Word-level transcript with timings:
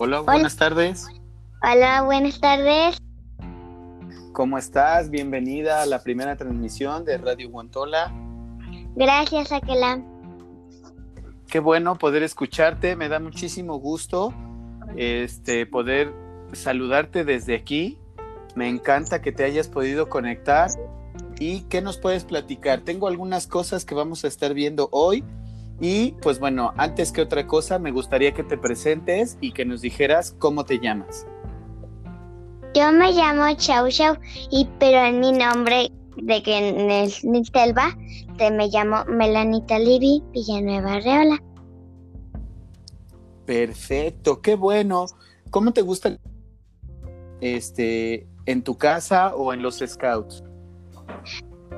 Hola, 0.00 0.20
buenas 0.20 0.56
tardes. 0.56 1.08
Hola, 1.60 2.02
buenas 2.02 2.38
tardes. 2.40 2.98
¿Cómo 4.32 4.56
estás? 4.56 5.10
Bienvenida 5.10 5.82
a 5.82 5.86
la 5.86 6.04
primera 6.04 6.36
transmisión 6.36 7.04
de 7.04 7.18
Radio 7.18 7.50
Guantola. 7.50 8.12
Gracias, 8.94 9.50
Aquela. 9.50 10.00
Qué 11.48 11.58
bueno 11.58 11.96
poder 11.96 12.22
escucharte, 12.22 12.94
me 12.94 13.08
da 13.08 13.18
muchísimo 13.18 13.80
gusto 13.80 14.32
este 14.96 15.66
poder 15.66 16.14
saludarte 16.52 17.24
desde 17.24 17.56
aquí. 17.56 17.98
Me 18.54 18.68
encanta 18.68 19.20
que 19.20 19.32
te 19.32 19.42
hayas 19.42 19.66
podido 19.66 20.08
conectar 20.08 20.70
y 21.40 21.62
qué 21.62 21.82
nos 21.82 21.98
puedes 21.98 22.24
platicar. 22.24 22.82
Tengo 22.82 23.08
algunas 23.08 23.48
cosas 23.48 23.84
que 23.84 23.96
vamos 23.96 24.24
a 24.24 24.28
estar 24.28 24.54
viendo 24.54 24.88
hoy 24.92 25.24
y 25.80 26.12
pues 26.22 26.40
bueno, 26.40 26.72
antes 26.76 27.12
que 27.12 27.22
otra 27.22 27.46
cosa, 27.46 27.78
me 27.78 27.92
gustaría 27.92 28.32
que 28.32 28.42
te 28.42 28.58
presentes 28.58 29.38
y 29.40 29.52
que 29.52 29.64
nos 29.64 29.80
dijeras 29.80 30.34
cómo 30.38 30.64
te 30.64 30.78
llamas. 30.78 31.26
Yo 32.74 32.92
me 32.92 33.12
llamo 33.12 33.44
Chau 33.56 33.88
Chau 33.88 34.16
y 34.50 34.68
pero 34.78 34.98
en 35.04 35.20
mi 35.20 35.32
nombre 35.32 35.90
de 36.16 36.42
que 36.42 36.58
en 36.58 36.90
el 36.90 37.12
Nitelva 37.22 37.96
te 38.36 38.50
me 38.50 38.68
llamo 38.68 39.04
Melanita 39.06 39.78
Libby 39.78 40.22
Villanueva 40.32 40.94
Arreola. 40.94 41.42
Perfecto, 43.46 44.42
qué 44.42 44.56
bueno. 44.56 45.06
¿Cómo 45.50 45.72
te 45.72 45.80
gusta 45.80 46.18
este 47.40 48.26
en 48.46 48.62
tu 48.62 48.76
casa 48.76 49.34
o 49.34 49.52
en 49.52 49.62
los 49.62 49.78
scouts? 49.78 50.42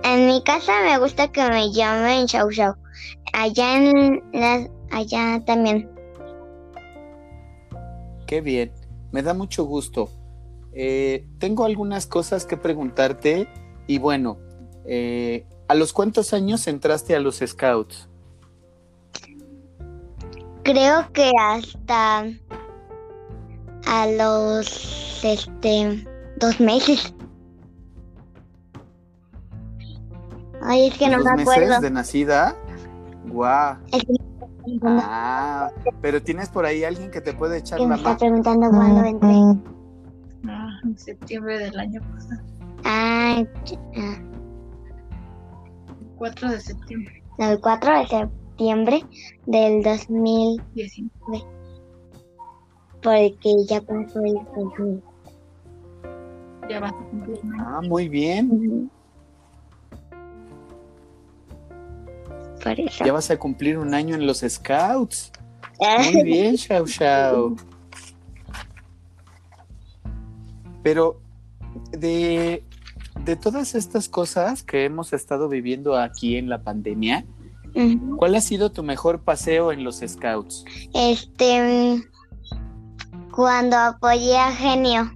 En 0.03 0.27
mi 0.27 0.43
casa 0.43 0.73
me 0.83 0.99
gusta 0.99 1.31
que 1.31 1.43
me 1.49 1.73
llamen 1.73 2.27
Chau 2.27 2.51
Chau. 2.51 2.75
Allá 3.33 3.77
en 3.77 4.23
la, 4.33 4.69
allá 4.91 5.43
también. 5.45 5.89
Qué 8.27 8.41
bien, 8.41 8.73
me 9.13 9.23
da 9.23 9.35
mucho 9.35 9.65
gusto. 9.65 10.11
Eh, 10.73 11.27
tengo 11.39 11.65
algunas 11.65 12.07
cosas 12.07 12.47
que 12.47 12.57
preguntarte 12.57 13.49
y 13.87 13.99
bueno, 13.99 14.39
eh, 14.87 15.47
¿a 15.69 15.75
los 15.75 15.93
cuántos 15.93 16.33
años 16.33 16.67
entraste 16.67 17.17
a 17.17 17.21
los 17.21 17.43
scouts? 17.45 18.09
Creo 20.63 21.13
que 21.13 21.31
hasta 21.41 22.27
a 23.87 24.07
los 24.07 25.25
este 25.25 26.07
dos 26.37 26.61
meses. 26.61 27.13
Ay, 30.63 30.89
es 30.89 30.99
que 30.99 31.09
no 31.09 31.19
¿Dos 31.19 31.25
me 31.27 31.37
meses 31.37 31.49
acuerdo. 31.59 31.81
de 31.81 31.91
nacida? 31.91 32.55
Guau. 33.29 33.77
Es 33.93 34.05
que 34.05 34.13
Ah, 34.87 35.71
pero 36.03 36.23
tienes 36.23 36.49
por 36.51 36.65
ahí 36.67 36.85
alguien 36.85 37.11
que 37.11 37.21
te 37.21 37.33
puede 37.33 37.59
echar 37.59 37.79
que 37.79 37.85
me 37.85 37.91
la 37.91 37.97
está 37.97 38.09
mano. 38.11 38.19
preguntando 38.19 38.71
cuándo 38.71 39.05
entré. 39.05 39.63
Ah, 40.49 40.69
en 40.85 40.99
septiembre 40.99 41.59
del 41.59 41.79
año 41.79 42.01
pasado. 42.13 42.43
Ah, 42.85 43.43
ah, 43.97 44.19
4 46.17 46.51
de 46.51 46.61
septiembre. 46.61 47.23
no, 47.39 47.51
el 47.51 47.61
4 47.61 47.99
de 48.01 48.07
septiembre 48.07 49.05
del 49.47 49.83
2000, 49.83 50.63
19. 50.75 51.45
porque 53.03 53.55
ya 53.67 53.81
pasó 53.81 54.21
el 54.25 54.35
2000. 54.55 55.03
Ya 56.69 56.81
vas 56.81 56.93
a 56.93 56.97
cumplir. 57.11 57.41
Ah, 57.59 57.81
muy 57.89 58.09
bien. 58.09 58.51
Ujú. 58.51 58.89
Por 62.63 62.79
eso. 62.79 63.05
Ya 63.05 63.13
vas 63.13 63.31
a 63.31 63.39
cumplir 63.39 63.79
un 63.79 63.95
año 63.95 64.15
en 64.15 64.27
los 64.27 64.41
scouts. 64.47 65.33
Muy 65.79 66.23
bien, 66.23 66.57
Shao 66.57 66.87
Shao. 66.87 67.57
Pero 70.83 71.21
de, 71.93 72.65
de 73.25 73.37
todas 73.37 73.75
estas 73.75 74.09
cosas 74.09 74.63
que 74.63 74.85
hemos 74.85 75.13
estado 75.13 75.49
viviendo 75.49 75.97
aquí 75.97 76.37
en 76.37 76.49
la 76.49 76.63
pandemia. 76.63 77.25
¿cuál 78.17 78.35
ha 78.35 78.41
sido 78.41 78.73
tu 78.73 78.83
mejor 78.83 79.23
paseo 79.23 79.73
en 79.73 79.85
los 79.85 80.03
scouts? 80.07 80.65
Este, 80.95 82.03
cuando 83.31 83.77
apoyé 83.77 84.37
a 84.37 84.51
Genio. 84.53 85.13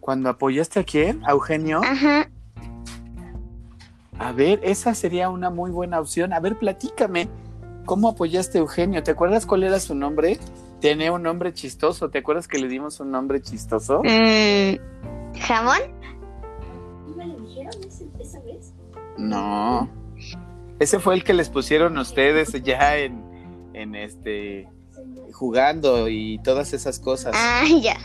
¿Cuando 0.00 0.28
apoyaste 0.28 0.80
a 0.80 0.84
quién? 0.84 1.22
¿A 1.26 1.32
Eugenio? 1.32 1.80
Ajá. 1.82 2.30
A 4.18 4.32
ver, 4.32 4.60
esa 4.62 4.94
sería 4.94 5.28
una 5.28 5.50
muy 5.50 5.70
buena 5.70 6.00
opción. 6.00 6.32
A 6.32 6.40
ver, 6.40 6.58
platícame. 6.58 7.28
¿Cómo 7.84 8.08
apoyaste 8.08 8.58
a 8.58 8.60
Eugenio? 8.62 9.02
¿Te 9.02 9.12
acuerdas 9.12 9.46
cuál 9.46 9.62
era 9.62 9.78
su 9.78 9.94
nombre? 9.94 10.38
Tenía 10.80 11.12
un 11.12 11.22
nombre 11.22 11.52
chistoso. 11.52 12.10
¿Te 12.10 12.18
acuerdas 12.18 12.48
que 12.48 12.58
le 12.58 12.68
dimos 12.68 12.98
un 13.00 13.10
nombre 13.10 13.40
chistoso? 13.40 14.02
Mm, 14.02 15.38
¿Jamón? 15.40 15.78
No. 19.18 19.88
Ese 20.78 20.98
fue 20.98 21.14
el 21.14 21.24
que 21.24 21.32
les 21.32 21.48
pusieron 21.48 21.96
ustedes 21.96 22.52
ya 22.62 22.96
en, 22.98 23.22
en 23.72 23.94
este 23.94 24.68
jugando 25.32 26.08
y 26.08 26.38
todas 26.42 26.72
esas 26.72 26.98
cosas. 26.98 27.32
Ah, 27.36 27.64
ya. 27.80 27.98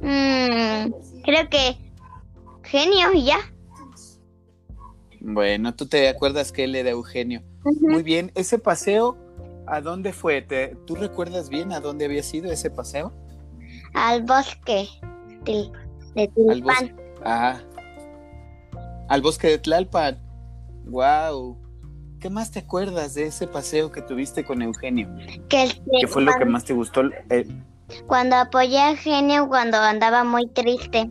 Mm, 0.00 0.92
creo 1.22 1.48
que 1.48 1.76
Genio, 2.64 3.12
y 3.12 3.24
ya. 3.24 3.51
Bueno, 5.24 5.74
tú 5.74 5.86
te 5.86 6.08
acuerdas 6.08 6.50
que 6.50 6.64
él 6.64 6.74
era 6.74 6.90
Eugenio. 6.90 7.42
Muy 7.80 8.02
bien, 8.02 8.32
ese 8.34 8.58
paseo, 8.58 9.16
¿a 9.68 9.80
dónde 9.80 10.12
fue? 10.12 10.42
¿Te- 10.42 10.76
¿Tú 10.86 10.96
recuerdas 10.96 11.48
bien 11.48 11.72
a 11.72 11.78
dónde 11.80 12.06
había 12.06 12.22
sido 12.24 12.50
ese 12.50 12.70
paseo? 12.70 13.12
Al 13.94 14.22
bosque 14.24 14.88
de 15.44 15.70
Al 16.18 16.22
bosque. 16.24 16.30
Tulipán. 16.34 16.96
Ah, 17.24 17.60
al 19.08 19.22
bosque 19.22 19.46
de 19.48 19.58
Tlalpan. 19.58 20.18
Wow. 20.86 21.56
¿Qué 22.18 22.28
más 22.30 22.50
te 22.50 22.58
acuerdas 22.60 23.14
de 23.14 23.26
ese 23.26 23.46
paseo 23.46 23.92
que 23.92 24.02
tuviste 24.02 24.44
con 24.44 24.60
Eugenio? 24.60 25.08
Que 25.48 25.68
¿Qué 26.00 26.06
fue 26.08 26.22
lo 26.22 26.32
que 26.36 26.44
más 26.46 26.64
te 26.64 26.72
gustó? 26.72 27.02
Eh, 27.30 27.46
cuando 28.06 28.36
apoyé 28.36 28.80
a 28.80 28.96
Genio 28.96 29.48
cuando 29.48 29.76
andaba 29.76 30.24
muy 30.24 30.48
triste. 30.48 31.08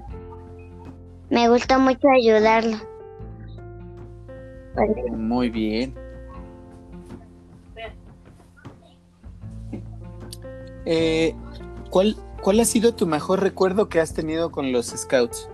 Me 1.29 1.47
gustó 1.47 1.79
mucho 1.79 2.07
ayudarlo. 2.09 2.77
Muy 5.11 5.49
bien. 5.49 5.93
Eh, 10.85 11.35
¿cuál, 11.89 12.15
¿Cuál 12.41 12.59
ha 12.59 12.65
sido 12.65 12.95
tu 12.95 13.05
mejor 13.05 13.41
recuerdo 13.41 13.87
que 13.87 13.99
has 13.99 14.13
tenido 14.13 14.51
con 14.51 14.71
los 14.71 14.87
scouts? 14.87 15.49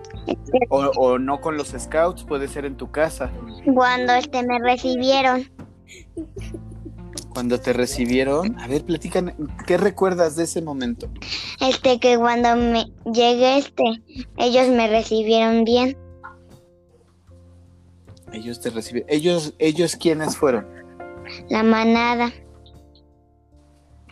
O, 0.70 0.78
o 0.96 1.18
no 1.18 1.40
con 1.40 1.56
los 1.56 1.68
scouts, 1.68 2.24
puede 2.24 2.48
ser 2.48 2.64
en 2.64 2.76
tu 2.76 2.90
casa. 2.90 3.30
cuando 3.74 4.14
este 4.14 4.42
me 4.46 4.58
recibieron. 4.58 5.50
Cuando 7.30 7.60
te 7.60 7.72
recibieron, 7.72 8.58
a 8.58 8.66
ver, 8.66 8.84
platican, 8.84 9.34
¿qué 9.66 9.76
recuerdas 9.76 10.34
de 10.36 10.44
ese 10.44 10.60
momento? 10.60 11.08
Este 11.60 12.00
que 12.00 12.18
cuando 12.18 12.56
me 12.56 12.86
llegué 13.04 13.58
este, 13.58 13.84
ellos 14.36 14.68
me 14.68 14.88
recibieron 14.88 15.64
bien. 15.64 15.96
Ellos 18.32 18.60
te 18.60 18.70
recibieron. 18.70 19.10
Ellos, 19.10 19.54
ellos 19.58 19.96
quiénes 19.96 20.36
fueron. 20.36 20.66
La 21.48 21.62
manada. 21.62 22.32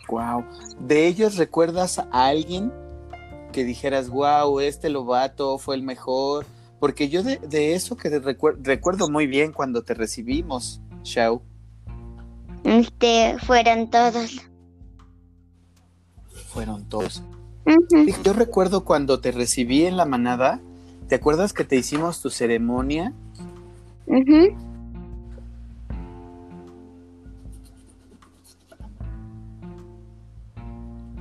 Wow. 0.09 0.45
¿De 0.79 1.07
ellos 1.07 1.35
recuerdas 1.37 1.99
a 1.99 2.27
alguien 2.27 2.71
que 3.51 3.63
dijeras, 3.63 4.09
wow, 4.09 4.59
este 4.59 4.89
lobato 4.89 5.57
fue 5.57 5.75
el 5.75 5.83
mejor? 5.83 6.45
Porque 6.79 7.09
yo 7.09 7.23
de, 7.23 7.37
de 7.37 7.73
eso 7.73 7.97
que 7.97 8.09
recuer- 8.21 8.57
recuerdo 8.61 9.09
muy 9.09 9.27
bien 9.27 9.51
cuando 9.51 9.83
te 9.83 9.93
recibimos, 9.93 10.79
Shao. 11.03 11.41
Este 12.63 13.35
fueron 13.45 13.89
todos. 13.89 14.41
Fueron 16.47 16.87
todos. 16.87 17.21
Yo 18.23 18.33
recuerdo 18.33 18.85
cuando 18.85 19.19
te 19.19 19.31
recibí 19.31 19.85
en 19.85 19.97
la 19.97 20.05
manada, 20.05 20.61
¿te 21.09 21.15
acuerdas 21.15 21.51
que 21.51 21.63
te 21.65 21.75
hicimos 21.75 22.21
tu 22.21 22.29
ceremonia? 22.29 23.13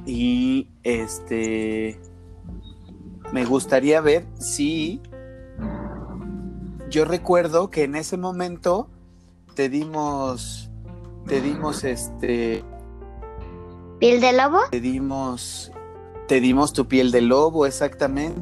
Y 0.07 0.69
este 0.85 2.01
me 3.33 3.45
gustaría 3.45 4.01
ver 4.01 4.25
si 4.39 5.01
yo 6.89 7.05
recuerdo 7.05 7.71
que 7.71 7.83
en 7.85 7.97
ese 7.97 8.17
momento 8.17 8.89
te 9.55 9.69
dimos 9.69 10.71
te 11.27 11.41
dimos 11.41 11.83
este 11.83 12.63
¿Piel 13.99 14.21
de 14.21 14.33
lobo? 14.33 14.59
te 14.71 14.81
dimos 14.81 15.73
te 16.29 16.41
dimos 16.41 16.73
tu 16.73 16.87
piel 16.87 17.11
de 17.11 17.23
lobo 17.23 17.67
exactamente 17.67 18.41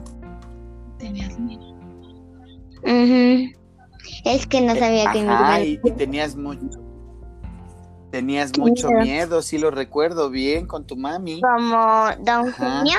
Tenías 0.98 1.38
miedo. 1.38 1.64
Ujú. 2.82 3.63
Es 4.24 4.46
que 4.46 4.60
no 4.60 4.74
sabía 4.74 5.10
que 5.12 5.20
Ajá, 5.20 5.58
hermano- 5.60 5.64
y, 5.64 5.80
y 5.84 5.90
tenías 5.92 6.36
mucho 6.36 6.80
Tenías 8.10 8.56
mucho 8.56 8.88
Miedo. 8.90 9.02
miedo, 9.02 9.42
sí 9.42 9.58
lo 9.58 9.72
recuerdo 9.72 10.30
bien, 10.30 10.66
con 10.68 10.86
tu 10.86 10.96
mami. 10.96 11.40
Como 11.40 12.06
Don. 12.20 12.52
Junio. 12.52 12.96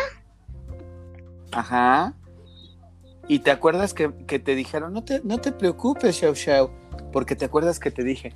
Ajá. 1.53 2.13
Y 3.27 3.39
te 3.39 3.49
acuerdas 3.49 3.93
que, 3.93 4.13
que 4.27 4.39
te 4.39 4.55
dijeron, 4.55 4.91
no 4.93 5.03
te, 5.05 5.21
no 5.23 5.37
te 5.39 5.51
preocupes, 5.53 6.17
Xiao 6.17 6.35
Xiao, 6.35 6.69
porque 7.13 7.35
te 7.37 7.45
acuerdas 7.45 7.79
que 7.79 7.91
te 7.91 8.03
dije, 8.03 8.33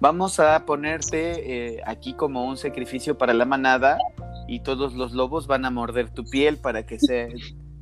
vamos 0.00 0.40
a 0.40 0.64
ponerte 0.66 1.76
eh, 1.76 1.82
aquí 1.86 2.14
como 2.14 2.44
un 2.46 2.56
sacrificio 2.56 3.16
para 3.16 3.32
la 3.32 3.44
manada 3.44 3.96
y 4.48 4.60
todos 4.60 4.94
los 4.94 5.12
lobos 5.12 5.46
van 5.46 5.64
a 5.64 5.70
morder 5.70 6.10
tu 6.10 6.24
piel 6.24 6.58
para 6.58 6.84
que 6.84 6.98
se, 6.98 7.28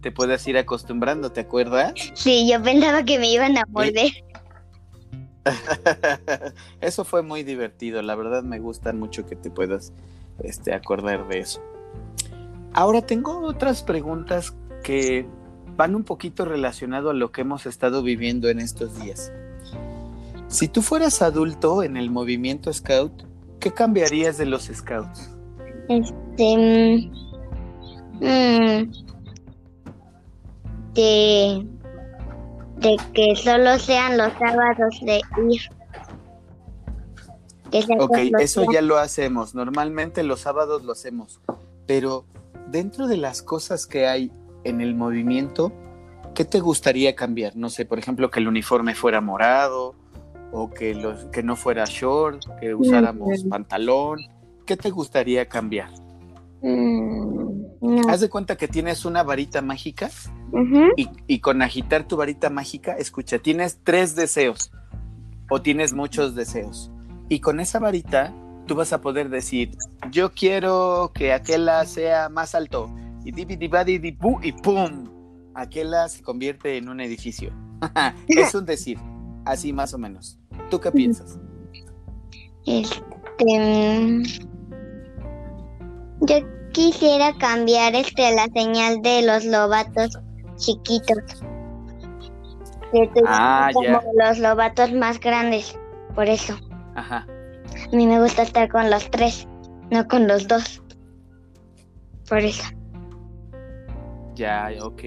te 0.07 0.13
puedas 0.13 0.47
ir 0.47 0.57
acostumbrando, 0.57 1.33
¿te 1.33 1.41
acuerdas? 1.41 1.93
Sí, 2.15 2.49
yo 2.49 2.63
pensaba 2.63 3.03
que 3.03 3.19
me 3.19 3.29
iban 3.29 3.59
a 3.59 3.65
morder. 3.67 4.13
eso 6.81 7.05
fue 7.05 7.25
muy 7.25 7.43
divertido, 7.43 8.01
la 8.03 8.15
verdad 8.15 8.45
me 8.45 8.61
gusta 8.61 8.93
mucho 8.93 9.27
que 9.27 9.35
te 9.35 9.51
puedas 9.51 9.93
este, 10.45 10.73
acordar 10.73 11.27
de 11.27 11.41
eso. 11.41 11.61
Ahora 12.73 13.03
tengo 13.03 13.41
otras 13.41 13.83
preguntas 13.83 14.55
que 14.85 15.27
van 15.77 15.97
un 15.97 16.05
poquito 16.05 16.45
relacionado 16.45 17.11
a 17.11 17.13
lo 17.13 17.33
que 17.33 17.41
hemos 17.41 17.67
estado 17.67 18.05
viviendo 18.05 18.49
en 18.49 18.61
estos 18.61 18.97
días. 19.01 19.33
Si 20.47 20.69
tú 20.69 20.83
fueras 20.83 21.21
adulto 21.21 21.83
en 21.83 21.97
el 21.97 22.13
movimiento 22.13 22.73
Scout, 22.73 23.25
¿qué 23.59 23.73
cambiarías 23.73 24.39
de 24.39 24.47
los 24.47 24.67
Scouts? 24.73 25.33
Este. 25.89 27.11
mm, 28.21 28.25
mm, 28.25 29.06
de. 30.97 31.67
De 32.77 32.97
que 33.15 33.35
solo 33.37 33.79
sean 33.79 34.19
los 34.19 34.33
sábados 34.35 35.01
de 35.03 35.23
ir. 35.51 35.63
Ok, 37.99 38.19
eso 38.41 38.65
ya 38.73 38.83
lo 38.83 38.99
hacemos. 38.99 39.55
Normalmente 39.55 40.23
los 40.23 40.41
sábados 40.41 40.85
lo 40.85 40.93
hacemos. 40.93 41.41
Pero 41.87 42.27
dentro 42.69 43.07
de 43.07 43.17
las 43.17 43.43
cosas 43.43 43.87
que 43.87 44.07
hay 44.07 44.31
en 44.65 44.81
el 44.81 44.95
movimiento, 44.95 45.73
¿qué 46.35 46.45
te 46.45 46.61
gustaría 46.61 47.15
cambiar? 47.15 47.57
No 47.57 47.71
sé, 47.71 47.85
por 47.85 47.99
ejemplo, 47.99 48.31
que 48.31 48.41
el 48.41 48.49
uniforme 48.49 48.95
fuera 48.95 49.21
morado 49.21 49.95
o 50.53 50.71
que, 50.71 50.95
los, 50.95 51.25
que 51.27 51.43
no 51.43 51.57
fuera 51.57 51.85
short, 51.87 52.43
que 52.61 52.75
usáramos 52.75 53.45
pantalón. 53.45 54.21
¿Qué 54.65 54.77
te 54.77 54.91
gustaría 54.91 55.49
cambiar? 55.49 55.91
Mm, 56.63 57.63
no. 57.81 58.09
Haz 58.09 58.21
de 58.21 58.29
cuenta 58.29 58.57
que 58.57 58.69
tienes 58.69 59.05
una 59.05 59.23
varita 59.23 59.63
mágica 59.63 60.11
y, 60.97 61.09
y 61.27 61.41
con 61.41 61.63
agitar 61.63 62.09
tu 62.09 62.17
varita 62.17 62.51
mágica, 62.51 62.97
escucha, 62.97 63.39
tienes 63.39 63.81
tres 63.85 64.17
deseos 64.17 64.71
o 65.51 65.63
tienes 65.63 65.93
muchos 65.93 66.35
deseos. 66.35 66.91
Y 67.29 67.41
con 67.41 67.61
esa 67.61 67.79
varita 67.79 68.33
tú 68.67 68.75
vas 68.75 68.93
a 68.93 69.01
poder 69.01 69.29
decir, 69.31 69.77
yo 70.11 70.33
quiero 70.33 71.13
que 71.15 71.33
aquella 71.33 71.85
sea 71.85 72.29
más 72.29 72.55
alto. 72.55 72.91
Y 73.25 73.33
dibidibadidibu, 73.33 74.41
y 74.43 74.53
pum, 74.53 75.09
aquella 75.55 76.09
se 76.09 76.23
convierte 76.23 76.77
en 76.77 76.89
un 76.89 77.01
edificio. 77.01 77.53
es 78.29 78.55
un 78.55 78.65
decir, 78.65 78.99
así 79.45 79.73
más 79.73 79.95
o 79.95 79.99
menos. 79.99 80.39
¿Tú 80.71 80.81
qué 80.81 80.93
piensas? 80.93 81.39
Este. 82.67 84.47
Mm, 86.21 86.27
Yo 86.27 86.37
quisiera 86.73 87.33
cambiar 87.39 87.95
este 87.95 88.35
la 88.35 88.47
señal 88.55 89.01
de 89.03 89.23
los 89.23 89.45
lobatos 89.45 90.19
chiquitos. 90.57 91.19
Que 92.93 93.11
Ah, 93.27 93.71
como 93.75 94.01
los 94.19 94.39
lobatos 94.39 94.93
más 94.93 95.19
grandes. 95.21 95.77
Por 96.15 96.29
eso. 96.29 96.55
Ajá. 96.95 97.27
A 97.93 97.95
mí 97.97 98.07
me 98.07 98.21
gusta 98.21 98.43
estar 98.43 98.69
con 98.71 98.91
los 98.91 99.11
tres, 99.11 99.47
no 99.91 100.07
con 100.09 100.27
los 100.29 100.49
dos. 100.49 100.83
Por 102.29 102.39
eso. 102.39 102.65
Ya, 104.35 104.71
ok. 104.83 105.03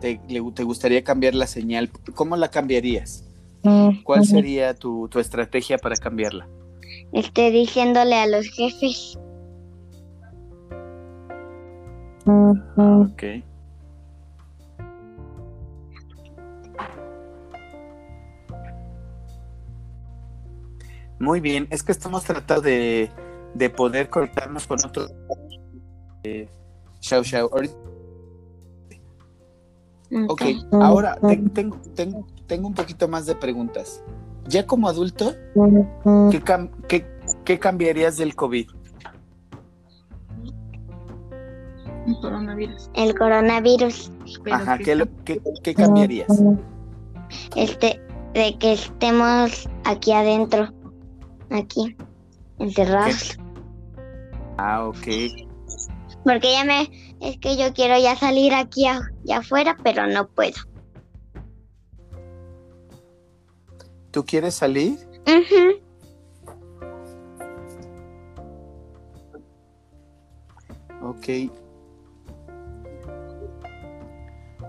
¿Te, 0.00 0.20
le- 0.28 0.52
te 0.54 0.62
gustaría 0.64 1.04
cambiar 1.04 1.34
la 1.34 1.46
señal? 1.46 1.90
¿Cómo 2.14 2.36
la 2.36 2.48
cambiarías? 2.48 3.24
¿Cuál 4.04 4.24
sería 4.24 4.74
tu, 4.74 5.06
tu 5.08 5.18
estrategia 5.20 5.76
para 5.76 5.94
cambiarla? 5.96 6.48
Este, 7.12 7.50
diciéndole 7.50 8.16
a 8.16 8.26
los 8.26 8.46
jefes. 8.48 9.18
Ok. 13.12 13.22
Muy 21.18 21.40
bien, 21.40 21.66
es 21.70 21.82
que 21.82 21.92
estamos 21.92 22.24
tratando 22.24 22.62
de, 22.62 23.10
de 23.54 23.70
poder 23.70 24.08
conectarnos 24.08 24.66
con 24.66 24.78
otro. 24.84 25.06
Eh, 26.24 26.48
Xiao. 27.00 27.22
Ahorita- 27.52 27.74
Ok, 30.28 30.42
ahora 30.82 31.16
te- 31.28 31.36
tengo, 31.50 31.76
tengo, 31.94 32.26
tengo 32.46 32.66
un 32.68 32.74
poquito 32.74 33.06
más 33.06 33.26
de 33.26 33.34
preguntas. 33.36 34.02
Ya 34.48 34.66
como 34.66 34.88
adulto, 34.88 35.34
¿qué, 36.30 36.42
cam- 36.42 36.70
qué- 36.88 37.06
qué 37.44 37.58
cambiarías 37.60 38.16
del 38.16 38.34
COVID? 38.34 38.68
Un 42.14 42.20
coronavirus. 42.20 42.90
El 42.94 43.14
coronavirus. 43.16 44.10
Pero 44.44 44.56
Ajá, 44.56 44.78
¿qué, 44.78 44.94
lo- 44.94 45.06
qué- 45.24 45.40
qué 45.62 45.74
cambiarías? 45.74 46.28
Este, 47.56 48.00
de 48.34 48.56
que 48.58 48.72
estemos 48.72 49.68
aquí 49.84 50.12
adentro. 50.12 50.68
Aquí. 51.50 51.96
Encerrados. 52.58 53.38
Ah, 54.58 54.84
ok. 54.86 55.06
Porque 56.24 56.52
ya 56.52 56.64
me. 56.64 56.90
Es 57.20 57.38
que 57.38 57.56
yo 57.56 57.72
quiero 57.72 57.98
ya 57.98 58.16
salir 58.16 58.52
aquí 58.54 58.86
a- 58.86 59.10
ya 59.24 59.38
afuera, 59.38 59.76
pero 59.82 60.06
no 60.06 60.28
puedo. 60.28 60.56
¿Tú 64.10 64.24
quieres 64.24 64.54
salir? 64.54 64.98
Ujú. 65.26 65.80
Ok. 71.02 71.50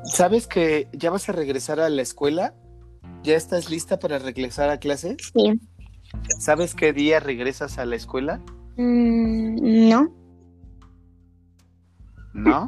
¿Sabes 0.04 0.48
que 0.48 0.88
ya 0.94 1.12
vas 1.12 1.30
a 1.30 1.32
regresar 1.32 1.80
a 1.80 1.90
la 1.90 2.02
escuela? 2.02 2.56
¿Ya 3.24 3.36
estás 3.36 3.70
lista 3.70 4.00
para 4.00 4.20
regresar 4.20 4.70
a 4.70 4.80
clases? 4.80 5.18
Sí. 5.34 5.60
¿Sabes 6.40 6.76
qué 6.76 6.92
día 6.94 7.20
regresas 7.20 7.78
a 7.78 7.86
la 7.86 7.96
escuela? 7.96 8.42
Mm, 8.78 9.90
no. 9.90 10.14
¿No? 12.34 12.66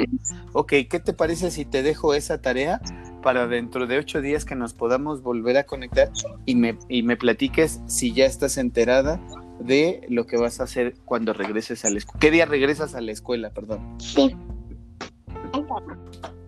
Ok, 0.51 0.73
¿qué 0.89 0.99
te 1.03 1.13
parece 1.13 1.49
si 1.49 1.65
te 1.65 1.83
dejo 1.83 2.13
esa 2.13 2.41
tarea 2.41 2.81
para 3.21 3.47
dentro 3.47 3.87
de 3.87 3.97
ocho 3.97 4.21
días 4.21 4.43
que 4.43 4.55
nos 4.55 4.73
podamos 4.73 5.23
volver 5.23 5.57
a 5.57 5.63
conectar 5.63 6.11
y 6.45 6.55
me, 6.55 6.77
y 6.89 7.01
me 7.01 7.15
platiques 7.15 7.79
si 7.87 8.13
ya 8.13 8.25
estás 8.25 8.57
enterada 8.57 9.21
de 9.59 10.05
lo 10.09 10.27
que 10.27 10.37
vas 10.37 10.59
a 10.59 10.63
hacer 10.63 10.95
cuando 11.05 11.33
regreses 11.33 11.85
a 11.85 11.89
la 11.89 11.97
escuela? 11.97 12.19
¿Qué 12.19 12.31
día 12.31 12.45
regresas 12.45 12.93
a 12.93 13.01
la 13.01 13.13
escuela, 13.13 13.51
perdón? 13.51 13.95
Sí. 13.99 14.35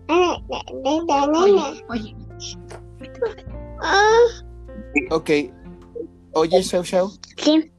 Oye, 0.08 1.84
oye, 1.88 2.16
Ok. 5.10 5.30
Oye, 6.32 6.62
Shao 6.62 6.82
Shao, 6.82 7.10
Sí. 7.36 7.72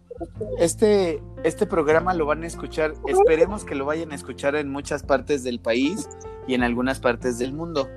Este, 0.58 1.22
este 1.44 1.68
programa 1.68 2.14
lo 2.16 2.26
van 2.26 2.44
a 2.44 2.48
escuchar, 2.48 2.96
esperemos 3.06 3.64
que 3.64 3.76
lo 3.76 3.86
vayan 3.86 4.12
a 4.12 4.16
escuchar 4.16 4.56
en 4.56 4.70
muchas 4.70 5.04
partes 5.04 5.44
del 5.44 5.60
país 5.60 6.10
y 6.48 6.56
en 6.56 6.64
algunas 6.64 7.00
partes 7.00 7.38
del 7.38 7.54
mundo. 7.54 7.88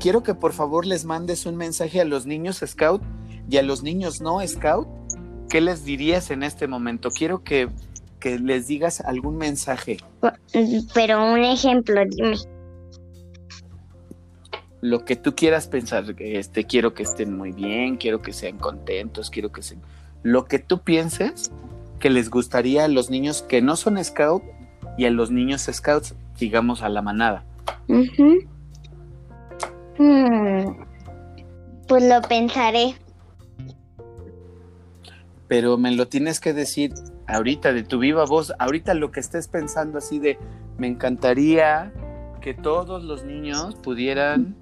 Quiero 0.00 0.22
que 0.22 0.34
por 0.34 0.52
favor 0.52 0.86
les 0.86 1.04
mandes 1.04 1.46
un 1.46 1.56
mensaje 1.56 2.00
a 2.00 2.04
los 2.04 2.26
niños 2.26 2.62
Scout 2.66 3.02
y 3.48 3.58
a 3.58 3.62
los 3.62 3.82
niños 3.82 4.20
no 4.20 4.44
Scout. 4.46 4.88
¿Qué 5.48 5.60
les 5.60 5.84
dirías 5.84 6.30
en 6.30 6.42
este 6.42 6.66
momento? 6.66 7.10
Quiero 7.10 7.44
que, 7.44 7.68
que 8.24 8.38
les 8.38 8.66
digas 8.66 9.02
algún 9.02 9.36
mensaje, 9.36 9.98
Pero 10.94 11.22
un 11.30 11.40
ejemplo, 11.44 12.00
dime. 12.08 12.36
lo 14.80 15.04
que 15.04 15.14
tú 15.16 15.34
quieras 15.34 15.66
pensar. 15.68 16.04
Este, 16.18 16.64
quiero 16.64 16.94
que 16.94 17.02
estén 17.02 17.36
muy 17.36 17.52
bien, 17.52 17.98
quiero 17.98 18.22
que 18.22 18.32
sean 18.32 18.56
contentos, 18.56 19.28
quiero 19.28 19.52
que 19.52 19.60
sean... 19.62 19.82
Lo 20.22 20.46
que 20.46 20.58
tú 20.58 20.80
pienses 20.80 21.52
que 22.00 22.08
les 22.08 22.30
gustaría 22.30 22.84
a 22.86 22.88
los 22.88 23.10
niños 23.10 23.42
que 23.42 23.60
no 23.60 23.76
son 23.76 24.02
Scout 24.02 24.42
y 24.96 25.04
a 25.04 25.10
los 25.10 25.30
niños 25.30 25.68
Scouts, 25.70 26.14
digamos 26.38 26.80
a 26.80 26.88
la 26.88 27.02
manada. 27.02 27.44
Ujú. 27.88 28.38
Mm, 29.98 30.76
Pues 31.88 32.02
lo 32.08 32.22
pensaré. 32.22 32.94
pero 35.46 35.76
me 35.76 35.90
lo 35.92 36.08
tienes 36.08 36.40
que 36.40 36.54
decir 36.54 36.94
ahorita 37.26 37.72
de 37.72 37.82
tu 37.82 37.98
viva 37.98 38.24
voz, 38.24 38.52
ahorita 38.58 38.94
lo 38.94 39.10
que 39.10 39.20
estés 39.20 39.48
pensando 39.48 39.98
así 39.98 40.18
de, 40.18 40.38
me 40.78 40.86
encantaría 40.86 41.92
que 42.40 42.54
todos 42.54 43.02
los 43.02 43.24
niños 43.24 43.74
pudieran, 43.76 44.54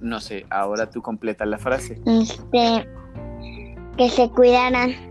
no 0.00 0.20
sé, 0.20 0.46
ahora 0.50 0.90
tú 0.90 1.02
completa 1.02 1.46
la 1.46 1.58
frase. 1.58 2.00
Este, 2.06 2.86
que 3.96 4.08
se 4.10 4.30
cuidaran. 4.30 5.09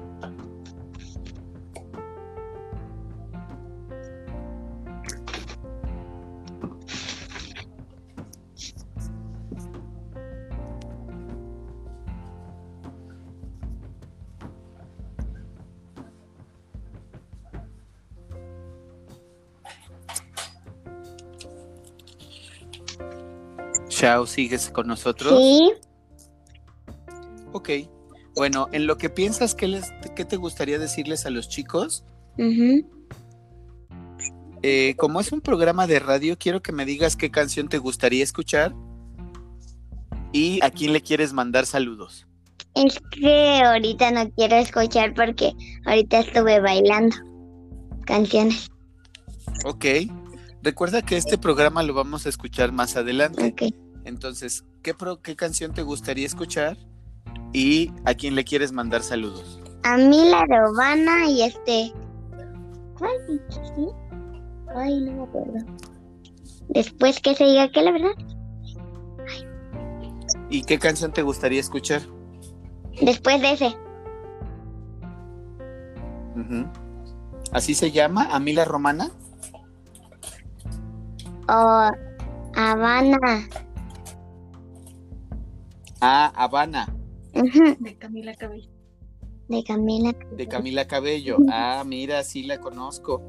Shao, 24.00 24.26
¿sigues 24.26 24.70
con 24.70 24.88
nosotros? 24.88 25.38
Sí. 25.38 25.74
Ok. 27.52 27.70
Bueno, 28.36 28.70
en 28.72 28.88
lo 28.88 28.98
que 28.98 29.10
piensas, 29.10 29.56
¿qué, 29.56 29.68
les, 29.68 29.92
qué 30.16 30.24
te 30.24 30.38
gustaría 30.38 30.80
decirles 30.80 31.26
a 31.26 31.30
los 31.30 31.50
chicos? 31.50 32.06
ujú. 32.38 32.88
Eh, 34.62 34.96
como 34.98 35.22
es 35.22 35.32
un 35.32 35.40
programa 35.40 35.88
de 35.88 36.00
radio, 36.00 36.38
quiero 36.38 36.62
que 36.62 36.74
me 36.74 36.86
digas 36.86 37.16
qué 37.16 37.32
canción 37.32 37.70
te 37.70 37.78
gustaría 37.78 38.24
escuchar 38.24 38.74
y 40.34 40.60
a 40.62 40.70
quién 40.70 40.92
le 40.92 41.02
quieres 41.02 41.32
mandar 41.32 41.66
saludos. 41.66 42.28
Es 42.76 43.00
que 43.12 43.62
ahorita 43.64 44.12
no 44.12 44.30
quiero 44.32 44.58
escuchar 44.58 45.14
porque 45.14 45.54
ahorita 45.86 46.20
estuve 46.20 46.60
bailando 46.60 47.16
canciones. 48.06 48.70
Ok. 49.66 49.86
Recuerda 50.62 51.02
que 51.02 51.16
este 51.16 51.38
programa 51.38 51.82
lo 51.84 51.94
vamos 51.94 52.26
a 52.26 52.30
escuchar 52.30 52.74
más 52.74 52.98
adelante. 52.98 53.56
Ok. 53.58 53.74
Entonces, 54.10 54.66
¿qué, 54.84 54.94
pro- 54.94 55.22
qué 55.22 55.36
canción 55.36 55.72
te 55.74 55.84
gustaría 55.84 56.26
escuchar 56.26 56.78
y 57.54 57.92
a 58.06 58.14
quién 58.16 58.36
le 58.36 58.44
quieres 58.44 58.72
mandar 58.72 59.04
saludos? 59.04 59.62
A 59.84 59.96
mí 59.98 60.30
la 60.30 60.44
Robana 60.46 61.30
y 61.30 61.44
este. 61.44 61.94
¿Cuál? 62.98 63.12
¿Sí? 63.50 63.88
Ay, 64.76 65.00
no 65.02 65.12
me 65.14 65.24
acuerdo. 65.24 65.54
Después 66.70 67.20
que 67.22 67.36
se 67.36 67.46
diga 67.46 67.72
que 67.72 67.82
la 67.82 67.92
verdad. 67.92 68.12
¿Y 70.50 70.64
qué 70.64 70.80
canción 70.80 71.14
te 71.14 71.22
gustaría 71.22 71.60
escuchar? 71.60 72.02
Después 73.02 73.42
de 73.42 73.52
ese. 73.52 73.78
¿Así 77.52 77.74
se 77.76 77.92
llama? 77.92 78.28
¿Amila 78.32 78.66
Romana? 78.66 79.10
O 81.48 81.92
Habana. 82.56 83.48
Ah, 86.02 86.32
Habana, 86.36 86.88
De 87.34 87.96
Camila 87.98 88.34
Cabello. 88.36 88.70
De 89.48 89.64
Camila. 89.64 90.14
de 90.32 90.48
Camila 90.48 90.88
Cabello. 90.88 91.38
Ah, 91.50 91.84
mira, 91.86 92.24
sí 92.24 92.44
la 92.44 92.60
conozco. 92.60 93.22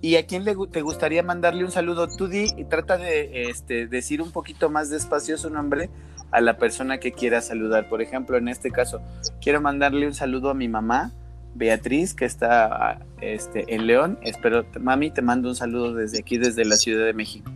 ¿Y 0.00 0.16
a 0.16 0.26
quién 0.26 0.44
le, 0.44 0.54
te 0.70 0.82
gustaría 0.82 1.22
mandarle 1.22 1.64
un 1.64 1.70
saludo? 1.70 2.08
Tú 2.08 2.28
di 2.28 2.50
y 2.56 2.64
trata 2.64 2.98
de 2.98 3.48
este, 3.48 3.86
decir 3.86 4.20
un 4.20 4.32
poquito 4.32 4.68
más 4.68 4.90
despacio 4.90 5.38
su 5.38 5.48
nombre 5.48 5.90
a 6.30 6.40
la 6.40 6.58
persona 6.58 6.98
que 6.98 7.12
quiera 7.12 7.40
saludar. 7.40 7.88
Por 7.88 8.02
ejemplo, 8.02 8.36
en 8.36 8.48
este 8.48 8.70
caso, 8.70 9.00
quiero 9.40 9.60
mandarle 9.60 10.06
un 10.06 10.14
saludo 10.14 10.50
a 10.50 10.54
mi 10.54 10.68
mamá, 10.68 11.12
Beatriz, 11.54 12.14
que 12.14 12.24
está 12.24 13.06
este, 13.20 13.72
en 13.74 13.86
León. 13.86 14.18
Espero, 14.22 14.66
mami, 14.80 15.10
te 15.10 15.22
mando 15.22 15.48
un 15.48 15.54
saludo 15.54 15.94
desde 15.94 16.18
aquí, 16.18 16.36
desde 16.36 16.64
la 16.64 16.76
Ciudad 16.76 17.06
de 17.06 17.12
México. 17.12 17.50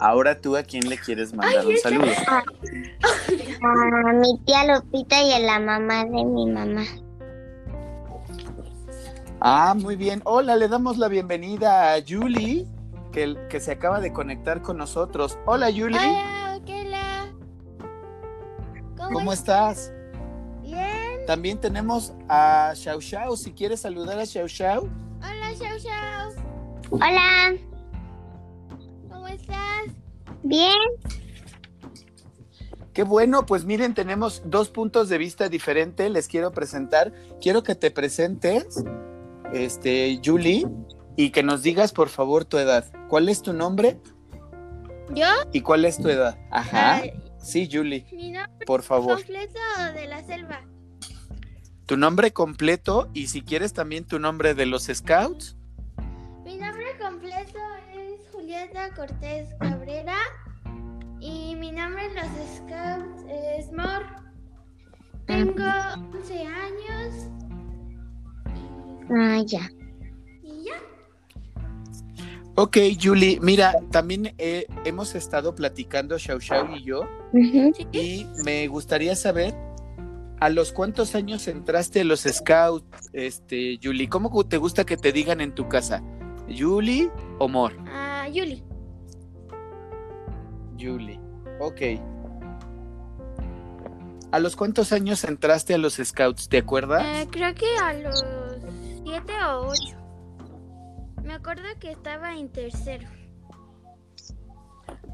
Ahora 0.00 0.40
tú, 0.40 0.56
¿a 0.56 0.62
quién 0.62 0.88
le 0.88 0.98
quieres 0.98 1.34
mandar 1.34 1.66
un 1.66 1.76
saludo? 1.78 2.10
A 3.62 4.12
mi 4.12 4.38
tía 4.44 4.74
Lupita 4.74 5.22
y 5.22 5.32
a 5.32 5.38
la 5.38 5.58
mamá 5.58 6.04
de 6.04 6.24
mi 6.24 6.50
mamá. 6.50 6.84
Ah, 9.40 9.74
muy 9.76 9.96
bien. 9.96 10.22
Hola, 10.24 10.56
le 10.56 10.68
damos 10.68 10.98
la 10.98 11.08
bienvenida 11.08 11.94
a 11.94 12.02
Julie, 12.06 12.66
que, 13.12 13.36
que 13.48 13.60
se 13.60 13.72
acaba 13.72 14.00
de 14.00 14.12
conectar 14.12 14.62
con 14.62 14.78
nosotros. 14.78 15.38
Hola, 15.46 15.66
Julie. 15.66 15.98
Hola, 15.98 16.60
Kela. 16.64 17.26
¿Cómo, 18.96 19.10
¿Cómo 19.12 19.32
estás? 19.32 19.92
Bien. 20.62 21.24
También 21.26 21.58
tenemos 21.60 22.14
a 22.28 22.72
Xiao 22.74 23.00
Xiao. 23.00 23.36
Si 23.36 23.52
quieres 23.52 23.80
saludar 23.80 24.18
a 24.18 24.26
Xiao 24.26 24.48
Xiao. 24.48 24.88
Hola, 25.18 25.54
Xiao 25.56 25.78
Xiao. 25.78 26.32
Hola. 26.90 27.75
Bien. 30.48 30.72
Qué 32.92 33.02
bueno, 33.02 33.44
pues 33.44 33.64
miren, 33.64 33.94
tenemos 33.94 34.42
dos 34.46 34.70
puntos 34.70 35.08
de 35.08 35.18
vista 35.18 35.48
diferentes. 35.48 36.10
Les 36.10 36.28
quiero 36.28 36.52
presentar. 36.52 37.12
Quiero 37.42 37.62
que 37.62 37.74
te 37.74 37.90
presentes, 37.90 38.82
este, 39.52 40.18
Julie, 40.24 40.66
y 41.14 41.30
que 41.30 41.42
nos 41.42 41.62
digas, 41.62 41.92
por 41.92 42.08
favor, 42.08 42.44
tu 42.46 42.56
edad. 42.58 42.90
¿Cuál 43.08 43.28
es 43.28 43.42
tu 43.42 43.52
nombre 43.52 44.00
¿Yo? 45.14 45.26
y 45.52 45.60
cuál 45.60 45.84
es 45.84 45.98
tu 45.98 46.08
edad? 46.08 46.38
Ajá. 46.50 46.96
Ay, 46.96 47.12
Sí, 47.38 47.68
Julie, 47.70 48.06
¿Mi 48.12 48.32
nombre 48.32 48.66
por 48.66 48.82
favor. 48.82 49.16
completo 49.18 49.60
de 49.94 50.06
la 50.08 50.24
selva? 50.24 50.62
Tu 51.84 51.96
nombre 51.96 52.32
completo 52.32 53.08
y 53.14 53.28
si 53.28 53.42
quieres 53.42 53.72
también 53.72 54.04
tu 54.04 54.18
nombre 54.18 54.54
de 54.54 54.66
los 54.66 54.86
Scouts. 54.92 55.56
Mi 56.44 56.56
nombre 56.56 56.86
completo 57.00 57.58
Julieta 58.56 58.90
Cortés 58.94 59.48
Cabrera. 59.60 60.16
Y 61.20 61.54
mi 61.56 61.72
nombre 61.72 62.06
en 62.06 62.14
los 62.14 62.24
Scouts 62.56 63.24
es 63.28 63.70
Mor. 63.72 64.02
Tengo 65.26 65.64
11 66.14 66.46
años. 66.46 67.30
Ah, 69.10 69.42
ya. 69.44 69.68
Y 70.42 70.64
ya. 70.64 70.74
Ok, 72.54 72.78
Julie, 73.00 73.38
mira, 73.42 73.74
también 73.90 74.34
eh, 74.38 74.66
hemos 74.84 75.14
estado 75.14 75.54
platicando 75.54 76.18
Xiao 76.18 76.40
Xiao 76.40 76.76
y 76.76 76.84
yo 76.84 77.02
y 77.92 78.26
me 78.44 78.66
gustaría 78.68 79.14
saber 79.16 79.54
a 80.40 80.48
los 80.48 80.72
cuántos 80.72 81.14
años 81.14 81.46
entraste 81.48 82.00
a 82.00 82.04
los 82.04 82.20
Scouts, 82.20 83.10
este, 83.12 83.78
Julie. 83.82 84.08
¿Cómo 84.08 84.46
te 84.46 84.56
gusta 84.56 84.84
que 84.84 84.96
te 84.96 85.12
digan 85.12 85.42
en 85.42 85.54
tu 85.54 85.68
casa? 85.68 86.02
¿Julie 86.48 87.10
o 87.38 87.48
Mor? 87.48 87.74
Ah, 87.88 88.05
Yuli. 88.28 88.62
Julie. 90.78 91.20
Ok. 91.60 91.80
¿A 94.32 94.38
los 94.38 94.56
cuántos 94.56 94.92
años 94.92 95.24
entraste 95.24 95.74
a 95.74 95.78
los 95.78 95.94
Scouts? 95.94 96.48
¿Te 96.48 96.58
acuerdas? 96.58 97.04
Eh, 97.06 97.28
creo 97.30 97.54
que 97.54 97.66
a 97.82 97.94
los 97.94 98.24
7 99.04 99.32
o 99.50 99.68
8. 99.68 99.96
Me 101.22 101.34
acuerdo 101.34 101.64
que 101.80 101.90
estaba 101.90 102.36
en 102.36 102.48
tercero. 102.50 103.08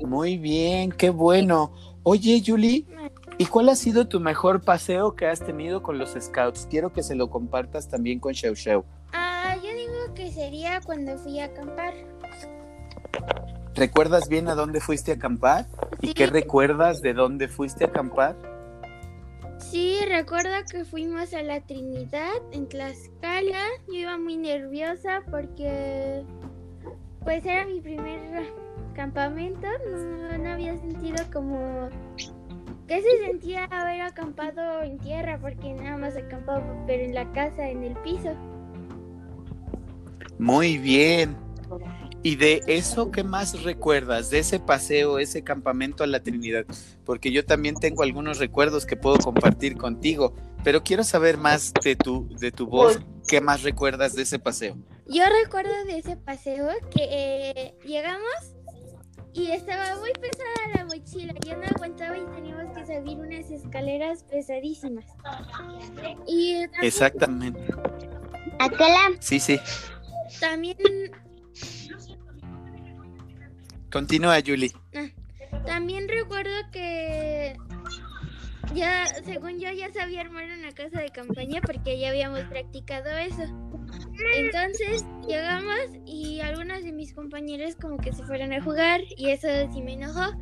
Muy 0.01 0.39
bien, 0.39 0.91
qué 0.93 1.11
bueno. 1.11 1.73
Oye, 2.03 2.43
Julie, 2.45 2.87
¿y 3.39 3.47
cuál 3.47 3.69
ha 3.69 3.77
sido 3.77 4.09
tu 4.09 4.19
mejor 4.19 4.63
paseo 4.63 5.15
que 5.15 5.27
has 5.27 5.41
tenido 5.41 5.83
con 5.83 5.99
los 5.99 6.17
Scouts? 6.19 6.67
Quiero 6.69 6.93
que 6.93 7.03
se 7.03 7.15
lo 7.15 7.31
compartas 7.31 7.89
también 7.89 8.19
con 8.19 8.35
Xiao 8.35 8.57
Xiao. 8.57 8.85
Ah, 9.13 9.57
yo 9.63 9.71
digo 9.75 10.15
que 10.15 10.33
sería 10.33 10.81
cuando 10.81 11.17
fui 11.19 11.39
a 11.39 11.45
acampar. 11.45 11.95
¿Recuerdas 13.75 14.29
bien 14.29 14.49
a 14.49 14.55
dónde 14.55 14.81
fuiste 14.81 15.13
a 15.13 15.15
acampar? 15.15 15.67
¿Y 16.01 16.09
Sí. 16.09 16.15
qué 16.15 16.27
recuerdas 16.27 17.01
de 17.01 17.15
dónde 17.15 17.49
fuiste 17.49 17.85
a 17.85 17.89
acampar? 17.89 18.37
Sí, 19.59 19.99
recuerdo 20.07 20.51
que 20.71 20.85
fuimos 20.85 21.33
a 21.33 21.43
la 21.43 21.61
Trinidad 21.61 22.35
en 22.53 22.69
Tlaxcala. 22.69 23.65
Yo 23.89 23.95
iba 23.95 24.19
muy 24.19 24.37
nerviosa 24.37 25.23
porque 25.31 26.25
pues 27.25 27.45
era 27.47 27.65
mi 27.65 27.81
primer 27.81 28.21
campamento. 28.95 29.67
No, 29.91 30.37
no 30.39 30.51
había 30.51 30.77
sentido 30.77 31.25
como 31.33 31.89
que 32.87 33.01
se 33.01 33.27
sentía 33.27 33.65
haber 33.67 34.03
acampado 34.03 34.83
en 34.83 34.99
tierra 34.99 35.39
porque 35.41 35.73
nada 35.73 35.97
más 35.97 36.17
acampaba 36.17 36.63
pero 36.87 37.05
en 37.05 37.15
la 37.15 37.31
casa, 37.33 37.69
en 37.69 37.85
el 37.85 37.95
piso. 37.99 38.35
Muy 40.39 40.77
bien. 40.77 41.37
¿Y 42.25 42.37
de 42.37 42.63
eso 42.69 43.11
qué 43.11 43.25
más 43.25 43.63
recuerdas? 43.63 44.31
De 44.31 44.39
ese 44.39 44.61
paseo, 44.61 45.19
ese 45.19 45.43
campamento 45.43 46.05
a 46.05 46.07
la 46.07 46.23
Trinidad. 46.23 46.65
Porque 47.05 47.33
yo 47.33 47.45
también 47.45 47.75
tengo 47.75 48.05
algunos 48.05 48.39
recuerdos 48.39 48.87
que 48.87 48.97
puedo 48.97 49.19
compartir 49.19 49.77
contigo. 49.77 50.35
Pero 50.63 50.85
quiero 50.85 51.03
saber 51.03 51.37
más 51.37 51.73
de 51.83 51.97
tu, 51.97 52.29
de 52.39 52.53
tu 52.53 52.67
voz. 52.69 53.01
¿Qué 53.27 53.41
más 53.41 53.63
recuerdas 53.63 54.15
de 54.15 54.23
ese 54.23 54.39
paseo? 54.39 54.77
Yo 55.07 55.25
recuerdo 55.43 55.73
de 55.87 55.99
ese 55.99 56.17
paseo 56.17 56.69
que 56.95 57.09
eh, 57.11 57.75
llegamos 57.85 58.55
y 59.33 59.51
estaba 59.51 59.97
muy 59.99 60.13
pesada 60.13 60.77
la 60.77 60.85
mochila. 60.85 61.35
Yo 61.45 61.57
no 61.57 61.65
aguantaba 61.65 62.17
y 62.19 62.25
teníamos 62.35 62.77
que 62.77 62.87
subir 62.87 63.19
unas 63.19 63.51
escaleras 63.51 64.25
pesadísimas. 64.25 65.07
Y 66.27 66.63
también, 66.67 66.71
Exactamente. 66.83 67.61
Aquela. 68.59 69.11
Sí, 69.21 69.41
sí. 69.41 69.59
también, 70.39 70.77
Continúa, 73.93 74.39
Julie. 74.45 74.73
también 75.67 76.09
recuerdo 76.09 76.51
que 76.73 77.57
ya, 78.75 79.07
según 79.25 79.59
yo, 79.59 79.71
ya 79.71 79.93
sabía 79.93 80.23
armar 80.23 80.45
una 80.45 80.73
casa 80.73 81.01
de 81.01 81.11
campaña 81.11 81.61
porque 81.61 81.99
ya 81.99 82.09
habíamos 82.09 82.41
practicado 82.45 83.11
eso. 83.19 83.43
Entonces 84.35 85.05
llegamos 85.27 85.77
y 86.07 86.41
algunos 86.41 86.83
de 86.83 86.93
mis 86.93 87.13
compañeros 87.13 87.77
como 87.77 87.99
que 87.99 88.13
se 88.13 88.23
fueron 88.25 88.53
a 88.53 88.63
jugar 88.63 89.03
y 89.17 89.29
eso 89.31 89.49
sí 89.73 89.83
me 89.83 89.95
enojó. 89.95 90.33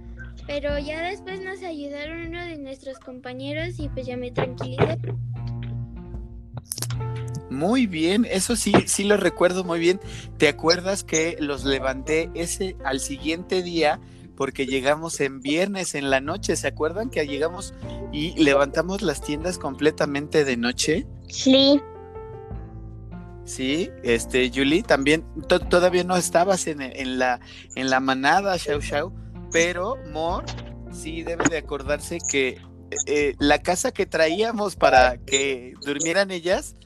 Pero 0.46 0.78
ya 0.78 1.02
después 1.02 1.40
nos 1.40 1.62
ayudaron 1.62 2.28
uno 2.28 2.44
de 2.44 2.58
nuestros 2.58 2.98
compañeros 2.98 3.78
y 3.78 3.88
pues 3.88 4.06
ya 4.06 4.16
me 4.16 4.30
tranquilicé. 4.30 4.98
Muy 7.50 7.86
bien, 7.86 8.26
eso 8.30 8.56
sí, 8.56 8.72
sí 8.86 9.04
lo 9.04 9.16
recuerdo 9.16 9.64
muy 9.64 9.78
bien. 9.80 10.00
¿Te 10.38 10.48
acuerdas 10.48 11.04
que 11.04 11.36
los 11.40 11.64
levanté 11.64 12.30
ese 12.34 12.76
al 12.84 13.00
siguiente 13.00 13.62
día? 13.62 14.00
porque 14.36 14.64
llegamos 14.64 15.20
en 15.20 15.42
viernes 15.42 15.94
en 15.94 16.08
la 16.08 16.22
noche, 16.22 16.56
¿se 16.56 16.66
acuerdan 16.66 17.10
que 17.10 17.26
llegamos 17.26 17.74
y 18.10 18.42
levantamos 18.42 19.02
las 19.02 19.20
tiendas 19.20 19.58
completamente 19.58 20.46
de 20.46 20.56
noche? 20.56 21.06
Sí. 21.28 21.78
Sí, 23.44 23.90
este, 24.02 24.50
Julie, 24.54 24.82
también 24.82 25.26
to- 25.46 25.60
todavía 25.60 26.04
no 26.04 26.16
estabas 26.16 26.66
en, 26.68 26.80
en 26.80 27.18
la, 27.18 27.40
en 27.74 27.90
la 27.90 28.00
manada, 28.00 28.56
Shao 28.56 28.80
Shao, 28.80 29.12
pero 29.52 29.96
Mor 30.10 30.44
sí 30.90 31.22
debe 31.22 31.44
de 31.50 31.58
acordarse 31.58 32.16
que 32.30 32.58
eh, 33.06 33.34
la 33.40 33.58
casa 33.58 33.92
que 33.92 34.06
traíamos 34.06 34.74
para 34.74 35.18
que 35.18 35.74
durmieran 35.84 36.30
ellas 36.30 36.76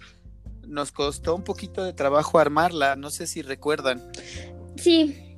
nos 0.69 0.93
costó 0.93 1.35
un 1.35 1.45
poquito 1.45 1.85
de 1.85 1.93
trabajo 1.93 2.39
armarla, 2.39 2.97
no 2.97 3.11
sé 3.11 3.27
si 3.27 3.43
recuerdan. 3.43 4.03
Sí. 4.77 5.37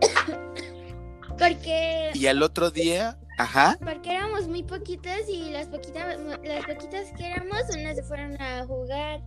Porque 1.38 2.10
Y 2.14 2.26
al 2.26 2.42
otro 2.42 2.70
día, 2.70 3.18
ajá, 3.36 3.76
porque 3.84 4.10
éramos 4.10 4.48
muy 4.48 4.62
poquitas 4.62 5.28
y 5.28 5.50
las 5.50 5.66
poquitas 5.66 6.18
las 6.42 6.64
poquitas 6.64 7.12
que 7.16 7.26
éramos 7.26 7.60
unas 7.74 7.96
se 7.96 8.02
fueron 8.02 8.40
a 8.40 8.64
jugar 8.64 9.20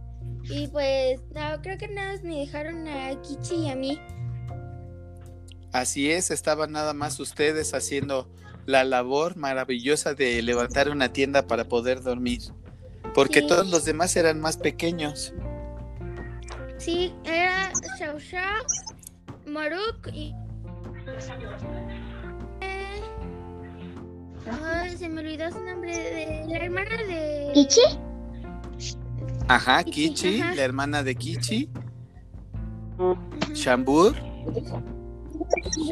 y 0.44 0.68
pues 0.68 1.22
no 1.36 1.62
creo 1.62 1.78
que 1.78 1.88
nada 1.88 2.14
más 2.14 2.24
me 2.24 2.40
dejaron 2.40 2.88
a 2.88 3.22
Kichi 3.22 3.56
y 3.58 3.70
a 3.70 3.76
mí. 3.76 4.02
así 5.72 6.10
es, 6.10 6.32
estaban 6.32 6.72
nada 6.72 6.96
más 6.96 7.20
ustedes 7.20 7.76
haciendo 7.76 8.28
la 8.66 8.84
labor 8.84 9.36
maravillosa 9.36 10.14
de 10.14 10.42
levantar 10.42 10.90
una 10.90 11.14
tienda 11.14 11.48
para 11.48 11.66
poder 11.66 12.02
dormir, 12.02 12.42
porque 13.14 13.42
Sí. 13.42 13.48
todos 13.48 13.68
los 13.70 13.86
demás 13.86 14.16
eran 14.16 14.40
más 14.40 14.58
pequeños. 14.58 15.34
Sí, 16.78 17.14
era 17.26 17.72
Xiao 17.98 18.20
Xiao, 18.20 18.64
Maruk 19.46 20.08
y 20.14 20.34
Eh, 22.62 23.02
ay, 24.64 24.98
se 24.98 25.10
me 25.10 25.22
olvidó 25.22 25.52
su 25.52 25.60
nombre 25.64 25.92
de 25.98 26.46
la 26.48 26.58
hermana 26.58 26.96
de 27.08 27.52
¿Kichi? 27.54 27.82
Ajá, 29.48 29.84
Kichi, 29.84 30.10
Kichi, 30.10 30.42
ajá. 30.42 30.56
la 30.56 30.62
hermana 30.64 31.04
de 31.04 31.16
Kichi. 31.16 31.70
Shambur, 33.54 34.14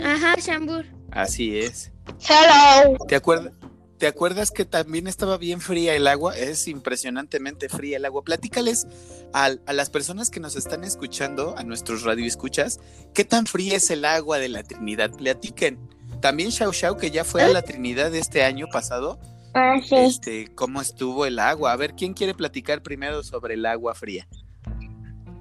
Ajá, 0.04 0.36
Shambur. 0.40 0.86
así 1.12 1.58
es. 1.60 1.92
Hello. 2.20 2.98
¿Te 3.08 3.16
acuerdas? 3.16 3.54
¿Te 3.98 4.06
acuerdas 4.06 4.52
que 4.52 4.64
también 4.64 5.08
estaba 5.08 5.38
bien 5.38 5.60
fría 5.60 5.96
el 5.96 6.06
agua? 6.08 6.38
Es 6.38 6.68
impresionantemente 6.68 7.68
fría 7.68 7.98
el 7.98 8.06
agua. 8.06 8.24
Platícales 8.24 8.86
al- 9.34 9.62
a, 9.66 9.74
las 9.74 9.90
personas 9.90 10.30
que 10.30 10.40
nos 10.40 10.56
están 10.56 10.84
escuchando, 10.84 11.56
a 11.58 11.64
nuestros 11.64 12.04
radioescuchas, 12.04 12.80
¿qué 13.16 13.24
tan 13.26 13.48
fría 13.48 13.76
es 13.78 13.90
el 13.90 14.06
agua 14.06 14.38
de 14.38 14.50
la 14.50 14.62
Trinidad? 14.64 15.10
Platiquen. 15.12 15.80
También 16.22 16.50
Shao 16.50 16.72
Shao, 16.72 16.98
que 16.98 17.10
ya 17.10 17.24
fue 17.24 17.42
a 17.42 17.48
la 17.50 17.64
Trinidad 17.64 18.14
este 18.14 18.44
año 18.44 18.68
pasado, 18.72 19.20
Ah, 19.56 19.78
sí. 19.84 19.96
este, 19.96 20.48
¿cómo 20.54 20.80
estuvo 20.82 21.26
el 21.26 21.40
agua? 21.40 21.72
A 21.72 21.76
ver, 21.76 21.94
¿quién 21.96 22.14
quiere 22.14 22.36
platicar 22.36 22.84
primero 22.84 23.24
sobre 23.24 23.56
el 23.56 23.66
agua 23.66 23.96
fría? 23.96 24.28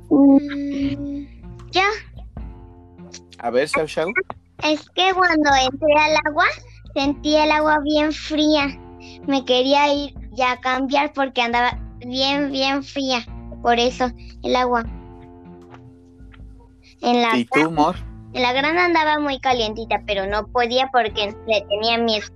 Mm, 0.09 1.27
Yo, 1.73 1.83
A 3.39 3.51
ver, 3.51 3.69
Shao 3.69 3.87
Shao. 3.87 4.09
es 4.63 4.81
que 4.95 5.13
cuando 5.15 5.51
entré 5.71 5.93
al 5.99 6.17
agua, 6.27 6.47
sentí 6.97 7.37
el 7.37 7.51
agua 7.51 7.79
bien 7.85 8.11
fría. 8.11 8.69
Me 9.27 9.45
quería 9.45 9.93
ir 9.93 10.15
ya 10.33 10.53
a 10.53 10.61
cambiar 10.61 11.13
porque 11.13 11.43
andaba 11.43 11.79
bien, 11.99 12.51
bien 12.51 12.83
fría. 12.83 13.19
Por 13.63 13.79
eso, 13.79 14.11
el 14.43 14.57
agua. 14.57 14.85
En 17.03 17.21
la, 17.21 17.37
¿Y 17.37 17.45
tú, 17.45 17.71
Mor? 17.71 17.97
en 18.33 18.43
la 18.43 18.53
grana 18.55 18.87
andaba 18.87 19.19
muy 19.19 19.39
calientita, 19.41 20.03
pero 20.07 20.27
no 20.27 20.47
podía 20.47 20.89
porque 20.91 21.35
le 21.47 21.61
tenía 21.69 21.99
miedo. 21.99 22.27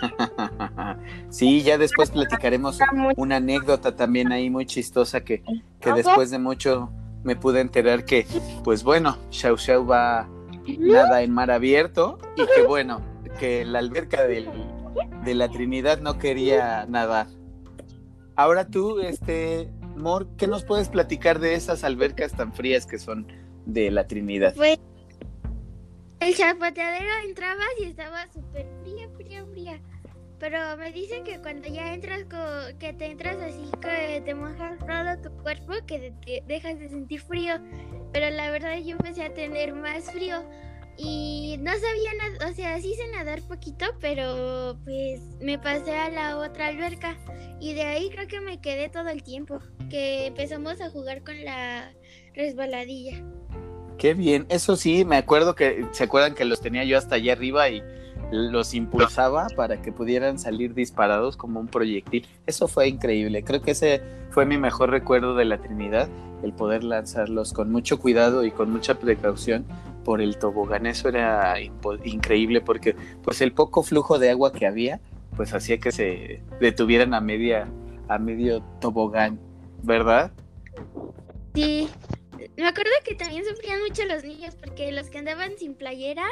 sí, 1.28 1.62
ya 1.62 1.76
después 1.76 2.10
platicaremos 2.10 2.78
una 3.16 3.36
anécdota 3.36 3.94
también 3.94 4.32
ahí 4.32 4.48
muy 4.48 4.64
chistosa 4.64 5.20
que, 5.20 5.42
que 5.80 5.92
después 5.92 6.30
de 6.30 6.38
mucho 6.38 6.90
me 7.24 7.36
pude 7.36 7.60
enterar 7.60 8.04
que, 8.04 8.26
pues 8.64 8.82
bueno, 8.82 9.18
Xiao 9.30 9.58
Xiao 9.58 9.86
va 9.86 10.28
nada 10.78 11.22
en 11.22 11.32
mar 11.32 11.50
abierto 11.50 12.18
y 12.36 12.46
que 12.54 12.62
bueno, 12.66 13.00
que 13.38 13.64
la 13.64 13.78
alberca 13.78 14.26
de 14.26 15.34
la 15.34 15.48
Trinidad 15.48 16.00
no 16.00 16.18
quería 16.18 16.84
nadar. 16.86 17.28
Ahora 18.36 18.66
tú, 18.68 19.00
este, 19.00 19.70
Mor, 19.96 20.28
¿qué 20.36 20.46
nos 20.46 20.64
puedes 20.64 20.88
platicar 20.88 21.38
de 21.38 21.54
esas 21.54 21.82
albercas 21.82 22.32
tan 22.32 22.52
frías 22.52 22.86
que 22.86 22.98
son 22.98 23.26
de 23.66 23.90
la 23.90 24.06
Trinidad? 24.06 24.54
Pues 24.54 24.78
el 26.20 26.34
chapoteadero 26.34 27.10
entrabas 27.24 27.68
y 27.80 27.84
estaba 27.84 28.26
súper 28.32 28.66
fría, 28.82 29.08
fría, 29.16 29.44
fría. 29.52 29.80
Pero 30.38 30.76
me 30.76 30.92
dicen 30.92 31.24
que 31.24 31.40
cuando 31.40 31.68
ya 31.68 31.94
entras, 31.94 32.24
que 32.78 32.92
te 32.92 33.06
entras 33.06 33.36
así, 33.38 33.70
que 33.80 34.20
te 34.20 34.34
mojas 34.34 34.78
todo 34.78 35.30
tu 35.30 35.42
cuerpo, 35.42 35.72
que 35.86 36.12
te 36.24 36.44
dejas 36.46 36.78
de 36.78 36.88
sentir 36.88 37.20
frío. 37.20 37.54
Pero 38.12 38.30
la 38.30 38.50
verdad 38.50 38.78
yo 38.78 38.92
empecé 38.92 39.24
a 39.24 39.34
tener 39.34 39.74
más 39.74 40.10
frío. 40.12 40.44
Y 41.00 41.58
no 41.60 41.70
sabía 41.70 42.10
nada, 42.18 42.50
o 42.50 42.54
sea, 42.54 42.80
sí 42.80 42.92
sé 42.94 43.06
nadar 43.12 43.40
poquito, 43.42 43.86
pero 44.00 44.76
pues 44.82 45.20
me 45.40 45.56
pasé 45.56 45.96
a 45.96 46.10
la 46.10 46.38
otra 46.38 46.66
alberca. 46.66 47.16
Y 47.60 47.74
de 47.74 47.82
ahí 47.82 48.10
creo 48.10 48.26
que 48.26 48.40
me 48.40 48.60
quedé 48.60 48.88
todo 48.88 49.08
el 49.08 49.22
tiempo, 49.22 49.60
que 49.88 50.26
empezamos 50.26 50.80
a 50.80 50.90
jugar 50.90 51.22
con 51.22 51.44
la 51.44 51.92
resbaladilla. 52.34 53.22
Qué 53.96 54.14
bien, 54.14 54.46
eso 54.48 54.76
sí, 54.76 55.04
me 55.04 55.16
acuerdo 55.16 55.54
que, 55.54 55.86
¿se 55.92 56.04
acuerdan 56.04 56.34
que 56.34 56.44
los 56.44 56.60
tenía 56.60 56.84
yo 56.84 56.98
hasta 56.98 57.14
allá 57.14 57.32
arriba 57.32 57.68
y 57.68 57.80
los 58.32 58.74
impulsaba 58.74 59.46
para 59.56 59.80
que 59.80 59.92
pudieran 59.92 60.38
salir 60.38 60.74
disparados 60.74 61.36
como 61.36 61.60
un 61.60 61.68
proyectil? 61.68 62.26
Eso 62.46 62.66
fue 62.66 62.88
increíble, 62.88 63.44
creo 63.44 63.62
que 63.62 63.72
ese 63.72 64.02
fue 64.30 64.46
mi 64.46 64.56
mejor 64.56 64.90
recuerdo 64.90 65.34
de 65.36 65.44
la 65.44 65.58
Trinidad, 65.58 66.08
el 66.44 66.52
poder 66.52 66.84
lanzarlos 66.84 67.52
con 67.52 67.72
mucho 67.72 67.98
cuidado 67.98 68.44
y 68.44 68.52
con 68.52 68.70
mucha 68.70 68.98
precaución 68.98 69.64
por 70.08 70.22
el 70.22 70.38
tobogán, 70.38 70.86
eso 70.86 71.10
era 71.10 71.56
increíble 71.60 72.62
porque 72.62 72.96
pues 73.22 73.42
el 73.42 73.52
poco 73.52 73.82
flujo 73.82 74.18
de 74.18 74.30
agua 74.30 74.54
que 74.54 74.66
había, 74.66 75.02
pues 75.36 75.52
hacía 75.52 75.76
que 75.76 75.92
se 75.92 76.40
detuvieran 76.62 77.12
a 77.12 77.20
media, 77.20 77.68
a 78.08 78.16
medio 78.16 78.62
tobogán, 78.80 79.38
¿verdad? 79.82 80.32
Sí, 81.54 81.90
me 82.56 82.66
acuerdo 82.66 82.90
que 83.04 83.16
también 83.16 83.44
sufrían 83.44 83.82
mucho 83.82 84.02
los 84.06 84.24
niños 84.24 84.54
porque 84.54 84.92
los 84.92 85.10
que 85.10 85.18
andaban 85.18 85.50
sin 85.58 85.74
playera 85.74 86.24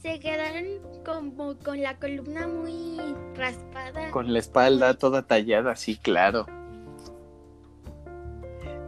se 0.00 0.18
quedaron 0.18 0.64
como 1.04 1.58
con 1.58 1.82
la 1.82 1.98
columna 1.98 2.48
muy 2.48 2.96
raspada. 3.34 4.10
Con 4.10 4.32
la 4.32 4.38
espalda 4.38 4.94
toda 4.94 5.26
tallada, 5.26 5.76
sí, 5.76 5.98
claro. 5.98 6.46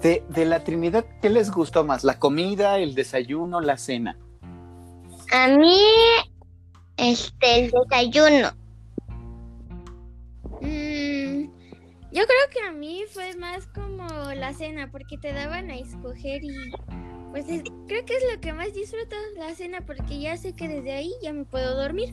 De, 0.05 0.23
de 0.29 0.45
la 0.45 0.63
Trinidad, 0.63 1.07
¿qué 1.23 1.31
les 1.31 1.51
gustó 1.51 1.83
más? 1.83 2.05
¿La 2.05 2.19
comida, 2.19 2.79
el 2.79 2.95
desayuno, 2.95 3.63
la 3.63 3.79
cena? 3.79 4.19
A 5.33 5.49
mí, 5.49 5.79
este, 6.99 7.65
el 7.65 7.71
desayuno. 7.89 8.51
Mm, 10.61 11.45
yo 12.13 12.23
creo 12.27 12.47
que 12.53 12.61
a 12.69 12.73
mí 12.73 13.05
fue 13.11 13.35
más 13.37 13.67
como 13.69 14.07
la 14.35 14.53
cena 14.53 14.91
porque 14.93 15.17
te 15.17 15.33
daban 15.33 15.71
a 15.71 15.77
escoger 15.77 16.45
y 16.45 16.55
pues 17.31 17.49
es- 17.49 17.63
creo 17.89 18.05
que 18.05 18.15
es 18.15 18.25
lo 18.31 18.39
que 18.43 18.53
más 18.53 18.75
disfruto 18.75 19.17
la 19.39 19.55
cena 19.55 19.81
porque 19.87 20.21
ya 20.21 20.37
sé 20.37 20.53
que 20.55 20.69
desde 20.69 20.93
ahí 20.93 21.15
ya 21.23 21.33
me 21.33 21.47
puedo 21.47 21.77
dormir. 21.81 22.13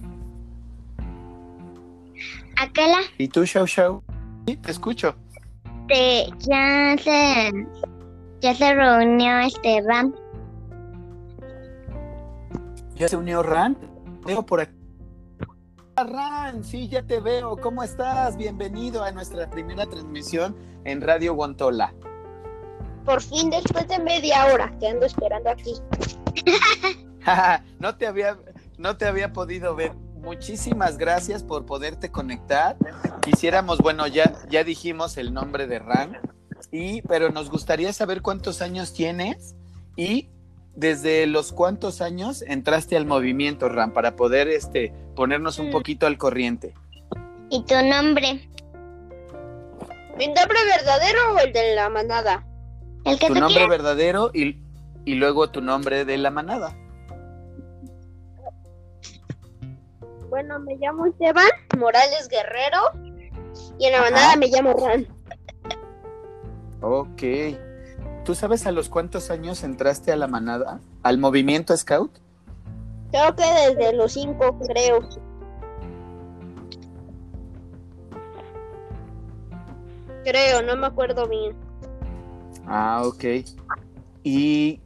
Aquela, 2.57 2.99
¿Y 3.17 3.27
tú, 3.27 3.43
Shao 3.43 3.65
Shao? 3.67 4.01
Sí, 4.47 4.55
te 4.55 4.71
escucho. 4.71 5.13
Te, 5.91 6.29
ya 6.39 6.95
se, 6.97 7.51
ya 8.39 8.55
se 8.55 8.73
reunió 8.73 9.39
este 9.39 9.81
Ram. 9.81 10.13
¿Ya 12.95 13.07
se 13.07 13.17
unió 13.17 13.43
Ran? 13.43 13.77
Veo 14.25 14.45
por 14.45 14.61
aquí. 14.61 14.75
Ran, 15.97 16.63
sí, 16.63 16.87
ya 16.87 17.03
te 17.03 17.19
veo. 17.19 17.57
¿Cómo 17.57 17.83
estás? 17.83 18.37
Bienvenido 18.37 19.03
a 19.03 19.11
nuestra 19.11 19.49
primera 19.49 19.85
transmisión 19.85 20.55
en 20.85 21.01
Radio 21.01 21.33
Guantola. 21.35 21.93
Por 23.05 23.21
fin, 23.21 23.49
después 23.49 23.87
de 23.87 23.99
media 23.99 24.45
hora, 24.45 24.73
te 24.79 24.87
ando 24.87 25.05
esperando 25.05 25.49
aquí. 25.49 25.73
no 27.79 27.95
te 27.97 28.07
había 28.07 28.37
no 28.77 28.97
te 28.97 29.05
había 29.05 29.33
podido 29.33 29.75
ver. 29.75 29.91
Muchísimas 30.21 30.97
gracias 30.97 31.43
por 31.43 31.65
poderte 31.65 32.11
conectar. 32.11 32.75
Quisiéramos, 33.21 33.79
bueno, 33.79 34.07
ya 34.07 34.33
ya 34.49 34.63
dijimos 34.63 35.17
el 35.17 35.33
nombre 35.33 35.67
de 35.67 35.79
Ran 35.79 36.19
y 36.71 37.01
pero 37.03 37.29
nos 37.29 37.49
gustaría 37.49 37.91
saber 37.93 38.21
cuántos 38.21 38.61
años 38.61 38.93
tienes 38.93 39.55
y 39.95 40.29
desde 40.75 41.25
los 41.27 41.51
cuántos 41.51 42.01
años 42.01 42.43
entraste 42.43 42.95
al 42.97 43.05
movimiento 43.05 43.67
Ran 43.67 43.93
para 43.93 44.15
poder 44.15 44.47
este 44.47 44.93
ponernos 45.15 45.59
un 45.59 45.69
Mm. 45.69 45.71
poquito 45.71 46.07
al 46.07 46.17
corriente. 46.17 46.73
¿Y 47.49 47.63
tu 47.65 47.75
nombre? 47.83 48.47
¿Mi 50.17 50.27
nombre 50.27 50.57
verdadero 50.77 51.33
o 51.35 51.39
el 51.39 51.51
de 51.51 51.75
la 51.75 51.89
manada? 51.89 52.45
El 53.05 53.17
que 53.17 53.27
Tu 53.27 53.33
nombre 53.33 53.49
quieras. 53.55 53.69
verdadero 53.69 54.29
y, 54.33 54.57
y 55.03 55.15
luego 55.15 55.49
tu 55.49 55.61
nombre 55.61 56.05
de 56.05 56.17
la 56.17 56.29
manada. 56.29 56.77
Bueno, 60.31 60.59
me 60.61 60.77
llamo 60.77 61.07
Esteban 61.07 61.49
Morales 61.77 62.29
Guerrero 62.29 62.77
y 63.77 63.85
en 63.85 63.91
la 63.91 63.97
Ajá. 63.99 64.09
manada 64.11 64.35
me 64.37 64.47
llamo 64.47 64.73
Ran. 64.73 65.05
Ok. 66.79 67.21
¿Tú 68.23 68.33
sabes 68.33 68.65
a 68.65 68.71
los 68.71 68.87
cuántos 68.87 69.29
años 69.29 69.61
entraste 69.65 70.09
a 70.09 70.15
la 70.15 70.27
manada? 70.27 70.79
¿Al 71.03 71.17
movimiento 71.17 71.75
Scout? 71.75 72.17
Creo 73.11 73.35
que 73.35 73.43
desde 73.43 73.91
los 73.93 74.13
cinco, 74.13 74.57
creo. 74.69 75.01
Creo, 80.23 80.61
no 80.61 80.77
me 80.77 80.87
acuerdo 80.87 81.27
bien. 81.27 81.53
Ah, 82.67 83.03
ok. 83.03 83.43
¿Y 84.23 84.79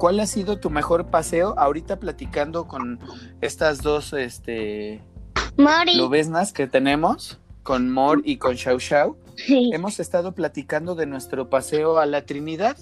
cuál 0.00 0.18
ha 0.18 0.26
sido 0.26 0.58
tu 0.58 0.70
mejor 0.70 1.10
paseo? 1.10 1.54
Ahorita 1.58 2.00
platicando 2.00 2.66
con 2.66 2.98
estas 3.42 3.82
dos 3.82 4.14
este, 4.14 5.02
Mori. 5.58 5.94
lobesnas 5.96 6.54
que 6.54 6.66
tenemos, 6.66 7.38
con 7.62 7.90
Mor 7.92 8.22
y 8.24 8.38
con 8.38 8.56
Xiao 8.56 8.80
Xiao, 8.80 9.16
Sí. 9.36 9.70
hemos 9.74 10.00
estado 10.00 10.32
platicando 10.32 10.94
de 10.94 11.04
nuestro 11.04 11.50
paseo 11.50 11.98
a 11.98 12.06
la 12.06 12.24
Trinidad. 12.24 12.78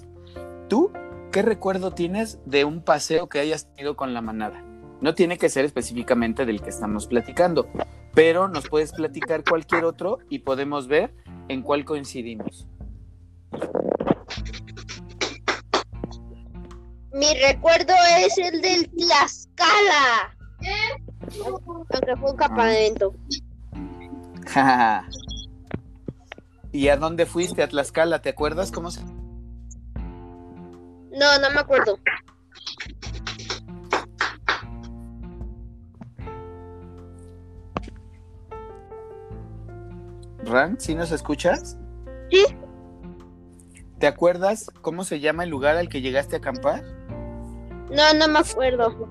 ¿Tú 0.69 0.91
qué 1.33 1.41
recuerdo 1.41 1.91
tienes 1.91 2.39
de 2.45 2.63
un 2.63 2.81
paseo 2.81 3.27
que 3.27 3.39
hayas 3.39 3.67
tenido 3.75 3.97
con 3.97 4.13
la 4.13 4.21
manada? 4.21 4.63
No 5.01 5.13
tiene 5.13 5.37
que 5.37 5.49
ser 5.49 5.65
específicamente 5.65 6.45
del 6.45 6.61
que 6.61 6.69
estamos 6.69 7.05
platicando, 7.07 7.67
pero 8.13 8.47
nos 8.47 8.69
puedes 8.69 8.93
platicar 8.93 9.43
cualquier 9.43 9.83
otro 9.83 10.19
y 10.29 10.39
podemos 10.39 10.87
ver 10.87 11.13
en 11.49 11.63
cuál 11.63 11.83
coincidimos. 11.83 12.65
Mi 17.11 17.33
recuerdo 17.33 17.93
es 18.19 18.37
el 18.37 18.61
del 18.61 18.87
Tlaxcala. 18.91 20.37
Aunque 21.45 22.15
fue 22.17 22.31
un 22.31 22.37
campamento. 22.37 23.13
¿Y 26.71 26.87
a 26.89 26.97
dónde 26.97 27.25
fuiste? 27.25 27.63
A 27.63 27.67
Tlaxcala, 27.67 28.21
¿te 28.21 28.29
acuerdas 28.29 28.71
cómo 28.71 28.91
se... 28.91 29.03
No, 29.03 29.15
no 31.41 31.49
me 31.51 31.59
acuerdo. 31.59 31.97
Ran, 40.43 40.79
¿sí 40.79 40.93
nos 40.95 41.11
escuchas? 41.11 41.77
Sí. 42.31 42.45
¿Te 43.99 44.07
acuerdas 44.07 44.71
cómo 44.81 45.03
se 45.03 45.19
llama 45.19 45.43
el 45.43 45.49
lugar 45.49 45.75
al 45.75 45.89
que 45.89 46.01
llegaste 46.01 46.35
a 46.35 46.39
acampar? 46.39 46.98
No, 47.89 48.13
no 48.13 48.27
me 48.27 48.39
acuerdo. 48.39 49.07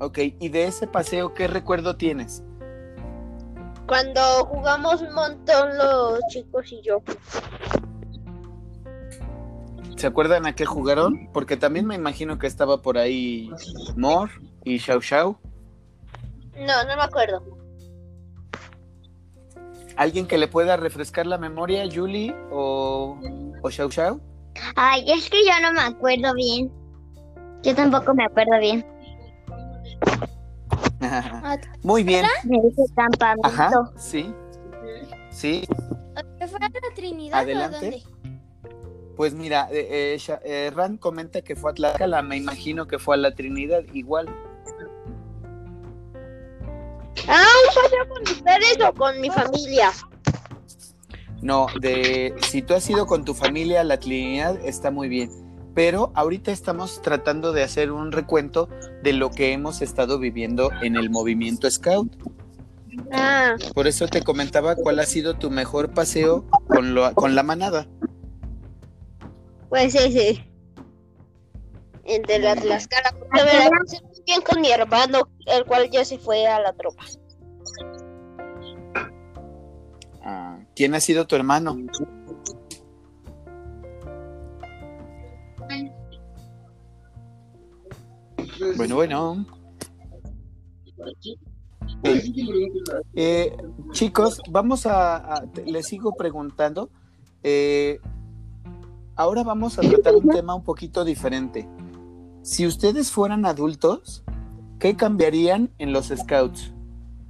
Ok, 0.00 0.18
y 0.40 0.48
de 0.48 0.64
ese 0.64 0.86
paseo, 0.86 1.34
¿qué 1.34 1.46
recuerdo 1.46 1.96
tienes? 1.96 2.42
Cuando 3.86 4.20
jugamos 4.46 5.02
un 5.02 5.14
montón 5.14 5.76
los 5.76 6.20
chicos 6.28 6.72
y 6.72 6.82
yo. 6.82 7.02
¿Se 9.96 10.06
acuerdan 10.06 10.46
a 10.46 10.54
qué 10.54 10.66
jugaron? 10.66 11.30
Porque 11.32 11.56
también 11.56 11.86
me 11.86 11.94
imagino 11.94 12.38
que 12.38 12.46
estaba 12.46 12.82
por 12.82 12.98
ahí 12.98 13.50
Mor 13.96 14.30
y 14.64 14.78
Xiao 14.78 15.00
Xiao. 15.00 15.38
No, 16.58 16.84
no 16.84 16.96
me 16.96 17.02
acuerdo. 17.02 17.42
¿Alguien 19.96 20.26
que 20.26 20.38
le 20.38 20.48
pueda 20.48 20.76
refrescar 20.76 21.26
la 21.26 21.38
memoria, 21.38 21.88
Julie 21.92 22.34
o, 22.50 23.16
o 23.62 23.70
Xiao 23.70 23.90
Xiao? 23.90 24.20
Ay, 24.76 25.04
es 25.10 25.30
que 25.30 25.44
yo 25.44 25.52
no 25.62 25.72
me 25.72 25.82
acuerdo 25.82 26.34
bien. 26.34 26.72
Yo 27.64 27.74
tampoco 27.74 28.14
me 28.14 28.24
acuerdo 28.24 28.58
bien. 28.60 28.86
¿A 31.00 31.58
Muy 31.82 32.02
bien. 32.02 32.26
Me 32.44 32.60
dice 32.60 32.82
campamento. 32.94 33.48
Ajá, 33.48 33.70
sí. 33.96 34.32
Sí, 35.30 35.66
¿Que 36.38 36.46
fue 36.46 36.58
a 36.60 36.68
la 36.68 36.94
Trinidad 36.94 37.40
Adelante. 37.40 37.76
o 37.76 37.80
dónde? 37.80 38.02
pues 39.16 39.34
mira, 39.34 39.68
eh, 39.72 40.16
eh, 40.16 40.38
eh, 40.44 40.72
Ran 40.74 40.96
comenta 40.96 41.42
que 41.42 41.56
fue 41.56 41.72
a 41.72 41.74
Tlaxcala, 41.74 42.22
me 42.22 42.36
imagino 42.36 42.86
que 42.86 43.00
fue 43.00 43.16
a 43.16 43.18
la 43.18 43.34
Trinidad, 43.34 43.82
igual. 43.92 44.28
Ah, 47.26 47.44
paseo 47.74 48.08
con 48.08 48.22
ustedes 48.22 48.78
o 48.86 48.92
con 48.94 49.20
mi 49.20 49.30
familia. 49.30 49.90
No, 51.42 51.66
de 51.80 52.34
si 52.42 52.62
tú 52.62 52.74
has 52.74 52.88
ido 52.88 53.06
con 53.06 53.24
tu 53.24 53.34
familia 53.34 53.80
a 53.80 53.84
la 53.84 53.98
Trinidad, 53.98 54.56
está 54.64 54.90
muy 54.90 55.08
bien. 55.08 55.30
Pero 55.74 56.12
ahorita 56.14 56.52
estamos 56.52 57.02
tratando 57.02 57.52
de 57.52 57.62
hacer 57.64 57.90
un 57.90 58.12
recuento 58.12 58.68
de 59.02 59.12
lo 59.12 59.30
que 59.30 59.52
hemos 59.52 59.82
estado 59.82 60.18
viviendo 60.18 60.70
en 60.82 60.96
el 60.96 61.10
movimiento 61.10 61.68
Scout. 61.70 62.12
Ah, 63.10 63.56
Por 63.74 63.88
eso 63.88 64.06
te 64.06 64.22
comentaba 64.22 64.76
cuál 64.76 65.00
ha 65.00 65.04
sido 65.06 65.34
tu 65.34 65.50
mejor 65.50 65.92
paseo 65.92 66.44
con, 66.68 66.94
lo- 66.94 67.12
con 67.14 67.34
la 67.34 67.42
manada. 67.42 67.88
pues 69.68 69.94
ese. 69.96 70.48
El 72.04 72.22
de 72.22 72.38
la 72.38 72.54
Tlaxcala. 72.54 73.12
la 73.34 73.70
muy 73.70 74.22
bien 74.26 74.42
con 74.42 74.60
mi 74.60 74.70
hermano, 74.70 75.22
el 75.46 75.64
cual 75.64 75.90
ya 75.90 76.04
se 76.04 76.18
fue 76.18 76.46
a 76.46 76.60
la 76.60 76.72
tropa. 76.74 77.02
Ah, 80.22 80.58
¿Quién 80.76 80.94
ha 80.94 81.00
sido 81.00 81.26
tu 81.26 81.34
hermano? 81.34 81.76
Bueno, 88.76 88.96
bueno. 88.96 89.46
Eh, 93.14 93.56
chicos, 93.92 94.40
vamos 94.50 94.86
a, 94.86 95.44
les 95.66 95.86
sigo 95.86 96.14
preguntando. 96.16 96.90
Eh, 97.42 98.00
ahora 99.16 99.42
vamos 99.42 99.78
a 99.78 99.82
tratar 99.82 100.16
un 100.16 100.28
tema 100.28 100.54
un 100.54 100.62
poquito 100.62 101.04
diferente. 101.04 101.68
Si 102.42 102.66
ustedes 102.66 103.10
fueran 103.10 103.46
adultos, 103.46 104.24
¿qué 104.78 104.96
cambiarían 104.96 105.70
en 105.78 105.92
los 105.92 106.08
scouts? 106.08 106.72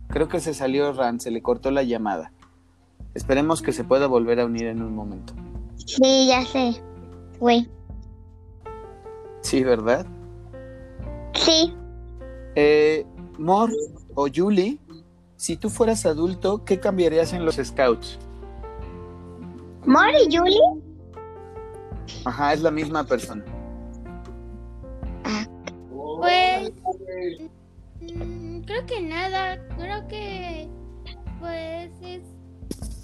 Creo 0.09 0.29
que 0.29 0.41
se 0.41 0.55
salió 0.55 0.93
Ran, 0.93 1.21
se 1.21 1.31
le 1.31 1.43
cortó 1.43 1.71
la 1.71 1.83
llamada. 1.83 2.33
Esperemos 3.15 3.63
que 3.63 3.73
se 3.73 3.85
pueda 3.85 4.07
volver 4.07 4.41
a 4.41 4.47
unir 4.47 4.67
en 4.67 4.83
un 4.83 4.95
momento. 4.95 5.35
Sí, 5.77 6.27
ya 6.29 6.45
sé. 6.45 6.83
Güey. 7.39 7.69
Sí, 9.41 9.63
¿verdad? 9.63 10.07
Sí. 11.35 11.75
Eh, 12.57 13.05
Mor 13.39 13.71
o 14.15 14.29
Julie, 14.33 14.79
si 15.37 15.57
tú 15.57 15.69
fueras 15.69 16.07
adulto, 16.07 16.65
¿qué 16.65 16.79
cambiarías 16.79 17.33
en 17.33 17.45
los 17.45 17.57
scouts? 17.57 18.19
Mori 19.87 20.17
y 20.29 20.37
Julie. 20.37 20.59
Ajá, 22.25 22.55
es 22.55 22.63
la 22.63 22.71
misma 22.71 23.05
persona. 23.05 23.45
Pues 26.19 26.73
mm, 28.01 28.61
creo 28.61 28.87
que 28.87 29.03
nada, 29.03 29.59
creo 29.77 30.09
que 30.09 30.69
pues 31.41 31.93
es 32.03 32.23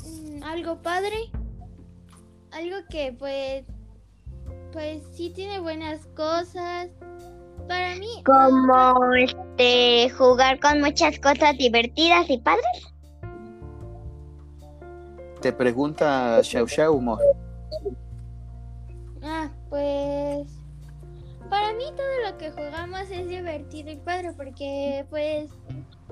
mm, 0.06 0.42
algo 0.42 0.80
padre, 0.80 1.30
algo 2.52 2.76
que 2.88 3.14
pues 3.18 3.64
pues 4.72 5.02
sí 5.12 5.30
tiene 5.30 5.60
buenas 5.60 6.06
cosas. 6.16 6.88
Para 7.68 7.94
mí 7.96 8.22
Como 8.24 9.14
este 9.14 10.10
jugar 10.10 10.58
con 10.60 10.80
muchas 10.80 11.18
cosas 11.18 11.56
divertidas 11.58 12.28
y 12.28 12.38
padres. 12.38 12.64
Te 15.40 15.52
pregunta 15.52 16.42
Xiao 16.42 16.66
Xiao, 16.66 17.00
Mor. 17.00 17.20
Ah, 19.22 19.50
pues 19.68 20.60
para 21.50 21.72
mí 21.72 21.84
todo 21.96 22.30
lo 22.30 22.38
que 22.38 22.50
jugamos 22.52 23.10
es 23.10 23.28
divertido 23.28 23.90
y 23.90 23.96
padre 23.96 24.32
porque 24.36 25.04
pues 25.10 25.50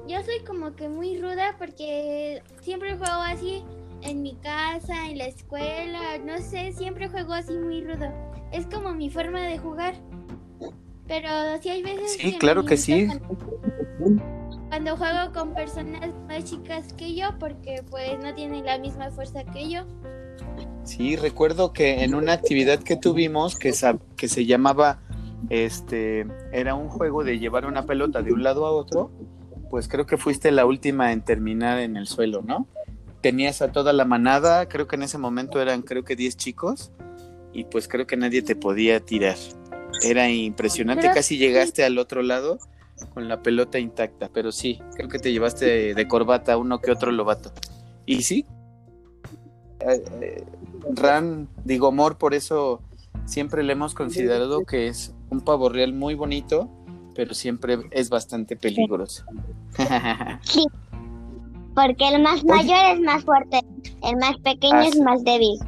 yo 0.06 0.22
soy 0.24 0.40
como 0.44 0.74
que 0.74 0.88
muy 0.88 1.20
ruda 1.20 1.54
porque 1.58 2.42
siempre 2.60 2.96
juego 2.96 3.22
así 3.22 3.64
en 4.02 4.22
mi 4.22 4.34
casa, 4.36 5.08
en 5.08 5.18
la 5.18 5.26
escuela, 5.26 6.18
no 6.24 6.38
sé, 6.38 6.72
siempre 6.72 7.08
juego 7.08 7.34
así 7.34 7.56
muy 7.56 7.84
rudo. 7.84 8.12
Es 8.52 8.66
como 8.66 8.92
mi 8.92 9.10
forma 9.10 9.42
de 9.42 9.58
jugar. 9.58 9.94
Pero 11.08 11.28
sí 11.60 11.70
hay 11.70 11.82
veces 11.82 12.12
Sí, 12.12 12.36
claro 12.38 12.64
que 12.64 12.76
sí. 12.76 13.06
Cuando, 13.06 14.22
cuando 14.68 14.96
juego 14.96 15.32
con 15.32 15.54
personas 15.54 16.10
más 16.28 16.44
chicas 16.44 16.92
que 16.92 17.14
yo 17.14 17.30
porque 17.40 17.82
pues 17.90 18.18
no 18.22 18.34
tienen 18.34 18.64
la 18.64 18.78
misma 18.78 19.10
fuerza 19.10 19.42
que 19.44 19.70
yo. 19.70 19.84
Sí, 20.84 21.16
recuerdo 21.16 21.72
que 21.72 22.04
en 22.04 22.14
una 22.14 22.32
actividad 22.34 22.78
que 22.82 22.96
tuvimos 22.96 23.58
que, 23.58 23.74
que 24.16 24.28
se 24.28 24.46
llamaba, 24.46 25.00
este, 25.50 26.26
era 26.52 26.74
un 26.74 26.88
juego 26.88 27.24
de 27.24 27.38
llevar 27.38 27.66
una 27.66 27.84
pelota 27.84 28.22
de 28.22 28.32
un 28.32 28.42
lado 28.42 28.66
a 28.66 28.70
otro, 28.70 29.10
pues 29.70 29.88
creo 29.88 30.06
que 30.06 30.16
fuiste 30.16 30.50
la 30.50 30.64
última 30.64 31.12
en 31.12 31.22
terminar 31.22 31.78
en 31.78 31.96
el 31.96 32.06
suelo, 32.06 32.42
¿no? 32.42 32.66
Tenías 33.20 33.60
a 33.62 33.72
toda 33.72 33.92
la 33.92 34.04
manada, 34.04 34.68
creo 34.68 34.86
que 34.86 34.96
en 34.96 35.02
ese 35.02 35.18
momento 35.18 35.60
eran 35.60 35.82
creo 35.82 36.04
que 36.04 36.16
10 36.16 36.36
chicos, 36.36 36.92
y 37.52 37.64
pues 37.64 37.88
creo 37.88 38.06
que 38.06 38.16
nadie 38.16 38.42
te 38.42 38.56
podía 38.56 39.00
tirar. 39.00 39.36
Era 40.02 40.30
impresionante, 40.30 41.02
Pero- 41.02 41.14
casi 41.14 41.38
llegaste 41.38 41.84
al 41.84 41.98
otro 41.98 42.22
lado, 42.22 42.58
con 43.14 43.28
la 43.28 43.42
pelota 43.42 43.78
intacta, 43.78 44.28
pero 44.32 44.50
sí, 44.52 44.80
creo 44.94 45.08
que 45.08 45.18
te 45.18 45.30
llevaste 45.32 45.64
de, 45.66 45.94
de 45.94 46.08
corbata 46.08 46.56
uno 46.56 46.80
que 46.80 46.90
otro 46.90 47.12
lobato. 47.12 47.52
Y 48.06 48.22
sí, 48.22 48.44
eh, 49.80 50.02
eh, 50.20 50.44
Ran, 50.94 51.48
digo, 51.64 51.92
Mor, 51.92 52.18
por 52.18 52.34
eso 52.34 52.80
siempre 53.26 53.62
le 53.62 53.72
hemos 53.74 53.94
considerado 53.94 54.64
que 54.64 54.88
es 54.88 55.14
un 55.30 55.40
pavo 55.42 55.68
real 55.68 55.92
muy 55.92 56.14
bonito, 56.14 56.68
pero 57.14 57.34
siempre 57.34 57.78
es 57.90 58.08
bastante 58.10 58.56
peligroso. 58.56 59.24
Sí. 60.42 60.64
Porque 61.74 62.08
el 62.08 62.22
más 62.22 62.44
mayor 62.44 62.94
es 62.96 63.00
más 63.00 63.22
fuerte, 63.24 63.60
el 64.02 64.16
más 64.16 64.36
pequeño 64.38 64.80
es 64.80 64.98
más 65.00 65.22
débil. 65.22 65.58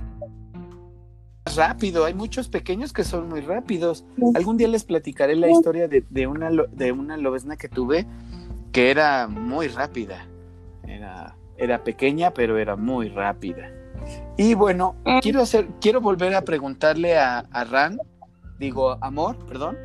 Rápido, 1.57 2.05
hay 2.05 2.15
muchos 2.15 2.49
pequeños 2.49 2.93
que 2.93 3.05
son 3.05 3.29
muy 3.29 3.41
rápidos. 3.41 4.05
Algún 4.35 4.57
día 4.57 4.69
les 4.69 4.85
platicaré 4.85 5.37
la 5.37 5.51
historia 5.51 5.89
de, 5.89 6.05
de 6.09 6.27
una, 6.27 6.51
de 6.51 6.93
una 6.93 7.17
lobesna 7.17 7.57
que 7.57 7.69
tuve 7.69 8.07
que 8.73 8.91
era 8.91 9.27
muy 9.27 9.69
rápida. 9.69 10.27
Era, 10.87 11.37
era 11.57 11.85
pequeña, 11.85 12.33
pero 12.33 12.59
era 12.59 12.77
muy 12.77 13.09
rápida. 13.09 13.71
Y 14.37 14.55
bueno, 14.55 14.97
quiero 15.23 15.43
hacer, 15.43 15.69
quiero 15.81 16.01
volver 16.01 16.35
a 16.35 16.43
preguntarle 16.43 17.19
a, 17.19 17.41
a 17.51 17.65
Ran, 17.65 17.99
digo, 18.59 18.97
Amor, 19.01 19.37
perdón, 19.47 19.77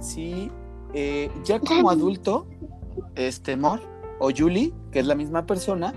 si 0.00 0.50
eh, 0.94 1.30
ya 1.44 1.60
como 1.60 1.90
adulto, 1.90 2.46
este 3.14 3.52
Amor, 3.52 3.80
o 4.18 4.30
Julie, 4.36 4.72
que 4.90 5.00
es 5.00 5.06
la 5.06 5.14
misma 5.14 5.46
persona, 5.46 5.92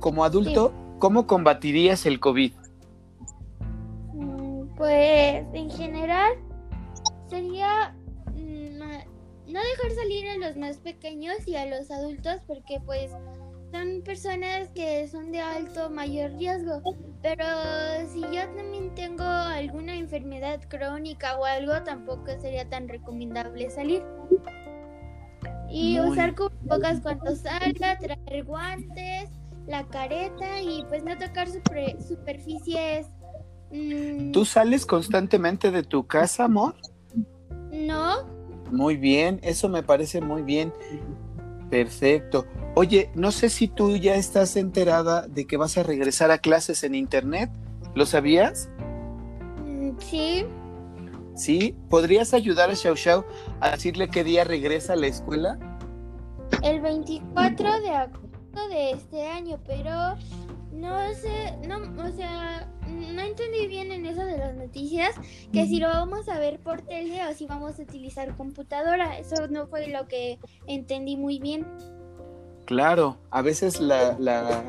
como 0.00 0.24
adulto, 0.24 0.72
¿cómo 0.98 1.26
combatirías 1.26 2.06
el 2.06 2.18
COVID? 2.18 2.52
Pues 4.80 5.44
en 5.52 5.70
general 5.70 6.32
sería 7.28 7.94
mm, 8.32 8.78
no 8.78 9.60
dejar 9.60 9.90
salir 9.94 10.26
a 10.26 10.38
los 10.38 10.56
más 10.56 10.78
pequeños 10.78 11.46
y 11.46 11.54
a 11.54 11.66
los 11.66 11.90
adultos 11.90 12.40
porque 12.46 12.80
pues 12.86 13.10
son 13.72 14.00
personas 14.02 14.68
que 14.70 15.06
son 15.06 15.32
de 15.32 15.42
alto 15.42 15.90
mayor 15.90 16.30
riesgo. 16.38 16.80
Pero 17.20 17.44
si 18.10 18.22
yo 18.22 18.48
también 18.56 18.94
tengo 18.94 19.22
alguna 19.22 19.96
enfermedad 19.96 20.62
crónica 20.70 21.38
o 21.38 21.44
algo, 21.44 21.74
tampoco 21.82 22.28
sería 22.40 22.66
tan 22.66 22.88
recomendable 22.88 23.68
salir. 23.68 24.02
Y 25.68 25.98
Muy 25.98 26.08
usar 26.12 26.34
cubrebocas 26.34 27.02
cuando 27.02 27.36
salga, 27.36 27.98
traer 27.98 28.44
guantes, 28.44 29.28
la 29.66 29.86
careta 29.88 30.58
y 30.62 30.86
pues 30.88 31.04
no 31.04 31.18
tocar 31.18 31.50
super- 31.50 32.00
superficies 32.02 33.10
mm, 33.70 34.32
¿Tú 34.32 34.44
sales 34.44 34.86
constantemente 34.86 35.70
de 35.70 35.82
tu 35.82 36.06
casa, 36.06 36.44
amor? 36.44 36.74
No, 37.72 38.24
Muy 38.70 38.96
bien, 38.96 39.40
eso 39.42 39.68
me 39.68 39.82
parece 39.82 40.20
muy 40.20 40.42
bien. 40.42 40.72
Perfecto. 41.70 42.46
Oye, 42.74 43.10
no 43.14 43.30
sé 43.32 43.48
si 43.48 43.68
tú 43.68 43.96
ya 43.96 44.14
estás 44.16 44.56
enterada 44.56 45.26
de 45.28 45.46
que 45.46 45.56
vas 45.56 45.76
a 45.78 45.82
regresar 45.82 46.30
a 46.30 46.38
clases 46.38 46.82
en 46.84 46.94
internet. 46.94 47.50
¿Lo 47.94 48.06
sabías? 48.06 48.68
mm, 49.66 49.90
sí, 49.98 50.44
Sí. 51.34 51.74
¿Podrías 51.88 52.34
ayudar 52.34 52.70
a 52.70 52.74
Xiao 52.76 52.96
Xiao 52.96 53.24
a 53.60 53.70
decirle 53.70 54.08
qué 54.10 54.24
día 54.24 54.44
regresa 54.44 54.92
a 54.92 54.96
la 54.96 55.06
escuela? 55.06 55.58
el 56.62 56.80
24 56.80 57.80
de 57.80 57.90
agosto 57.90 58.68
de 58.68 58.90
este 58.90 59.26
año, 59.26 59.58
pero 59.66 59.90
no 60.80 61.14
sé, 61.14 61.56
no, 61.68 61.76
o 62.02 62.10
sea, 62.12 62.66
no 62.86 63.20
entendí 63.22 63.66
bien 63.66 63.92
en 63.92 64.06
eso 64.06 64.24
de 64.24 64.38
las 64.38 64.54
noticias 64.54 65.14
que 65.52 65.66
si 65.66 65.78
lo 65.78 65.88
vamos 65.88 66.28
a 66.28 66.38
ver 66.38 66.58
por 66.58 66.80
tele 66.82 67.26
o 67.26 67.34
si 67.34 67.46
vamos 67.46 67.78
a 67.78 67.82
utilizar 67.82 68.34
computadora. 68.36 69.18
Eso 69.18 69.46
no 69.48 69.66
fue 69.66 69.88
lo 69.88 70.06
que 70.06 70.38
entendí 70.66 71.16
muy 71.16 71.38
bien. 71.38 71.66
Claro, 72.64 73.18
a 73.30 73.42
veces 73.42 73.80
la, 73.80 74.16
la, 74.18 74.64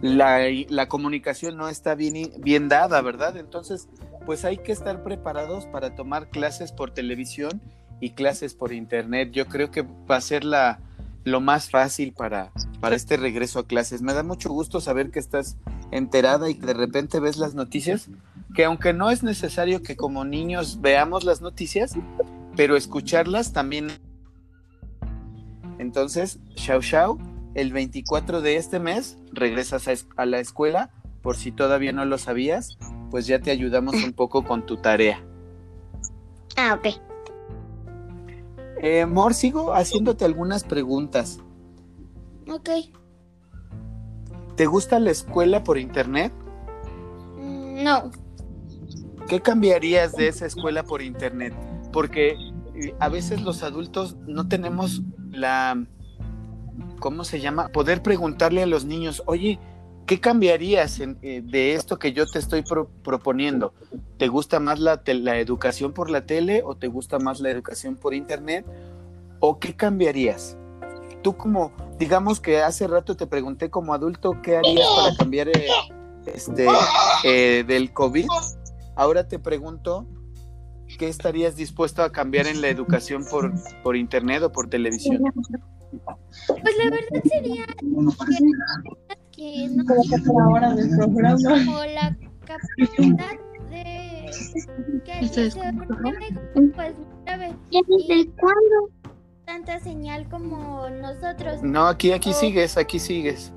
la, 0.00 0.40
la 0.68 0.88
comunicación 0.88 1.56
no 1.56 1.68
está 1.68 1.94
bien, 1.94 2.32
bien 2.38 2.68
dada, 2.68 3.02
¿verdad? 3.02 3.36
Entonces, 3.36 3.88
pues 4.24 4.44
hay 4.44 4.58
que 4.58 4.72
estar 4.72 5.02
preparados 5.02 5.66
para 5.66 5.94
tomar 5.94 6.30
clases 6.30 6.72
por 6.72 6.92
televisión 6.92 7.60
y 8.00 8.10
clases 8.10 8.54
por 8.54 8.72
internet. 8.72 9.30
Yo 9.32 9.46
creo 9.46 9.70
que 9.70 9.82
va 9.82 10.16
a 10.16 10.20
ser 10.20 10.44
la, 10.44 10.80
lo 11.24 11.40
más 11.40 11.70
fácil 11.70 12.12
para, 12.12 12.52
para 12.80 12.96
este 12.96 13.16
regreso 13.16 13.58
a 13.58 13.66
clases. 13.66 14.02
Me 14.02 14.14
da 14.14 14.22
mucho 14.22 14.50
gusto 14.50 14.80
saber 14.80 15.10
que 15.10 15.18
estás 15.18 15.56
enterada 15.90 16.48
y 16.48 16.54
que 16.54 16.66
de 16.66 16.74
repente 16.74 17.20
ves 17.20 17.36
las 17.36 17.54
noticias, 17.54 18.08
que 18.54 18.64
aunque 18.64 18.92
no 18.92 19.10
es 19.10 19.22
necesario 19.22 19.82
que 19.82 19.96
como 19.96 20.24
niños 20.24 20.80
veamos 20.80 21.24
las 21.24 21.40
noticias, 21.40 21.94
pero 22.56 22.76
escucharlas 22.76 23.52
también. 23.52 23.88
Entonces, 25.78 26.38
Xiao 26.56 26.82
Xiao, 26.82 27.18
el 27.54 27.72
24 27.72 28.40
de 28.42 28.56
este 28.56 28.78
mes 28.78 29.18
regresas 29.32 29.88
a, 29.88 29.92
a 30.22 30.26
la 30.26 30.38
escuela, 30.40 30.90
por 31.22 31.36
si 31.36 31.52
todavía 31.52 31.92
no 31.92 32.04
lo 32.04 32.18
sabías, 32.18 32.78
pues 33.10 33.26
ya 33.26 33.40
te 33.40 33.50
ayudamos 33.50 33.94
un 33.94 34.12
poco 34.12 34.44
con 34.44 34.64
tu 34.64 34.76
tarea. 34.76 35.22
Ah, 36.56 36.74
ok. 36.74 37.09
Eh, 38.82 39.04
Mor, 39.06 39.34
sigo 39.34 39.74
haciéndote 39.74 40.24
algunas 40.24 40.64
preguntas. 40.64 41.38
Ok, 42.48 42.70
¿Te 44.56 44.66
gusta 44.66 44.98
la 44.98 45.10
escuela 45.10 45.62
por 45.64 45.78
internet? 45.78 46.32
mm, 47.38 47.82
no, 47.84 48.10
¿Qué 49.28 49.40
cambiarías 49.40 50.12
de 50.16 50.28
esa 50.28 50.46
escuela 50.46 50.82
por 50.82 51.02
internet? 51.02 51.54
Porque 51.92 52.36
eh, 52.74 52.94
a 52.98 53.08
veces 53.08 53.42
los 53.42 53.62
adultos 53.62 54.16
no 54.26 54.48
tenemos 54.48 55.02
la, 55.30 55.86
¿cómo 56.98 57.24
se 57.24 57.40
llama? 57.40 57.68
Poder 57.68 58.02
preguntarle 58.02 58.62
a 58.62 58.66
los 58.66 58.84
niños, 58.84 59.22
oye, 59.26 59.60
¿qué 60.10 60.18
cambiarías 60.20 60.98
eh, 60.98 61.40
de 61.40 61.74
esto 61.74 61.96
que 62.00 62.12
yo 62.12 62.26
te 62.26 62.40
estoy 62.40 62.62
pro- 62.62 62.88
proponiendo? 63.04 63.72
¿Te 64.18 64.26
gusta 64.26 64.58
más 64.58 64.80
la 64.80 64.98
educación 65.38 65.92
por 65.92 66.10
la 66.10 66.26
tele 66.26 66.62
o 66.64 66.74
te 66.74 66.88
gusta 66.88 67.20
más 67.20 67.38
la 67.38 67.48
educación 67.48 67.94
por 67.94 68.12
internet? 68.12 68.66
¿O 69.38 69.60
qué 69.60 69.76
cambiarías? 69.76 70.56
Tú 71.22 71.36
como, 71.36 71.70
digamos 71.96 72.40
que 72.40 72.58
hace 72.60 72.88
rato 72.88 73.16
te 73.16 73.28
pregunté 73.28 73.70
como 73.70 73.94
adulto, 73.94 74.42
¿qué 74.42 74.56
harías 74.56 74.88
para 74.96 75.14
cambiar 75.14 75.46
eh, 75.46 75.68
este, 76.26 76.66
eh, 77.22 77.62
del 77.64 77.92
COVID? 77.92 78.26
Ahora 78.96 79.28
te 79.28 79.38
pregunto, 79.38 80.08
¿qué 80.98 81.06
estarías 81.06 81.54
dispuesto 81.54 82.02
a 82.02 82.10
cambiar 82.10 82.48
en 82.48 82.60
la 82.60 82.68
educación 82.68 83.24
por, 83.30 83.52
por 83.84 83.96
internet 83.96 84.42
o 84.42 84.50
por 84.50 84.68
televisión? 84.68 85.22
pues 86.46 86.76
la 86.78 86.90
verdad 86.90 87.22
sería 87.28 87.66
que 89.40 89.68
no 89.70 90.40
ahora 90.42 90.74
del 90.74 90.90
programa. 90.90 91.64
como 91.64 91.84
la 91.86 92.16
capacidad 92.44 93.38
de 93.70 94.30
que 95.04 95.28
se 95.28 95.50
pues 96.74 96.94
grave 97.24 97.56
¿Desde 97.70 98.30
cuándo? 98.32 98.90
tanta 99.46 99.80
señal 99.80 100.28
como 100.28 100.88
nosotros. 100.90 101.62
No, 101.62 101.86
aquí, 101.88 102.12
aquí 102.12 102.32
sigues, 102.32 102.76
aquí 102.76 102.98
sigues. 102.98 103.52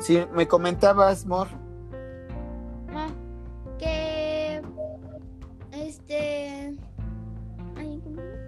Sí, 0.00 0.24
me 0.34 0.48
comentabas, 0.48 1.24
Mor. 1.26 1.46
Ah, 2.94 3.08
que 3.78 4.60
este 5.72 6.74
ay, 7.76 8.02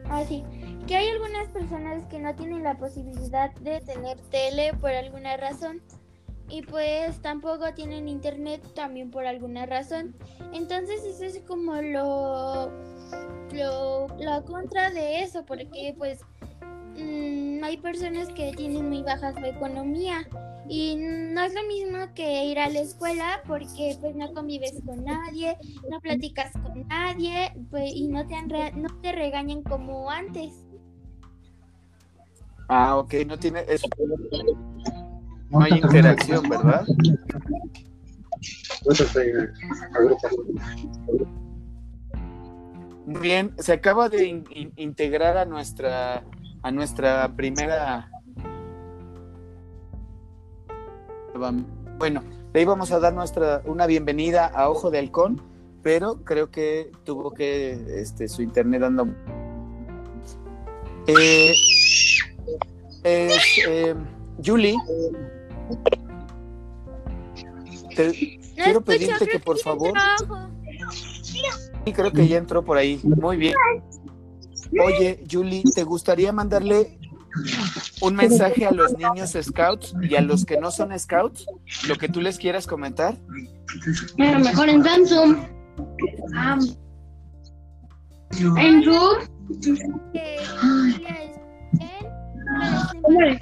ah 0.09 0.25
sí 0.27 0.43
que 0.91 0.97
hay 0.97 1.09
algunas 1.11 1.47
personas 1.51 2.05
que 2.07 2.19
no 2.19 2.35
tienen 2.35 2.65
la 2.65 2.77
posibilidad 2.77 3.55
de 3.61 3.81
tener 3.81 4.19
tele 4.33 4.73
por 4.81 4.91
alguna 4.91 5.37
razón 5.37 5.81
y 6.49 6.63
pues 6.63 7.23
tampoco 7.23 7.73
tienen 7.75 8.09
internet 8.09 8.61
también 8.75 9.09
por 9.09 9.25
alguna 9.25 9.67
razón 9.67 10.17
entonces 10.53 11.05
eso 11.05 11.25
es 11.25 11.41
como 11.47 11.77
lo 11.77 12.73
lo 13.53 14.09
la 14.19 14.43
contra 14.43 14.91
de 14.91 15.21
eso 15.21 15.47
porque 15.47 15.95
pues 15.97 16.23
mm, 16.99 17.63
hay 17.63 17.77
personas 17.77 18.29
que 18.31 18.51
tienen 18.57 18.89
muy 18.89 19.05
bajas 19.05 19.41
la 19.41 19.51
economía 19.51 20.27
y 20.69 20.97
no 20.97 21.41
es 21.45 21.55
lo 21.55 21.63
mismo 21.69 22.13
que 22.17 22.47
ir 22.47 22.59
a 22.59 22.69
la 22.69 22.81
escuela 22.81 23.43
porque 23.47 23.97
pues 24.01 24.17
no 24.17 24.33
convives 24.33 24.75
con 24.85 25.05
nadie, 25.05 25.57
no 25.89 26.01
platicas 26.01 26.53
con 26.53 26.87
nadie 26.89 27.53
pues, 27.71 27.93
y 27.95 28.09
no 28.09 28.27
te, 28.27 28.35
no 28.73 28.89
te 29.01 29.13
regañan 29.13 29.63
como 29.63 30.11
antes. 30.11 30.70
Ah, 32.73 32.97
ok, 32.99 33.15
no 33.27 33.37
tiene. 33.37 33.65
es- 33.67 33.83
no 35.51 35.61
hay 35.61 35.73
interacción, 35.73 36.49
¿verdad? 36.49 36.87
Muy 43.07 43.19
Bien, 43.21 43.53
se 43.59 43.73
acaba 43.73 44.09
de 44.09 44.25
in- 44.25 44.45
in- 44.55 44.73
integrar 44.77 45.37
a 45.37 45.45
nuestra 45.45 46.23
a 46.63 46.71
nuestra 46.71 47.35
primera. 47.35 48.09
Bueno, 51.99 52.23
le 52.53 52.63
íbamos 52.63 52.93
a 52.93 53.01
dar 53.01 53.13
nuestra 53.13 53.63
una 53.65 53.87
bienvenida 53.87 54.47
a 54.47 54.69
Ojo 54.71 54.93
de 54.93 54.99
Halcón, 55.01 55.43
pero 55.83 56.23
creo 56.23 56.51
que 56.53 56.93
tuvo 57.03 57.33
que 57.33 57.73
este, 58.01 58.29
su 58.29 58.43
internet 58.43 58.83
dando. 58.83 59.09
Eh, 61.09 61.53
es, 63.05 63.33
eh, 63.69 63.95
Julie, 64.45 64.77
te- 67.97 68.39
No 68.57 68.65
quiero 68.65 68.81
pedirte 68.83 69.27
que 69.27 69.39
por 69.41 69.59
favor, 69.59 69.93
y 71.85 71.93
creo 71.93 72.13
que 72.13 72.29
ya 72.29 72.37
entró 72.39 72.65
por 72.65 72.77
ahí. 72.77 73.01
Muy 73.03 73.37
bien. 73.37 73.55
Oye, 74.85 75.25
Julie, 75.31 75.63
¿te 75.75 75.83
gustaría 75.85 76.31
mandarle 76.33 76.99
un 78.03 78.15
mensaje 78.17 78.67
a 78.67 78.71
los 78.71 78.93
niños 78.97 79.37
scouts 79.41 79.95
y 80.03 80.15
a 80.15 80.21
los 80.21 80.45
que 80.45 80.59
no 80.59 80.71
son 80.71 80.97
scouts? 80.99 81.47
Lo 81.89 81.97
que 81.97 82.09
tú 82.09 82.21
les 82.21 82.39
quieras 82.39 82.67
comentar. 82.67 83.17
Era 84.19 84.39
mejor 84.39 84.69
en 84.69 84.85
Samsung. 84.85 85.37
Ah. 86.37 86.59
En 88.59 88.85
Zoom. 88.85 89.19
Es 93.11 93.39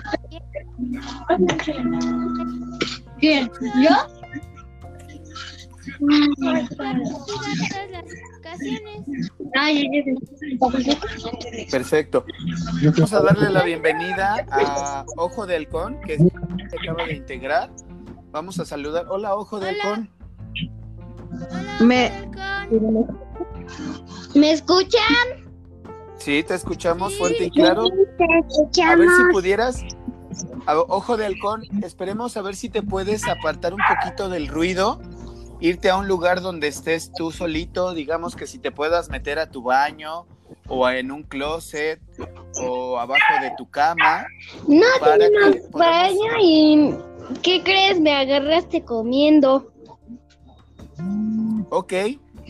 bien, 3.19 3.51
¿Quién? 3.51 3.51
¿Yo? 3.83 3.91
Perfecto. 11.71 12.25
Vamos 12.83 13.13
a 13.13 13.21
darle 13.23 13.51
la 13.51 13.63
bienvenida 13.63 14.47
a 14.51 15.05
Ojo 15.17 15.47
de 15.47 15.57
Halcón, 15.57 16.01
que 16.07 16.17
se 16.19 16.27
acaba 16.83 17.05
de 17.07 17.15
integrar. 17.17 17.71
Vamos 18.31 18.59
a 18.61 18.65
saludar. 18.65 19.07
Hola, 19.09 19.35
Ojo 19.37 19.59
de. 19.61 19.71
Halcón. 19.71 20.11
Hola, 21.51 21.77
Me- 21.81 22.11
Falcón. 22.11 23.19
¿Me 24.35 24.53
escuchan? 24.53 25.48
Sí, 26.19 26.43
te 26.43 26.55
escuchamos 26.55 27.17
fuerte 27.17 27.45
y 27.47 27.51
claro. 27.51 27.85
Te 28.73 28.83
A 28.83 28.97
ver 28.97 29.09
si 29.09 29.33
pudieras. 29.33 29.83
Ojo 30.89 31.17
de 31.17 31.25
Halcón, 31.27 31.63
esperemos 31.83 32.37
a 32.37 32.43
ver 32.43 32.55
si 32.55 32.69
te 32.69 32.83
puedes 32.83 33.27
apartar 33.27 33.73
un 33.73 33.81
poquito 33.89 34.29
del 34.29 34.49
ruido, 34.49 35.01
irte 35.61 35.89
a 35.91 35.97
un 35.97 36.07
lugar 36.07 36.43
donde 36.43 36.69
estés 36.69 37.11
tú 37.17 37.31
solito, 37.31 37.95
digamos 37.95 38.37
que 38.37 38.47
si 38.47 38.59
te 38.59 38.71
puedas 38.71 39.09
meter 39.09 39.39
a 39.39 39.51
tu 39.51 39.63
baño 39.63 40.27
o 40.69 40.89
en 40.91 41.11
un 41.11 41.23
closet 41.23 42.01
o 42.63 42.99
abajo 42.99 43.41
de 43.41 43.53
tu 43.57 43.71
cama. 43.71 44.27
No, 44.67 44.77
una 44.77 44.87
podamos- 45.01 45.71
baña 45.73 46.33
y 46.43 46.95
¿qué 47.43 47.63
crees? 47.63 47.99
Me 48.01 48.15
agarraste 48.15 48.85
comiendo. 48.85 49.73
Ok, 51.71 51.93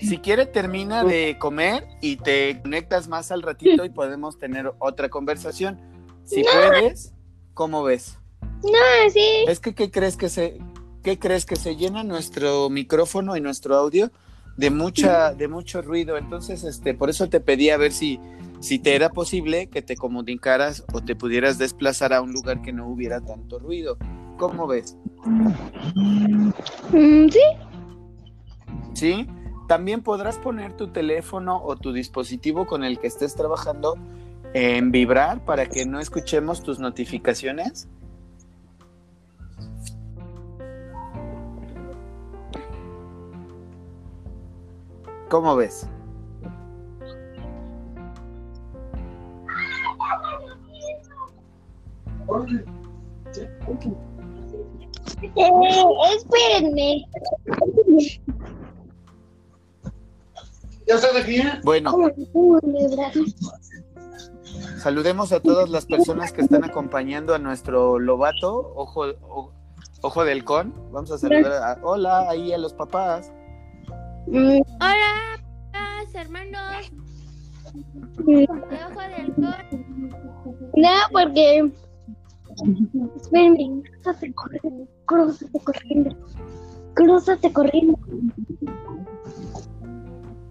si 0.01 0.19
quiere 0.19 0.47
termina 0.47 1.05
de 1.05 1.37
comer 1.39 1.87
y 2.01 2.17
te 2.17 2.61
conectas 2.61 3.09
más 3.09 3.31
al 3.31 3.43
ratito 3.43 3.85
y 3.85 3.91
podemos 3.91 4.39
tener 4.39 4.73
otra 4.79 5.09
conversación. 5.09 5.81
Si 6.25 6.43
puedes, 6.45 7.15
¿cómo 7.55 7.83
ves? 7.83 8.19
Ah, 8.43 9.09
sí. 9.13 9.45
Es 9.47 9.61
que 9.61 9.75
¿qué 9.75 9.91
crees 9.91 10.17
que 10.17 10.29
se 10.29 10.59
qué 11.03 11.19
crees 11.19 11.47
que 11.47 11.57
se 11.57 11.77
llena 11.77 12.05
nuestro 12.05 12.69
micrófono 12.71 13.37
y 13.37 13.41
nuestro 13.41 13.77
audio 13.77 14.11
de 14.57 14.71
mucha 14.71 15.33
de 15.35 15.49
mucho 15.49 15.83
ruido? 15.83 16.17
Entonces, 16.17 16.65
este, 16.65 16.95
por 16.95 17.11
eso 17.11 17.29
te 17.29 17.41
pedí 17.41 17.71
a 17.71 17.77
ver 17.77 17.93
si 17.93 18.21
si 18.61 18.79
te 18.79 18.95
era 18.95 19.11
posible 19.11 19.69
que 19.69 19.83
te 19.83 19.97
comunicaras 19.97 20.85
o 20.93 21.01
te 21.01 21.15
pudieras 21.15 21.59
desplazar 21.59 22.13
a 22.13 22.21
un 22.21 22.33
lugar 22.33 22.61
que 22.63 22.73
no 22.73 22.89
hubiera 22.89 23.21
tanto 23.21 23.59
ruido. 23.59 23.97
¿Cómo 24.37 24.67
ves? 24.67 24.97
Mm, 26.93 27.29
sí. 27.29 27.41
¿Sí? 28.95 29.27
También 29.69 30.03
podrás 30.03 30.39
poner 30.39 30.73
tu 30.73 30.89
teléfono 30.89 31.63
o 31.63 31.77
tu 31.77 31.93
dispositivo 31.93 32.67
con 32.67 32.85
el 32.85 32.99
que 32.99 33.07
estés 33.07 33.35
trabajando 33.35 33.99
en 34.55 34.91
vibrar 34.91 35.45
para 35.45 35.67
que 35.67 35.85
no 35.85 36.01
escuchemos 36.01 36.63
tus 36.63 36.79
notificaciones. 36.79 37.87
¿Cómo 45.29 45.55
ves? 45.55 45.87
Eh, 55.37 56.17
espérenme. 56.17 57.05
Bueno, 61.65 61.91
¿Cómo 61.93 62.07
me 62.07 62.27
pongo 62.27 62.59
en 62.63 62.73
mi 62.73 62.87
brazo? 62.97 63.21
saludemos 64.79 65.33
a 65.33 65.41
todas 65.41 65.69
las 65.69 65.85
personas 65.87 66.33
que 66.33 66.41
están 66.41 66.65
acompañando 66.65 67.35
a 67.35 67.39
nuestro 67.39 67.99
lobato, 67.99 68.73
ojo, 68.75 69.03
o- 69.29 69.53
ojo 70.03 70.25
del 70.25 70.45
con. 70.45 70.73
Vamos 70.93 71.11
a 71.11 71.19
saludar 71.19 71.53
a, 71.53 71.79
hola 71.83 72.29
ahí 72.31 72.53
a 72.53 72.59
los 72.59 72.73
papás. 72.73 73.31
Mm, 74.27 74.61
Hola, 74.81 75.41
papás, 75.73 76.15
hermanos. 76.15 76.93
mm, 78.19 78.25
De 78.27 78.45
ojo 78.47 79.01
de 79.01 79.15
halcón. 79.15 80.11
No, 80.77 80.91
porque. 81.13 81.71
Espérenme. 83.17 83.83
Crúzate 84.03 84.33
corriendo. 84.35 84.87
Crúzate 85.07 85.61
corriendo. 85.65 86.17
Crúzate 86.95 87.53
corriendo. 87.53 87.99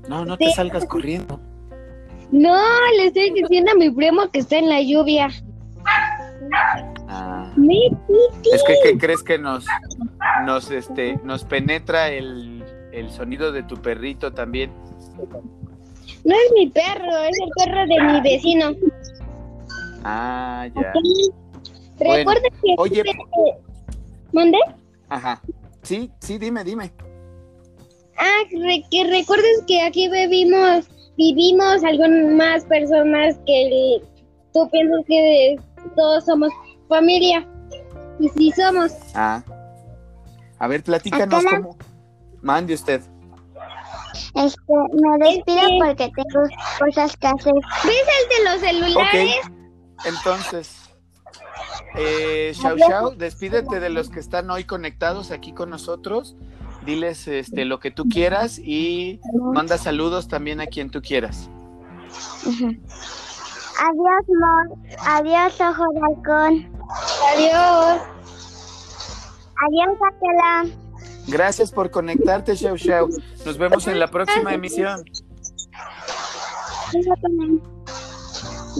No, 0.07 0.25
no 0.25 0.37
te 0.37 0.51
salgas 0.51 0.85
corriendo. 0.85 1.39
No, 2.31 2.57
le 2.97 3.07
estoy 3.07 3.31
diciendo 3.31 3.71
a 3.71 3.75
mi 3.75 3.89
primo 3.89 4.29
que 4.31 4.39
está 4.39 4.57
en 4.57 4.69
la 4.69 4.81
lluvia. 4.81 5.29
Ah. 7.07 7.53
Es 8.53 8.63
que 8.63 8.75
¿qué 8.83 8.97
crees 8.97 9.23
que 9.23 9.37
nos 9.37 9.65
nos 10.45 10.69
este 10.71 11.19
nos 11.23 11.45
penetra 11.45 12.09
el, 12.09 12.63
el 12.91 13.09
sonido 13.11 13.51
de 13.51 13.63
tu 13.63 13.77
perrito 13.77 14.33
también? 14.33 14.71
No 16.23 16.35
es 16.35 16.51
mi 16.53 16.69
perro, 16.69 17.17
es 17.29 17.39
el 17.39 17.49
perro 17.55 17.87
de 17.87 18.01
mi 18.01 18.21
vecino. 18.21 18.75
Ah, 20.03 20.67
ya. 20.75 20.93
Recuerda 21.99 22.49
que. 22.61 22.75
Oye, 22.77 23.03
¿Mande? 24.31 24.57
ajá. 25.09 25.41
Sí, 25.81 26.11
sí, 26.19 26.37
dime, 26.37 26.63
dime. 26.63 26.91
Ah, 28.17 28.41
re- 28.51 28.83
que 28.89 29.03
recuerdes 29.05 29.63
que 29.67 29.81
aquí 29.81 30.09
vivimos, 30.09 30.87
vivimos 31.17 31.83
algunas 31.83 32.33
más 32.33 32.65
personas 32.65 33.37
que 33.45 33.65
el- 33.67 34.01
tú 34.53 34.69
piensas 34.71 35.01
que 35.07 35.55
todos 35.95 36.25
somos 36.25 36.49
familia. 36.89 37.47
Y 38.19 38.29
sí 38.29 38.51
somos. 38.55 38.93
Ah. 39.13 39.43
A 40.59 40.67
ver, 40.67 40.83
platícanos 40.83 41.45
Acá 41.45 41.57
cómo. 41.61 41.77
Mande 42.41 42.73
usted. 42.73 43.01
Este, 44.33 44.73
me 44.93 45.25
despido 45.25 45.59
Este- 45.61 45.77
porque 45.79 46.11
tengo 46.15 46.47
cosas 46.79 47.17
que 47.17 47.27
hacer. 47.27 47.53
¿Ves 47.83 48.07
el 48.23 48.43
de 48.45 48.51
los 48.51 48.59
celulares? 48.61 49.35
Ok. 49.45 49.53
Entonces, 50.05 50.75
eh, 51.95 52.51
Xiao 52.55 52.77
Xiao, 52.77 53.11
despídete 53.11 53.79
de 53.79 53.89
los 53.89 54.09
que 54.09 54.19
están 54.19 54.49
hoy 54.49 54.63
conectados 54.63 55.29
aquí 55.31 55.51
con 55.53 55.69
nosotros. 55.69 56.35
Diles 56.87 57.27
este, 57.27 57.65
lo 57.65 57.81
que 57.81 57.91
tú 57.91 58.05
quieras 58.07 58.57
y 58.57 59.19
manda 59.53 59.77
saludos 59.77 60.29
también 60.29 60.61
a 60.61 60.67
quien 60.67 60.89
tú 60.89 61.01
quieras. 61.01 61.49
Adiós, 62.45 64.23
Mor. 64.39 64.79
Adiós, 65.05 65.59
ojo 65.59 65.83
de 65.93 65.99
halcón. 65.99 66.71
Adiós. 67.33 68.01
Adiós, 69.67 69.97
Aquela. 70.07 70.63
Gracias 71.27 71.73
por 71.73 71.91
conectarte, 71.91 72.55
Xiao 72.55 72.77
Xiao. 72.77 73.09
Nos 73.45 73.57
vemos 73.57 73.85
en 73.87 73.99
la 73.99 74.07
próxima 74.07 74.53
emisión. 74.53 75.03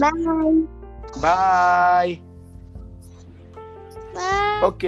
Bye. 0.00 0.66
Bye. 1.20 2.22
Bye. 2.22 2.22
Ok, 4.62 4.84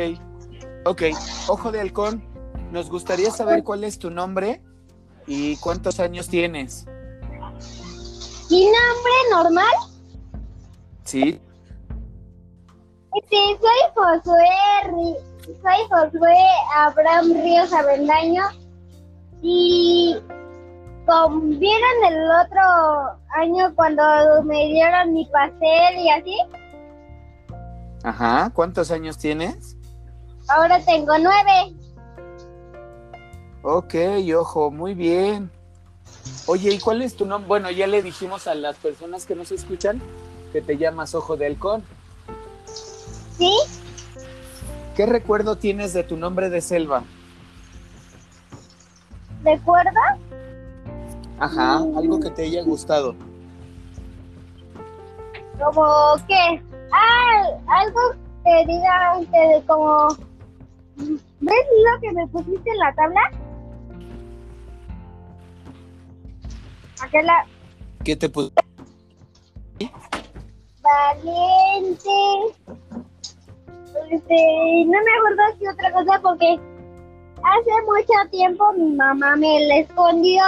ok. 0.87 1.03
Ojo 1.49 1.71
de 1.71 1.81
halcón, 1.81 2.30
nos 2.71 2.91
gustaría 2.91 3.31
saber 3.31 3.63
cuál 3.65 3.85
es 3.85 3.99
tu 3.99 4.11
nombre 4.11 4.63
y 5.27 5.57
cuántos 5.57 6.01
años 6.01 6.29
tienes. 6.29 6.87
¿Mi 8.51 8.65
nombre 8.65 9.13
normal? 9.31 9.75
Sí, 11.05 11.41
Sí, 13.29 13.57
soy 13.61 13.93
Josué, 13.95 15.19
soy 15.45 15.89
Josué 15.91 16.37
Abraham 16.77 17.33
Ríos 17.43 17.73
Avendaño 17.73 18.45
y 19.43 20.17
como 21.07 21.41
vieron 21.41 22.05
el 22.07 22.31
otro 22.31 23.19
año 23.35 23.75
cuando 23.75 24.03
me 24.45 24.67
dieron 24.67 25.13
mi 25.13 25.27
pastel 25.27 25.97
y 25.99 26.11
así, 26.11 26.39
ajá. 28.05 28.51
¿Cuántos 28.55 28.91
años 28.93 29.19
tienes? 29.19 29.77
ahora 30.49 30.81
tengo 30.85 31.13
nueve. 31.19 31.75
Ok, 33.63 33.95
ojo, 34.39 34.71
muy 34.71 34.95
bien. 34.95 35.51
Oye, 36.47 36.75
¿y 36.75 36.79
cuál 36.79 37.03
es 37.03 37.15
tu 37.15 37.27
nombre? 37.27 37.49
Bueno, 37.49 37.71
ya 37.71 37.87
le 37.87 38.03
dijimos 38.03 38.47
a 38.47 38.55
las 38.55 38.77
personas 38.77 39.27
que 39.27 39.35
nos 39.35 39.53
escuchan 39.53 40.01
que 40.53 40.61
te 40.61 40.77
llamas 40.77 41.15
Ojo 41.15 41.37
de 41.37 41.47
Halcón. 41.47 41.85
¿Sí? 43.37 43.53
¿Qué 44.97 45.07
recuerdo 45.07 45.57
tienes 45.57 45.93
de 45.93 46.03
tu 46.03 46.17
nombre 46.17 46.51
de 46.51 46.61
selva? 46.61 47.05
¿Recuerdas? 49.45 50.19
Ajá, 51.39 51.77
algo 51.77 52.21
que 52.21 52.31
te 52.31 52.43
haya 52.43 52.63
gustado. 52.63 53.15
Como 55.59 56.17
que, 56.27 56.63
ah, 56.93 57.43
algo 57.67 58.01
que 58.45 58.67
diga 58.67 59.21
que 59.31 59.63
como, 59.67 60.09
¿ves 60.97 61.27
lo 61.41 62.01
que 62.01 62.13
me 62.13 62.27
pusiste 62.29 62.71
en 62.71 62.79
la 62.79 62.95
tabla? 62.95 63.21
¿Qué 68.05 68.17
te 68.17 68.29
puse? 68.29 68.53
valiente. 70.83 72.11
Este, 74.11 74.85
no 74.87 74.99
me 75.03 75.13
acuerdo 75.19 75.59
qué 75.59 75.69
otra 75.69 75.93
cosa 75.93 76.21
porque 76.23 76.59
hace 77.43 77.71
mucho 77.87 78.31
tiempo 78.31 78.73
mi 78.75 78.93
mamá 78.95 79.37
me 79.37 79.67
la 79.67 79.79
escondió. 79.79 80.43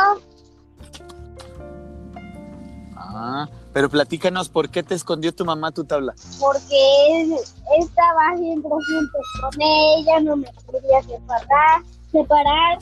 Ah, 2.97 3.49
pero 3.73 3.89
platícanos 3.89 4.49
por 4.49 4.71
qué 4.71 4.83
te 4.83 4.95
escondió 4.95 5.35
tu 5.35 5.45
mamá 5.45 5.73
tu 5.73 5.85
tabla. 5.85 6.15
porque 6.39 7.37
estaba 7.79 8.37
siempre 8.37 8.71
junto 8.71 9.19
con 9.41 9.63
ella, 9.63 10.21
no 10.21 10.37
me 10.37 10.49
podía 10.67 11.03
separar, 11.03 11.83
separar. 12.11 12.79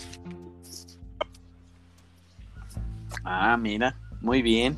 Ah, 3.25 3.57
mira, 3.57 3.97
muy 4.21 4.43
bien. 4.43 4.77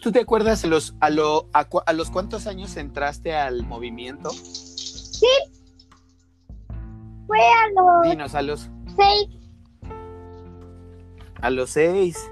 ¿Tú 0.00 0.12
te 0.12 0.20
acuerdas 0.20 0.64
a 0.64 0.68
los, 0.68 0.94
a, 1.00 1.10
lo, 1.10 1.48
a, 1.52 1.66
a 1.86 1.92
los 1.92 2.10
cuántos 2.10 2.46
años 2.46 2.76
entraste 2.76 3.34
al 3.34 3.66
movimiento? 3.66 4.30
Sí, 4.30 5.26
fue 7.26 7.38
a 7.40 7.68
los 7.74 8.10
Dinos, 8.10 8.34
a 8.34 8.42
los, 8.42 8.70
seis, 8.96 9.28
a 11.42 11.50
los 11.50 11.70
seis. 11.70 12.30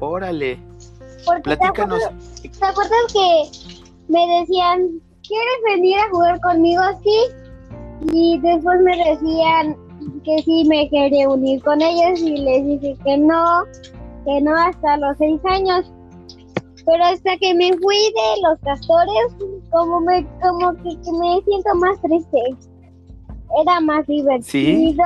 Órale, 0.00 0.58
porque 1.26 1.42
te 1.50 1.56
platícanos. 1.56 2.02
acuerdas, 2.02 2.42
¿te 2.42 2.64
acuerdas 2.64 3.12
que 3.12 3.50
me 4.08 4.40
decían, 4.40 5.00
¿quieres 5.22 5.58
venir 5.66 5.98
a 5.98 6.08
jugar 6.10 6.40
conmigo? 6.40 6.82
Sí, 7.04 7.18
y 8.12 8.38
después 8.40 8.80
me 8.80 8.96
decían 8.96 9.76
que 10.26 10.42
sí 10.42 10.64
me 10.68 10.90
quería 10.90 11.28
unir 11.28 11.62
con 11.62 11.80
ellos 11.80 12.20
y 12.20 12.36
les 12.36 12.66
dije 12.66 12.96
que 13.04 13.16
no, 13.16 13.64
que 14.24 14.40
no 14.42 14.54
hasta 14.56 14.96
los 14.96 15.16
seis 15.18 15.40
años. 15.44 15.90
Pero 16.84 17.04
hasta 17.04 17.36
que 17.38 17.54
me 17.54 17.72
fui 17.78 17.96
de 17.96 18.42
los 18.42 18.58
castores, 18.60 19.36
como 19.70 20.00
me, 20.00 20.26
como 20.42 20.74
que, 20.74 21.00
que 21.00 21.12
me 21.12 21.40
siento 21.44 21.74
más 21.76 22.00
triste. 22.02 22.38
Era 23.62 23.80
más 23.80 24.06
divertido. 24.06 25.04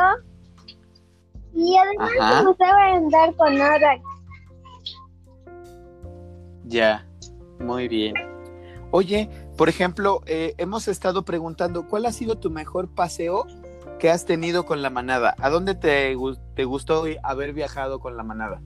Y 1.55 1.77
además 1.77 2.11
Ajá. 2.19 2.43
me 2.43 2.49
gustaba 2.49 2.85
andar 2.95 3.35
con 3.37 3.59
Nora. 3.59 4.01
Ya, 6.65 7.07
muy 7.59 7.89
bien. 7.89 8.15
Oye, 8.91 9.29
por 9.57 9.69
ejemplo, 9.69 10.23
eh, 10.27 10.55
hemos 10.57 10.89
estado 10.89 11.25
preguntando, 11.25 11.87
¿cuál 11.89 12.07
ha 12.07 12.13
sido 12.13 12.39
tu 12.39 12.51
mejor 12.51 12.89
paseo 12.95 13.47
que 14.01 14.11
has 14.11 14.25
tenido 14.25 14.65
con 14.67 14.83
la 14.83 14.91
manada? 14.91 15.37
¿A 15.39 15.51
dónde 15.51 15.75
te, 15.77 16.17
te 16.57 16.65
gustó 16.65 17.05
haber 17.23 17.53
viajado 17.53 18.01
con 18.01 18.17
la 18.17 18.25
manada? 18.25 18.61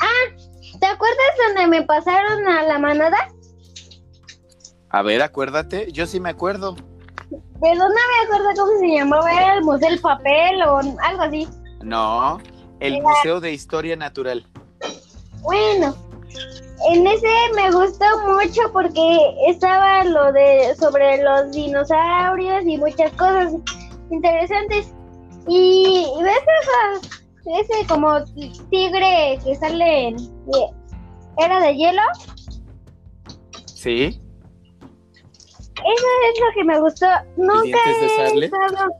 Ah, 0.00 0.36
¿te 0.80 0.86
acuerdas 0.86 1.26
donde 1.46 1.66
me 1.68 1.82
pasaron 1.82 2.46
a 2.48 2.62
la 2.62 2.78
manada? 2.78 3.18
A 4.90 5.02
ver, 5.02 5.22
acuérdate, 5.22 5.90
yo 5.92 6.06
sí 6.06 6.20
me 6.20 6.30
acuerdo. 6.30 6.76
Pero 7.60 7.74
no 7.76 7.88
me 7.88 8.24
acuerdo 8.26 8.48
cómo 8.56 8.78
se 8.78 8.88
llamaba, 8.88 9.32
era 9.32 9.54
el 9.56 9.64
Museo 9.64 9.88
del 9.90 10.00
Papel 10.00 10.62
o 10.62 10.78
algo 10.78 11.22
así. 11.22 11.48
No, 11.82 12.38
el 12.80 12.94
Era- 12.96 13.02
Museo 13.08 13.40
de 13.40 13.52
Historia 13.52 13.96
Natural. 13.96 14.46
Bueno, 15.40 15.94
en 16.90 17.06
ese 17.06 17.28
me 17.54 17.70
gustó 17.70 18.04
mucho 18.26 18.60
porque 18.72 19.34
estaba 19.48 20.04
lo 20.04 20.32
de 20.32 20.74
sobre 20.76 21.22
los 21.22 21.50
dinosaurios 21.52 22.64
y 22.66 22.76
muchas 22.78 23.10
cosas 23.12 23.52
interesantes. 24.10 24.92
Y, 25.48 26.06
y 26.18 26.22
ves 26.22 26.38
esa- 26.62 27.08
ese 27.60 27.86
como 27.86 28.24
tigre 28.70 29.38
que 29.44 29.54
sale 29.56 30.08
en, 30.08 30.16
era 31.38 31.60
de 31.60 31.74
hielo. 31.76 32.02
¿Sí? 33.66 34.20
Eso 35.76 36.06
es 36.32 36.40
lo 36.40 36.46
que 36.54 36.64
me 36.64 36.80
gustó. 36.80 37.06
Nunca 37.36 37.78
he 37.86 38.44
estado. 38.46 38.90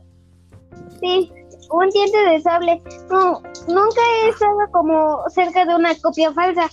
Sí, 1.01 1.31
un 1.71 1.89
diente 1.89 2.17
de 2.29 2.41
sable. 2.41 2.81
No, 3.09 3.41
nunca 3.67 4.01
he 4.23 4.29
estado 4.29 4.57
como 4.71 5.23
cerca 5.29 5.65
de 5.65 5.73
una 5.75 5.95
copia 5.99 6.31
falsa. 6.33 6.69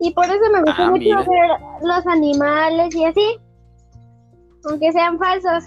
Y 0.00 0.12
por 0.12 0.24
eso 0.26 0.38
me 0.52 0.60
gustó 0.62 0.82
Ah, 0.82 0.90
mucho 0.90 0.98
mira. 1.02 1.22
ver 1.22 1.50
los 1.82 2.06
animales 2.06 2.94
y 2.94 3.04
así. 3.04 3.38
Aunque 4.68 4.92
sean 4.92 5.18
falsos. 5.18 5.64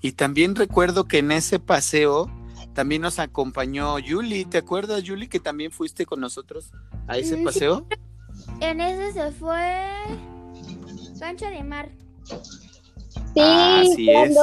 Y 0.00 0.12
también 0.12 0.54
recuerdo 0.54 1.04
que 1.04 1.18
en 1.18 1.32
ese 1.32 1.58
paseo 1.58 2.30
también 2.72 3.02
nos 3.02 3.18
acompañó 3.18 3.98
Yuli. 3.98 4.44
¿Te 4.44 4.58
acuerdas, 4.58 5.02
Yuli, 5.02 5.28
que 5.28 5.40
también 5.40 5.70
fuiste 5.72 6.06
con 6.06 6.20
nosotros 6.20 6.70
a 7.08 7.18
ese 7.18 7.36
sí. 7.36 7.44
paseo? 7.44 7.86
En 8.60 8.80
ese 8.80 9.12
se 9.12 9.32
fue 9.32 9.84
Cancha 11.18 11.50
de 11.50 11.64
Mar. 11.64 11.90
Sí, 13.34 13.40
Así 13.40 14.10
es. 14.10 14.36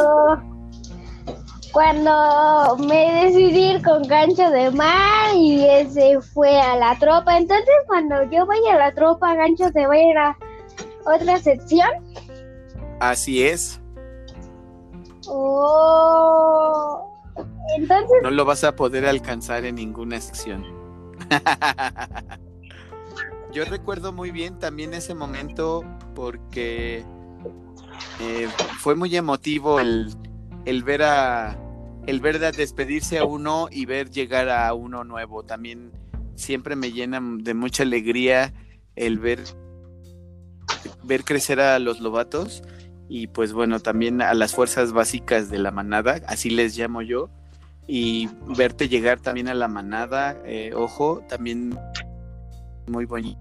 Cuando. 1.76 2.78
Me 2.88 3.26
decidí 3.26 3.72
ir 3.72 3.84
con 3.84 4.04
Gancho 4.04 4.50
de 4.50 4.72
Mar 4.72 5.36
y 5.36 5.66
ese 5.66 6.22
fue 6.22 6.58
a 6.58 6.78
la 6.78 6.98
tropa. 6.98 7.38
Entonces, 7.38 7.76
cuando 7.86 8.24
yo 8.32 8.46
vaya 8.46 8.76
a 8.76 8.78
la 8.78 8.94
tropa, 8.94 9.36
Gancho 9.36 9.70
se 9.74 9.86
va 9.86 9.94
a 9.94 9.98
ir 9.98 10.18
a 10.18 10.38
otra 11.06 11.38
sección. 11.38 11.90
Así 13.02 13.44
es. 13.44 13.82
Oh. 15.28 17.12
Entonces, 17.78 18.20
No 18.24 18.32
lo 18.32 18.46
vas 18.46 18.64
a 18.64 18.78
poder 18.78 19.06
alcanzar 19.06 19.66
en 19.66 19.76
ninguna 19.76 20.22
sección. 20.22 20.64
Yo 23.52 23.66
recuerdo 23.66 24.14
muy 24.14 24.32
bien 24.32 24.60
también 24.60 24.94
ese 24.94 25.14
momento 25.14 25.84
porque 26.14 27.04
eh, 28.22 28.48
fue 28.80 28.96
muy 28.96 29.14
emotivo 29.18 29.82
el, 29.82 30.14
el 30.66 30.84
ver 30.84 31.04
a 31.04 31.58
el 32.08 32.20
ver 32.20 32.40
despedirse 32.40 33.18
a 33.18 33.26
uno 33.26 33.68
y 33.72 33.86
ver 33.86 34.10
llegar 34.10 34.50
a 34.50 34.74
uno 34.74 35.04
nuevo. 35.04 35.44
También 35.44 35.92
siempre 36.36 36.76
me 36.76 36.92
llena 36.92 37.22
de 37.22 37.54
mucha 37.54 37.84
alegría 37.84 38.54
el 38.96 39.20
ver 39.20 39.40
ver 41.04 41.24
crecer 41.24 41.60
a 41.60 41.80
los 41.80 42.00
lobatos 42.00 42.64
y 43.08 43.28
pues 43.28 43.54
bueno, 43.54 43.80
también 43.80 44.22
a 44.22 44.34
las 44.34 44.54
fuerzas 44.54 44.92
básicas 44.92 45.50
de 45.50 45.60
la 45.60 45.72
manada, 45.72 46.22
así 46.28 46.50
les 46.50 46.76
llamo 46.76 47.02
yo, 47.02 47.30
y 47.88 48.30
verte 48.58 48.90
llegar 48.90 49.20
también 49.20 49.48
a 49.48 49.54
la 49.54 49.68
manada, 49.68 50.38
eh, 50.44 50.72
ojo, 50.76 51.24
también 51.30 51.78
muy 52.88 53.06
bonito, 53.06 53.40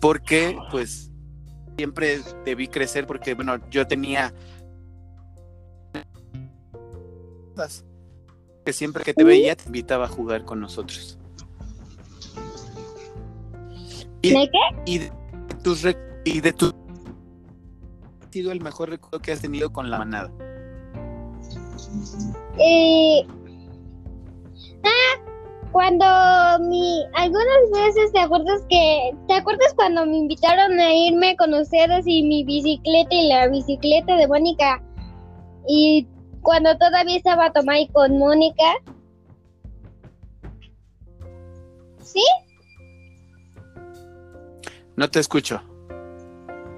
porque 0.00 0.56
pues 0.72 1.12
siempre 1.76 2.20
vi 2.56 2.66
crecer 2.66 3.06
porque 3.06 3.34
bueno, 3.34 3.58
yo 3.70 3.86
tenía 3.86 4.34
que 8.64 8.72
siempre 8.72 9.04
que 9.04 9.14
te 9.14 9.24
veía 9.24 9.56
te 9.56 9.64
invitaba 9.66 10.04
a 10.04 10.08
jugar 10.08 10.44
con 10.44 10.60
nosotros. 10.60 11.18
Y, 14.22 14.30
¿de 14.30 14.50
qué? 14.50 14.82
y 14.84 14.98
de 14.98 15.10
tus 15.62 15.86
y 16.24 16.40
de 16.40 16.52
tu 16.52 16.66
ha 16.68 18.32
sido 18.32 18.52
el 18.52 18.60
mejor 18.60 18.90
recuerdo 18.90 19.20
que 19.20 19.32
has 19.32 19.40
tenido 19.40 19.72
con 19.72 19.90
la 19.90 19.98
manada. 19.98 20.30
Eh, 22.58 23.26
ah, 24.84 25.30
cuando 25.72 26.04
mi 26.68 27.04
algunas 27.14 27.70
veces 27.72 28.12
te 28.12 28.20
acuerdas 28.20 28.62
que 28.68 29.12
te 29.26 29.34
acuerdas 29.34 29.72
cuando 29.74 30.04
me 30.04 30.18
invitaron 30.18 30.78
a 30.78 30.94
irme 30.94 31.36
con 31.36 31.54
ustedes 31.54 32.06
y 32.06 32.22
mi 32.22 32.44
bicicleta 32.44 33.14
y 33.14 33.28
la 33.28 33.48
bicicleta 33.48 34.16
de 34.16 34.28
Mónica 34.28 34.82
y 35.66 36.06
cuando 36.42 36.76
todavía 36.78 37.16
estaba 37.16 37.52
Tomai 37.52 37.88
con 37.88 38.18
Mónica 38.18 38.64
¿Sí? 42.02 42.22
No 44.96 45.08
te 45.08 45.20
escucho. 45.20 45.60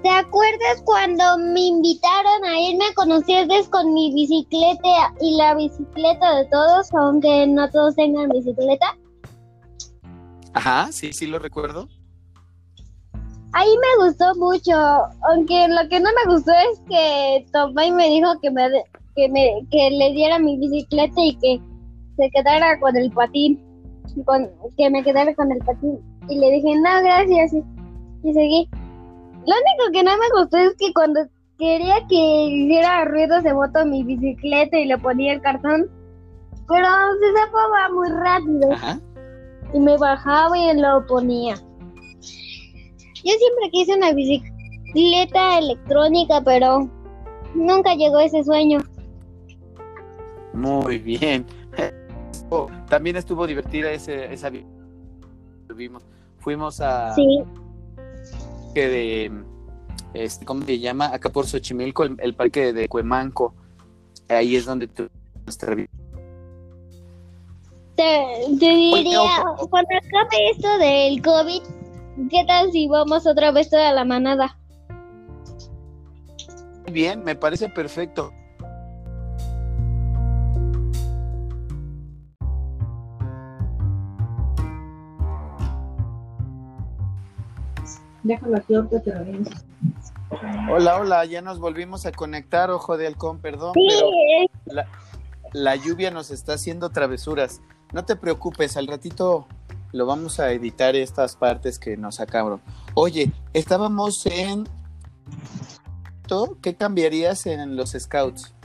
¿Te 0.03 0.09
acuerdas 0.09 0.81
cuando 0.83 1.37
me 1.37 1.61
invitaron 1.61 2.43
a 2.45 2.59
irme 2.59 2.85
a 2.85 2.93
conocerles 2.93 3.69
con 3.69 3.93
mi 3.93 4.13
bicicleta 4.13 5.13
y 5.21 5.37
la 5.37 5.55
bicicleta 5.55 6.35
de 6.35 6.45
todos, 6.45 6.93
aunque 6.93 7.47
no 7.47 7.69
todos 7.71 7.95
tengan 7.95 8.29
bicicleta? 8.29 8.97
Ajá, 10.53 10.91
sí, 10.91 11.13
sí 11.13 11.25
lo 11.25 11.39
recuerdo. 11.39 11.87
Ahí 13.53 13.69
me 13.77 14.05
gustó 14.05 14.35
mucho, 14.35 14.73
aunque 15.29 15.67
lo 15.69 15.87
que 15.87 15.99
no 15.99 16.09
me 16.25 16.33
gustó 16.33 16.51
es 16.51 16.79
que 16.89 17.45
Tomás 17.53 17.91
me 17.91 18.09
dijo 18.09 18.39
que 18.41 18.51
me, 18.51 18.69
que 19.15 19.29
me 19.29 19.65
que 19.71 19.89
le 19.91 20.11
diera 20.11 20.39
mi 20.39 20.57
bicicleta 20.57 21.21
y 21.21 21.35
que 21.35 21.61
se 22.17 22.29
quedara 22.31 22.79
con 22.79 22.95
el 22.95 23.11
patín, 23.11 23.59
con, 24.25 24.49
que 24.77 24.89
me 24.89 25.03
quedara 25.03 25.33
con 25.35 25.51
el 25.51 25.59
patín. 25.59 25.99
Y 26.29 26.37
le 26.37 26.51
dije, 26.51 26.75
no, 26.75 27.03
gracias, 27.03 27.53
y, 27.53 27.63
y 28.23 28.33
seguí. 28.33 28.69
Lo 29.45 29.55
único 29.55 29.91
que 29.91 30.03
no 30.03 30.11
me 30.11 30.41
gustó 30.41 30.57
es 30.57 30.75
que 30.77 30.93
cuando 30.93 31.21
quería 31.57 31.95
que 32.07 32.45
hiciera 32.45 33.05
ruidos 33.05 33.43
de 33.43 33.53
moto 33.53 33.85
mi 33.85 34.03
bicicleta 34.03 34.77
y 34.77 34.85
le 34.85 34.97
ponía 34.97 35.33
el 35.33 35.41
cartón, 35.41 35.89
pero 36.67 36.87
se 37.19 37.39
zapaba 37.39 37.89
muy 37.93 38.09
rápido 38.09 38.71
Ajá. 38.71 38.99
y 39.73 39.79
me 39.79 39.97
bajaba 39.97 40.57
y 40.57 40.79
lo 40.79 41.05
ponía. 41.07 41.55
Yo 43.25 43.31
siempre 43.31 43.69
quise 43.71 43.95
una 43.95 44.11
bicicleta 44.13 45.59
electrónica, 45.59 46.41
pero 46.43 46.89
nunca 47.55 47.95
llegó 47.95 48.19
ese 48.19 48.43
sueño. 48.43 48.79
Muy 50.53 50.97
bien. 50.99 51.45
Oh, 52.49 52.67
también 52.87 53.15
estuvo 53.15 53.47
divertida 53.47 53.89
ese, 53.91 54.31
esa 54.31 54.49
vi- 54.49 54.65
Fuimos, 56.39 56.81
a 56.81 57.15
Sí, 57.15 57.39
que 58.75 58.87
de 58.87 59.31
este, 60.13 60.45
¿cómo 60.45 60.63
se 60.63 60.77
llama? 60.77 61.07
Acá 61.13 61.29
por 61.31 61.47
Xochimilco, 61.47 62.03
el, 62.03 62.15
el 62.19 62.35
parque 62.35 62.73
de 62.73 62.87
Cuemanco. 62.87 63.55
Ahí 64.29 64.55
es 64.55 64.65
donde 64.65 64.87
tu 64.87 65.07
nuestra 65.45 65.73
vi- 65.73 65.87
te, 67.95 68.25
te 68.59 68.69
diría, 68.69 69.43
cuando 69.69 69.89
acabe 69.95 70.49
esto 70.51 70.77
del 70.79 71.21
COVID, 71.21 71.61
¿qué 72.29 72.43
tal 72.45 72.71
si 72.71 72.87
vamos 72.87 73.25
otra 73.25 73.51
vez 73.51 73.69
toda 73.69 73.91
la 73.93 74.05
manada? 74.05 74.59
Muy 76.83 76.91
bien, 76.93 77.23
me 77.23 77.35
parece 77.35 77.69
perfecto. 77.69 78.31
Déjalo 88.23 88.57
aquí, 88.57 88.73
ahorita 88.75 89.01
te 89.01 89.13
lo 89.13 89.23
digo. 89.25 89.43
Hola, 90.71 90.97
hola, 90.99 91.25
ya 91.25 91.41
nos 91.41 91.59
volvimos 91.59 92.05
a 92.05 92.11
conectar, 92.11 92.71
ojo 92.71 92.97
de 92.97 93.05
halcón, 93.07 93.39
perdón, 93.39 93.73
Sí, 93.75 93.81
pero 93.87 94.07
eh, 94.09 94.47
la, 94.65 94.87
la 95.51 95.75
lluvia 95.75 96.09
nos 96.09 96.31
está 96.31 96.53
haciendo 96.53 96.89
travesuras. 96.89 97.61
No 97.91 98.05
te 98.05 98.15
preocupes, 98.15 98.77
al 98.77 98.87
ratito 98.87 99.47
lo 99.91 100.05
vamos 100.07 100.39
a 100.39 100.51
editar 100.51 100.95
estas 100.95 101.35
partes 101.35 101.77
que 101.77 101.97
nos 101.97 102.19
acabaron. 102.19 102.61
Oye, 102.95 103.31
estábamos 103.53 104.25
en... 104.25 104.67
¿Qué 106.63 106.73
cambiarías 106.73 107.45
en 107.45 107.75
los 107.75 107.91
scouts? 107.91 108.55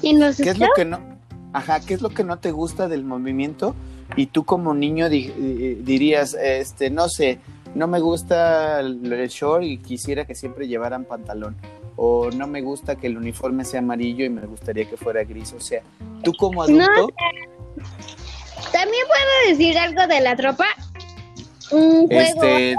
¿y 0.00 0.12
nos 0.14 0.36
¿Qué 0.36 0.50
es 0.50 0.58
lo 0.58 0.68
que 0.76 0.84
no? 0.84 1.00
Ajá, 1.52 1.80
¿qué 1.80 1.94
es 1.94 2.02
lo 2.02 2.10
que 2.10 2.22
no 2.22 2.38
te 2.38 2.52
gusta 2.52 2.86
del 2.86 3.02
movimiento? 3.04 3.74
Y 4.14 4.26
tú 4.26 4.44
como 4.44 4.74
niño 4.74 5.08
di- 5.08 5.28
di- 5.30 5.74
dirías, 5.76 6.34
este, 6.34 6.88
no 6.90 7.08
sé, 7.08 7.40
no 7.74 7.86
me 7.86 8.00
gusta 8.00 8.80
el 8.80 9.12
el 9.12 9.28
short 9.28 9.64
y 9.64 9.78
quisiera 9.78 10.24
que 10.24 10.34
siempre 10.34 10.68
llevaran 10.68 11.04
pantalón. 11.04 11.56
O 11.96 12.30
no 12.30 12.46
me 12.46 12.62
gusta 12.62 12.96
que 12.96 13.06
el 13.06 13.16
uniforme 13.16 13.64
sea 13.64 13.80
amarillo 13.80 14.24
y 14.24 14.30
me 14.30 14.46
gustaría 14.46 14.88
que 14.88 14.96
fuera 14.96 15.24
gris. 15.24 15.52
O 15.52 15.60
sea, 15.60 15.82
tú 16.22 16.32
como 16.34 16.66
No 16.66 16.84
adulto, 16.84 17.14
¿También 18.72 19.04
puedo 19.06 19.50
decir 19.50 19.78
algo 19.78 20.06
de 20.06 20.20
la 20.20 20.36
tropa? 20.36 20.66
Un 21.70 22.06
juego. 22.06 22.42
este, 22.44 22.76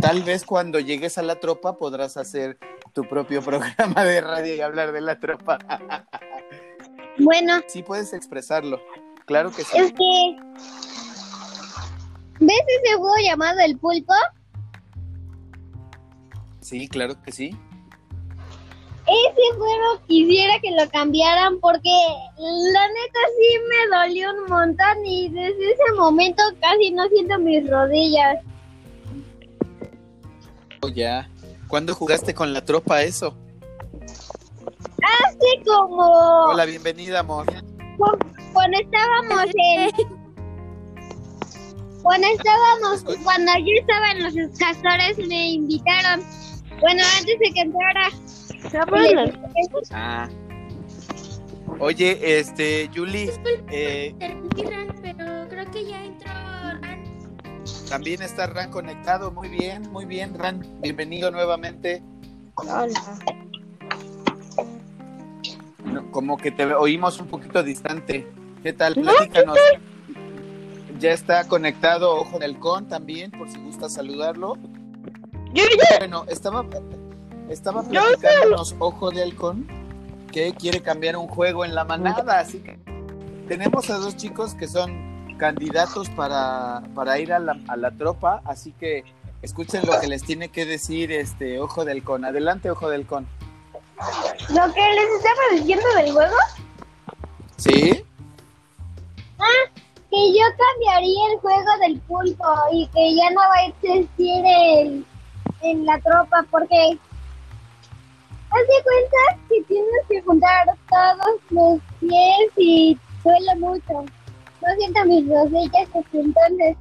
tal 0.00 0.22
vez 0.22 0.44
cuando 0.44 0.80
llegues 0.80 1.18
a 1.18 1.22
la 1.22 1.36
tropa 1.36 1.76
podrás 1.76 2.16
hacer 2.16 2.58
tu 2.92 3.04
propio 3.04 3.42
programa 3.44 4.04
de 4.04 4.20
radio 4.20 4.54
y 4.54 4.60
hablar 4.60 4.92
de 4.92 5.00
la 5.00 5.18
tropa. 5.18 5.58
Bueno, 7.18 7.60
Sí 7.66 7.82
puedes 7.82 8.12
expresarlo. 8.12 8.80
Claro 9.26 9.50
que 9.50 9.64
sí. 9.64 9.76
es 9.76 9.92
que. 9.92 10.36
¿Ves 12.40 12.64
ese 12.82 12.96
juego 12.96 13.14
llamado 13.22 13.60
El 13.60 13.78
Pulpo? 13.78 14.14
Sí, 16.60 16.88
claro 16.88 17.20
que 17.22 17.32
sí. 17.32 17.56
Ese 19.06 19.58
juego 19.58 20.00
quisiera 20.06 20.54
que 20.60 20.70
lo 20.70 20.88
cambiaran 20.90 21.58
porque 21.60 21.90
la 22.38 22.88
neta 22.88 23.18
sí 23.36 23.58
me 23.68 23.96
dolió 23.96 24.30
un 24.30 24.46
montón 24.48 25.04
y 25.04 25.28
desde 25.28 25.72
ese 25.72 25.94
momento 25.96 26.42
casi 26.60 26.90
no 26.92 27.06
siento 27.08 27.38
mis 27.38 27.68
rodillas. 27.68 28.38
Oh, 30.82 30.88
ya. 30.88 31.28
¿Cuándo 31.68 31.94
jugaste 31.94 32.34
con 32.34 32.52
la 32.52 32.64
tropa 32.64 33.02
eso? 33.02 33.36
Hace 35.02 35.62
como 35.66 36.44
Hola, 36.44 36.64
bienvenida, 36.64 37.20
amor. 37.20 37.46
cuando 38.52 38.78
estábamos 38.78 39.44
en 39.54 40.19
cuando 42.02 42.26
estábamos 42.28 43.04
cuando 43.22 43.52
yo 43.58 43.80
estaba 43.80 44.10
en 44.12 44.22
los 44.24 44.58
castores 44.58 45.18
me 45.26 45.50
invitaron. 45.50 46.22
Bueno, 46.80 47.02
antes 47.18 47.38
de 47.38 47.52
que 47.52 47.60
entrara. 47.60 48.10
Ah. 49.92 50.28
Oye, 51.78 52.38
este, 52.38 52.90
Julie, 52.94 53.32
eh, 53.70 54.08
Interrumpí, 54.12 54.62
Ran, 54.62 54.94
pero 55.02 55.48
creo 55.48 55.70
que 55.70 55.86
ya 55.86 56.04
entró 56.04 56.30
Ran. 56.80 57.04
también 57.88 58.22
está 58.22 58.46
Ran 58.46 58.70
conectado. 58.70 59.30
Muy 59.30 59.48
bien, 59.48 59.90
muy 59.90 60.04
bien, 60.04 60.34
Ran. 60.34 60.66
Bienvenido 60.80 61.30
nuevamente. 61.30 62.02
No, 65.84 66.10
como 66.10 66.36
que 66.36 66.50
te 66.50 66.66
oímos 66.74 67.20
un 67.20 67.28
poquito 67.28 67.62
distante. 67.62 68.26
¿Qué 68.62 68.72
tal? 68.72 68.94
Platícanos. 68.94 69.58
Ya 71.00 71.12
está 71.12 71.48
conectado 71.48 72.14
Ojo 72.14 72.38
de 72.38 72.44
Halcón 72.44 72.86
también, 72.86 73.30
por 73.30 73.50
si 73.50 73.58
gusta 73.58 73.88
saludarlo. 73.88 74.58
Bueno, 75.98 76.26
estaba, 76.28 76.66
estaba 77.48 77.82
platicándonos 77.82 78.76
Ojo 78.78 79.10
de 79.10 79.22
Halcón 79.22 79.66
que 80.30 80.52
quiere 80.52 80.82
cambiar 80.82 81.16
un 81.16 81.26
juego 81.26 81.64
en 81.64 81.74
la 81.74 81.84
manada, 81.84 82.38
así 82.38 82.58
que 82.58 82.78
tenemos 83.48 83.88
a 83.88 83.96
dos 83.96 84.16
chicos 84.16 84.54
que 84.54 84.68
son 84.68 85.36
candidatos 85.38 86.10
para, 86.10 86.82
para 86.94 87.18
ir 87.18 87.32
a 87.32 87.38
la, 87.38 87.58
a 87.66 87.76
la 87.78 87.90
tropa, 87.92 88.42
así 88.44 88.72
que 88.72 89.04
escuchen 89.40 89.80
lo 89.86 89.98
que 90.00 90.06
les 90.06 90.22
tiene 90.22 90.50
que 90.50 90.66
decir 90.66 91.12
este 91.12 91.58
Ojo 91.60 91.86
de 91.86 91.92
Halcón. 91.92 92.26
Adelante, 92.26 92.70
Ojo 92.70 92.90
de 92.90 92.96
Halcón. 92.96 93.26
Lo 94.50 94.72
que 94.74 94.80
les 94.80 95.10
estaba 95.16 95.40
diciendo 95.52 95.86
del 95.96 96.12
juego, 96.12 96.36
¿Sí? 97.56 98.04
Que 100.10 100.32
yo 100.32 100.44
cambiaría 100.58 101.32
el 101.32 101.38
juego 101.38 101.78
del 101.82 102.00
pulpo 102.00 102.44
y 102.72 102.86
que 102.88 103.14
ya 103.14 103.30
no 103.30 103.40
va 103.40 103.54
a 103.54 103.66
existir 103.66 104.44
el, 104.44 105.06
en 105.62 105.86
la 105.86 105.98
tropa 106.00 106.44
porque 106.50 106.98
haz 108.50 108.60
de 108.60 108.82
cuenta 108.82 109.46
que 109.48 109.62
tienes 109.68 110.06
que 110.08 110.20
juntar 110.22 110.66
todos 110.88 111.40
los 111.50 111.80
pies 112.00 112.50
y 112.56 112.98
duele 113.22 113.54
mucho. 113.56 114.04
No 114.62 114.74
siento 114.76 115.04
mis 115.04 115.28
rodillas, 115.28 115.88
pues, 115.92 116.04
entonces 116.12 116.76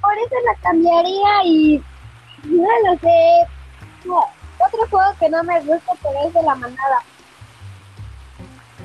por 0.00 0.16
eso 0.16 0.34
la 0.46 0.54
cambiaría 0.62 1.44
y 1.44 1.82
no 2.44 2.68
lo 2.86 2.98
sé. 3.00 3.46
Otro 4.06 4.86
juego 4.90 5.12
que 5.18 5.28
no 5.28 5.42
me 5.42 5.60
gusta 5.60 5.92
pero 6.02 6.28
es 6.28 6.34
de 6.34 6.42
la 6.42 6.54
manada. 6.54 6.98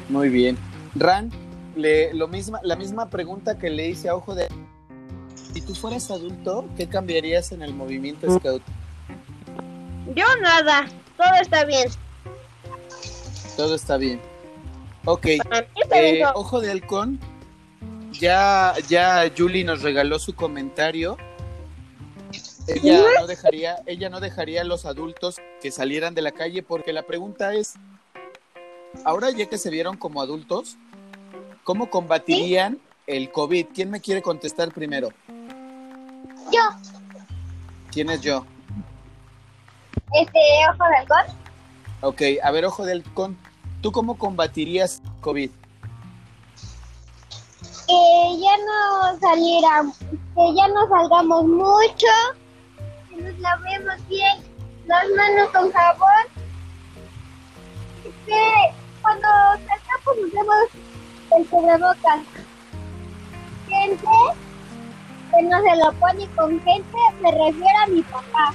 Muy 0.09 0.29
bien. 0.29 0.57
Ran, 0.95 1.31
le, 1.75 2.13
lo 2.13 2.27
misma, 2.27 2.59
la 2.63 2.75
misma 2.75 3.09
pregunta 3.09 3.57
que 3.57 3.69
le 3.69 3.87
hice 3.87 4.09
a 4.09 4.15
Ojo 4.15 4.35
de 4.35 4.47
Si 5.53 5.61
tú 5.61 5.75
fueras 5.75 6.09
adulto, 6.11 6.65
¿qué 6.77 6.87
cambiarías 6.87 7.51
en 7.51 7.61
el 7.61 7.73
movimiento 7.73 8.27
Scout? 8.39 8.61
Yo 10.15 10.25
nada, 10.41 10.87
todo 11.17 11.33
está 11.41 11.65
bien. 11.65 11.89
Todo 13.57 13.75
está 13.75 13.97
bien. 13.97 14.21
Ok, 15.05 15.27
Eh. 15.91 16.23
Ojo 16.33 16.61
de 16.61 16.71
Halcón, 16.71 17.19
ya, 18.19 18.73
ya 18.87 19.31
Julie 19.35 19.63
nos 19.63 19.81
regaló 19.81 20.19
su 20.19 20.33
comentario. 20.35 21.17
Ella 22.67 22.99
no 23.19 23.27
dejaría, 23.27 23.77
ella 23.85 24.09
no 24.09 24.19
dejaría 24.19 24.61
a 24.61 24.63
los 24.63 24.85
adultos 24.85 25.37
que 25.61 25.69
salieran 25.69 26.15
de 26.15 26.23
la 26.23 26.31
calle 26.31 26.63
porque 26.63 26.93
la 26.93 27.03
pregunta 27.03 27.53
es, 27.53 27.75
ahora 29.03 29.29
ya 29.29 29.45
que 29.47 29.59
se 29.59 29.69
vieron 29.69 29.97
como 29.97 30.21
adultos, 30.21 30.77
¿cómo 31.65 31.89
combatirían 31.89 32.79
el 33.07 33.29
COVID? 33.31 33.65
¿Quién 33.73 33.89
me 33.89 33.99
quiere 33.99 34.21
contestar 34.21 34.71
primero? 34.71 35.09
Yo. 36.53 36.61
¿Quién 37.91 38.09
es 38.09 38.21
yo? 38.21 38.45
este 40.13 40.39
ojo 40.71 40.87
de 40.87 40.97
halcón. 40.97 41.37
Ok, 42.01 42.21
a 42.43 42.51
ver, 42.51 42.65
ojo 42.65 42.85
del 42.85 43.03
con. 43.13 43.37
¿Tú 43.81 43.91
cómo 43.91 44.17
combatirías 44.17 45.01
COVID? 45.21 45.49
Que 47.87 48.39
ya 48.39 48.57
no 48.57 49.19
saliera, 49.19 49.83
que 50.09 50.55
ya 50.55 50.67
no 50.69 50.87
salgamos 50.87 51.45
mucho, 51.45 52.07
que 53.09 53.17
nos 53.17 53.37
lavemos 53.39 54.07
bien 54.07 54.37
las 54.87 55.05
manos 55.15 55.49
con 55.51 55.71
jabón. 55.71 56.25
Que 58.25 58.73
cuando 59.01 59.27
salgamos 59.67 60.27
usemos 60.27 60.94
el 61.37 61.45
cubrebocas. 61.47 62.21
Gente 63.67 64.07
que 65.31 65.43
no 65.43 65.57
se 65.61 65.75
lo 65.75 65.93
pone 65.93 66.27
con 66.35 66.61
gente, 66.61 66.97
me 67.21 67.31
refiero 67.31 67.79
a 67.83 67.87
mi 67.87 68.01
papá. 68.03 68.53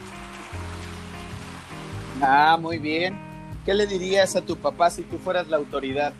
Ah, 2.22 2.56
muy 2.60 2.78
bien. 2.78 3.18
¿Qué 3.64 3.74
le 3.74 3.86
dirías 3.86 4.36
a 4.36 4.42
tu 4.42 4.56
papá 4.56 4.90
si 4.90 5.02
tú 5.02 5.18
fueras 5.18 5.48
la 5.48 5.56
autoridad? 5.56 6.12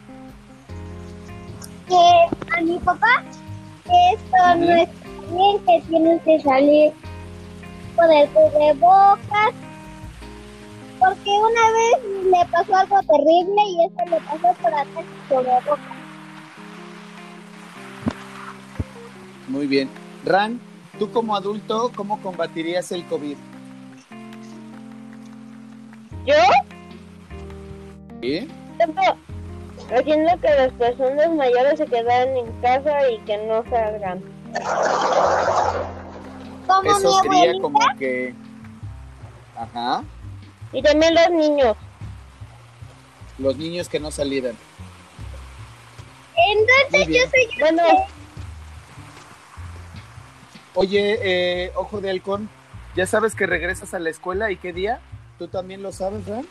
que 1.90 2.56
a 2.56 2.60
mi 2.60 2.78
papá 2.78 3.24
que 3.84 4.12
esto 4.14 4.54
no 4.56 4.70
es 4.76 4.88
bien, 5.32 5.58
que 5.66 5.88
tienen 5.88 6.20
que 6.20 6.40
salir 6.40 6.92
con 7.96 8.10
el 8.12 8.28
cubrebocas. 8.30 9.54
Porque 10.98 11.30
una 11.30 11.64
vez 11.72 12.24
le 12.24 12.52
pasó 12.52 12.76
algo 12.76 13.00
terrible 13.02 13.62
y 13.66 13.84
eso 13.86 14.10
le 14.10 14.20
pasó 14.20 14.54
por 14.62 14.72
atrás 14.72 14.86
el 14.98 15.28
cubrebocas. 15.28 15.89
Muy 19.50 19.66
bien. 19.66 19.90
Ran, 20.24 20.60
tú 20.98 21.10
como 21.10 21.34
adulto, 21.34 21.90
¿cómo 21.96 22.22
combatirías 22.22 22.92
el 22.92 23.04
COVID? 23.06 23.36
Yo 26.24 26.34
¿Sí? 28.22 28.48
haciendo 29.92 30.40
que 30.40 30.54
las 30.54 30.72
personas 30.74 31.34
mayores 31.34 31.78
se 31.78 31.86
quedaran 31.86 32.36
en 32.36 32.52
casa 32.60 33.10
y 33.10 33.18
que 33.20 33.38
no 33.38 33.64
salgan. 33.68 34.22
Como 36.66 36.90
Eso 36.92 37.08
mi 37.08 37.22
sería 37.22 37.38
abuelita, 37.38 37.62
como 37.62 37.80
que... 37.98 38.34
Ajá. 39.56 40.04
Y 40.72 40.82
también 40.82 41.14
los 41.14 41.30
niños. 41.30 41.76
Los 43.38 43.56
niños 43.56 43.88
que 43.88 43.98
no 43.98 44.12
salieran. 44.12 44.56
entonces 46.36 47.08
yo 47.08 47.22
soy 47.30 47.60
Bueno, 47.60 47.82
Oye, 50.74 51.18
eh, 51.22 51.72
ojo 51.74 52.00
de 52.00 52.10
halcón, 52.10 52.48
¿ya 52.94 53.06
sabes 53.06 53.34
que 53.34 53.46
regresas 53.46 53.92
a 53.94 53.98
la 53.98 54.10
escuela 54.10 54.50
y 54.50 54.56
qué 54.56 54.72
día? 54.72 55.00
¿Tú 55.38 55.48
también 55.48 55.82
lo 55.82 55.92
sabes, 55.92 56.26
Ran? 56.26 56.46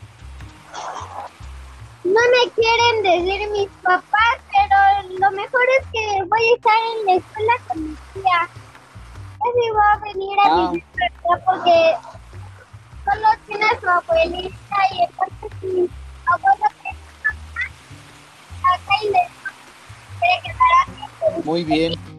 No 2.04 2.20
me 2.20 2.50
quieren 2.52 3.02
decir 3.02 3.50
mis 3.50 3.68
papás, 3.82 4.36
pero 4.50 5.18
lo 5.18 5.30
mejor 5.32 5.60
es 5.80 5.86
que 5.92 6.22
voy 6.24 6.40
a 6.50 6.54
estar 6.56 6.72
en 6.98 7.06
la 7.06 7.12
escuela 7.14 7.52
con 7.68 7.82
mi 7.90 7.96
tía. 8.14 8.48
Casi 9.38 9.70
va 9.74 9.92
a 9.92 9.98
venir 9.98 10.38
a 10.38 10.48
Ah. 10.48 10.70
visitarla 10.72 11.44
porque 11.46 11.94
solo 13.04 13.28
tiene 13.46 13.64
a 13.64 13.80
su 13.80 13.88
abuelita 13.88 14.76
y 14.92 15.02
entonces 15.02 15.62
mi 15.62 15.88
abuela 16.26 16.68
tiene 16.82 16.98
acá 18.64 18.94
y 19.02 19.06
le 19.06 19.28
quiere 20.18 20.42
quedar 20.44 20.72
aquí. 21.32 21.42
Muy 21.44 21.64
bien. 21.64 22.09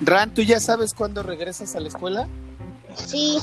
Ran, 0.00 0.32
¿tú 0.34 0.42
ya 0.42 0.60
sabes 0.60 0.92
cuándo 0.94 1.22
regresas 1.22 1.74
a 1.74 1.80
la 1.80 1.88
escuela? 1.88 2.28
Sí. 2.94 3.38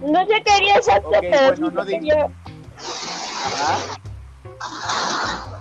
no 0.00 0.26
sé 0.26 0.42
qué 0.44 0.60
día 0.64 0.76
exacto, 0.76 1.08
Ok, 1.08 1.16
pero 1.20 1.46
bueno, 1.48 1.70
no 1.70 1.84
que 1.84 2.00
yo- 2.02 2.30
Ajá. 3.46 3.78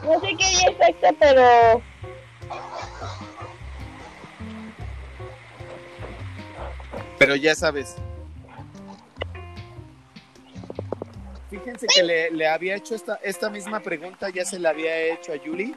no 0.03 0.19
sé 0.19 0.27
qué 0.37 0.49
día 0.49 0.69
exacto, 0.69 1.07
pero 1.19 1.81
Pero 7.17 7.35
ya 7.35 7.55
sabes. 7.55 7.95
Fíjense 11.49 11.87
que 11.87 12.03
le, 12.03 12.31
le 12.31 12.47
había 12.47 12.75
hecho 12.75 12.95
esta, 12.95 13.15
esta 13.23 13.49
misma 13.49 13.79
pregunta, 13.79 14.29
ya 14.29 14.43
se 14.43 14.59
la 14.59 14.71
había 14.71 14.97
hecho 15.13 15.31
a 15.31 15.35
Yuli 15.37 15.73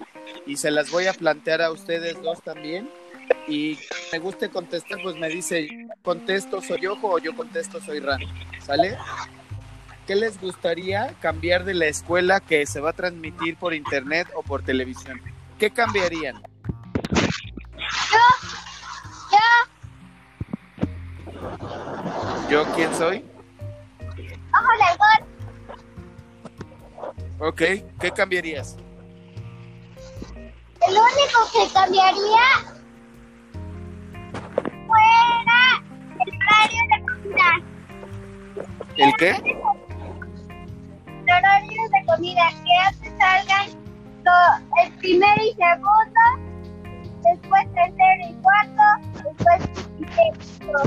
y 0.46 0.56
se 0.56 0.70
las 0.70 0.90
voy 0.90 1.06
a 1.06 1.12
plantear 1.12 1.62
a 1.62 1.70
ustedes 1.70 2.20
dos 2.22 2.42
también. 2.42 2.90
Y 3.47 3.79
me 4.12 4.18
guste 4.18 4.51
contestar, 4.51 4.99
pues 5.03 5.16
me 5.16 5.29
dice, 5.29 5.68
contesto 6.03 6.61
soy 6.61 6.87
Ojo 6.87 7.14
o 7.14 7.18
yo 7.18 7.35
contesto 7.35 7.81
soy 7.81 8.01
Ran. 8.01 8.20
¿Sale? 8.61 8.97
¿Qué 10.07 10.14
les 10.16 10.41
gustaría 10.41 11.14
cambiar 11.20 11.64
de 11.64 11.74
la 11.74 11.87
escuela 11.87 12.41
que 12.41 12.64
se 12.66 12.81
va 12.81 12.91
a 12.91 12.95
transmitir 12.95 13.57
por 13.57 13.74
internet 13.74 14.29
o 14.35 14.43
por 14.43 14.62
televisión? 14.62 15.20
¿Qué 15.59 15.70
cambiarían? 15.70 16.43
¿Yo 22.49 22.64
quién 22.74 22.95
soy? 22.95 23.22
Ojo 24.55 24.72
de 24.79 24.85
halcón. 24.85 25.29
Ok, 27.41 27.62
¿qué 28.01 28.11
cambiarías? 28.11 28.76
Lo 30.81 31.03
único 31.03 31.51
que 31.53 31.72
cambiaría 31.74 32.78
fuera 34.89 35.61
el 36.26 36.32
horario 36.34 36.82
de 36.91 36.99
comida. 37.12 37.49
¿El 38.97 39.12
qué? 39.16 39.30
El 41.26 41.34
horario 41.34 41.82
de 41.93 42.01
comida, 42.07 42.45
que 42.64 42.74
antes 42.86 43.12
salgan 43.18 43.66
el 44.82 44.93
primero 44.99 45.43
y 45.43 45.55
segundo, 45.55 46.24
después 47.22 47.64
tercero 47.74 48.22
y 48.28 48.34
cuarto, 48.43 48.86
después 49.24 49.61
y 49.99 50.05
sexto. 50.05 50.78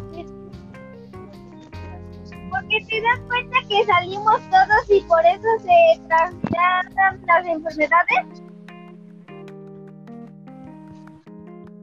Porque 2.50 2.78
te 2.90 3.02
das 3.02 3.20
cuenta 3.28 3.58
que 3.70 3.86
salimos 3.86 4.42
todos 4.50 4.90
y 4.90 5.02
por 5.08 5.26
eso 5.26 5.48
se 5.60 6.02
trasladan 6.08 7.22
las 7.26 7.46
enfermedades. 7.46 8.44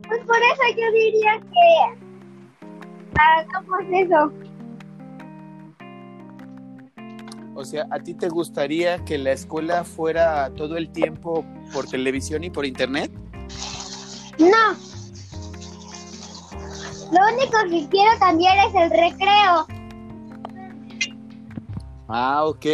Pues 0.07 0.21
por 0.25 0.37
eso 0.37 0.63
yo 0.77 0.93
diría 0.93 1.41
que 1.41 2.08
hagamos 3.19 3.81
eso. 3.93 4.33
O 7.55 7.65
sea, 7.65 7.87
¿a 7.91 7.99
ti 7.99 8.15
te 8.15 8.29
gustaría 8.29 9.05
que 9.05 9.19
la 9.19 9.33
escuela 9.33 9.83
fuera 9.85 10.51
todo 10.57 10.77
el 10.77 10.91
tiempo 10.91 11.45
por 11.73 11.87
televisión 11.87 12.45
y 12.45 12.51
por 12.51 12.65
internet? 12.65 13.11
No. 14.39 14.77
Lo 17.11 17.35
único 17.35 17.59
que 17.69 17.89
quiero 17.89 18.17
cambiar 18.21 18.69
es 18.69 18.75
el 18.75 18.91
recreo. 18.91 19.67
Ah, 22.09 22.45
ok. 22.45 22.67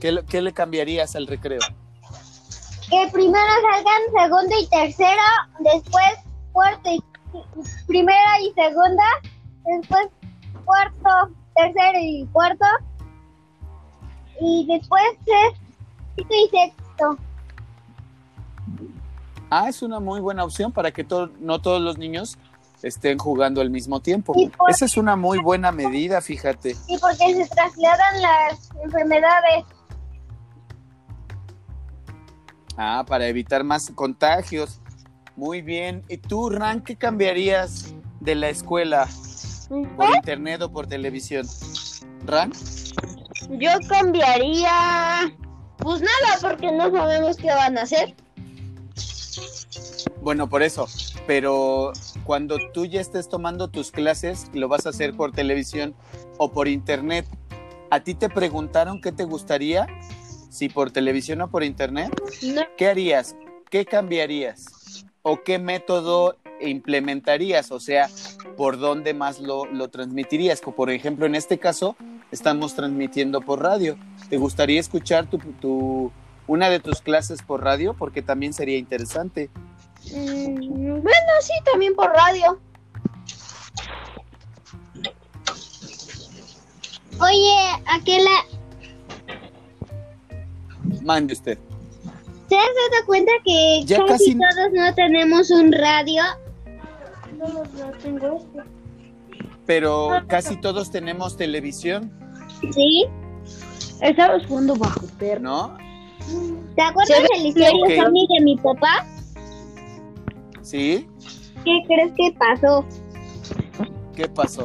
¿Qué, 0.00 0.12
le- 0.12 0.24
qué 0.24 0.40
le 0.40 0.52
cambiarías 0.52 1.14
al 1.14 1.26
recreo? 1.26 1.60
Que 2.88 3.08
primero 3.12 3.44
salgan 3.70 4.02
segundo 4.24 4.54
y 4.60 4.66
tercero, 4.68 5.22
después 5.60 6.04
cuarto 6.52 6.90
y 6.90 7.02
primera 7.86 8.40
y 8.40 8.52
segunda, 8.54 9.04
después 9.78 10.08
cuarto, 10.64 11.34
tercero 11.56 11.98
y 12.00 12.26
cuarto, 12.32 12.66
y 14.40 14.66
después 14.66 15.02
sexto 15.24 16.34
y 16.34 16.48
sexto. 16.48 17.18
Ah, 19.50 19.68
es 19.68 19.82
una 19.82 19.98
muy 19.98 20.20
buena 20.20 20.44
opción 20.44 20.70
para 20.70 20.92
que 20.92 21.04
no 21.40 21.60
todos 21.60 21.80
los 21.80 21.98
niños 21.98 22.38
estén 22.82 23.18
jugando 23.18 23.60
al 23.60 23.70
mismo 23.70 24.00
tiempo. 24.00 24.34
Esa 24.68 24.84
es 24.84 24.96
una 24.96 25.16
muy 25.16 25.38
buena 25.38 25.72
medida, 25.72 26.20
fíjate. 26.20 26.76
Y 26.86 26.98
porque 26.98 27.34
se 27.34 27.48
trasladan 27.48 28.22
las 28.22 28.70
enfermedades. 28.82 29.64
Ah, 32.76 33.04
para 33.06 33.26
evitar 33.26 33.64
más 33.64 33.90
contagios. 33.94 34.80
Muy 35.36 35.62
bien. 35.62 36.04
¿Y 36.08 36.18
tú, 36.18 36.48
Ran, 36.48 36.82
qué 36.82 36.96
cambiarías 36.96 37.94
de 38.20 38.34
la 38.34 38.48
escuela 38.48 39.08
por 39.96 40.14
internet 40.16 40.62
o 40.62 40.72
por 40.72 40.86
televisión? 40.86 41.46
¿Ran? 42.26 42.52
yo 43.48 43.70
cambiaría. 43.88 45.34
Pues 45.78 46.02
nada, 46.02 46.38
porque 46.42 46.70
no 46.70 46.90
sabemos 46.90 47.36
qué 47.36 47.48
van 47.48 47.78
a 47.78 47.82
hacer. 47.82 48.14
Bueno, 50.20 50.48
por 50.48 50.62
eso. 50.62 50.86
Pero 51.26 51.92
cuando 52.24 52.58
tú 52.74 52.84
ya 52.84 53.00
estés 53.00 53.28
tomando 53.28 53.68
tus 53.68 53.90
clases, 53.90 54.50
lo 54.52 54.68
vas 54.68 54.86
a 54.86 54.90
hacer 54.90 55.14
por 55.14 55.32
televisión 55.32 55.94
o 56.38 56.52
por 56.52 56.68
internet. 56.68 57.26
¿A 57.90 58.00
ti 58.00 58.14
te 58.14 58.28
preguntaron 58.28 59.00
qué 59.00 59.12
te 59.12 59.24
gustaría? 59.24 59.86
Si 60.50 60.68
por 60.68 60.90
televisión 60.90 61.40
o 61.40 61.50
por 61.50 61.64
internet. 61.64 62.10
No, 62.42 62.62
¿Qué 62.76 62.88
harías? 62.88 63.36
¿Qué 63.70 63.84
cambiarías? 63.84 65.06
¿O 65.22 65.42
qué 65.42 65.58
método 65.58 66.36
implementarías? 66.62 67.70
O 67.72 67.80
sea, 67.80 68.08
¿por 68.56 68.78
dónde 68.78 69.14
más 69.14 69.40
lo, 69.40 69.64
lo 69.66 69.88
transmitirías? 69.88 70.60
Como 70.60 70.76
por 70.76 70.90
ejemplo, 70.90 71.26
en 71.26 71.34
este 71.34 71.58
caso, 71.58 71.96
estamos 72.30 72.74
transmitiendo 72.74 73.40
por 73.40 73.62
radio. 73.62 73.96
¿Te 74.28 74.36
gustaría 74.36 74.80
escuchar 74.80 75.26
tu, 75.26 75.38
tu- 75.38 76.12
una 76.46 76.68
de 76.70 76.80
tus 76.80 77.00
clases 77.00 77.42
por 77.42 77.62
radio? 77.62 77.94
Porque 77.94 78.22
también 78.22 78.52
sería 78.52 78.78
interesante. 78.78 79.50
Mm, 80.14 81.02
bueno, 81.02 81.32
sí, 81.42 81.52
también 81.70 81.94
por 81.94 82.10
radio. 82.12 82.58
Oye, 87.20 87.82
Aquela, 87.86 88.30
Mande 91.02 91.34
usted. 91.34 91.58
¿te 92.48 92.56
has 92.56 92.64
dado 92.64 93.06
cuenta 93.06 93.30
que 93.44 93.82
Ya 93.84 93.98
casi, 94.06 94.34
casi- 94.34 94.38
todos 94.38 94.72
no 94.72 94.94
tenemos 94.94 95.50
un 95.50 95.70
radio? 95.72 96.22
Pero 99.66 100.10
casi 100.26 100.56
todos 100.56 100.90
tenemos 100.90 101.36
televisión, 101.36 102.10
Sí. 102.72 103.06
Estamos 104.02 104.46
jugando 104.46 104.76
bajo 104.76 105.06
perro. 105.18 105.40
¿no? 105.40 105.78
¿Te 106.76 106.82
acuerdas 106.82 107.22
de 107.22 107.38
la 107.40 107.46
historia 107.48 107.70
Ok. 107.70 108.04
Sony 108.04 108.26
de 108.38 108.44
mi 108.44 108.56
papá? 108.56 109.06
¿Sí? 110.62 111.06
¿Qué 111.64 111.78
crees 111.86 112.12
que 112.16 112.32
pasó? 112.38 112.84
¿Qué 114.14 114.28
pasó? 114.28 114.64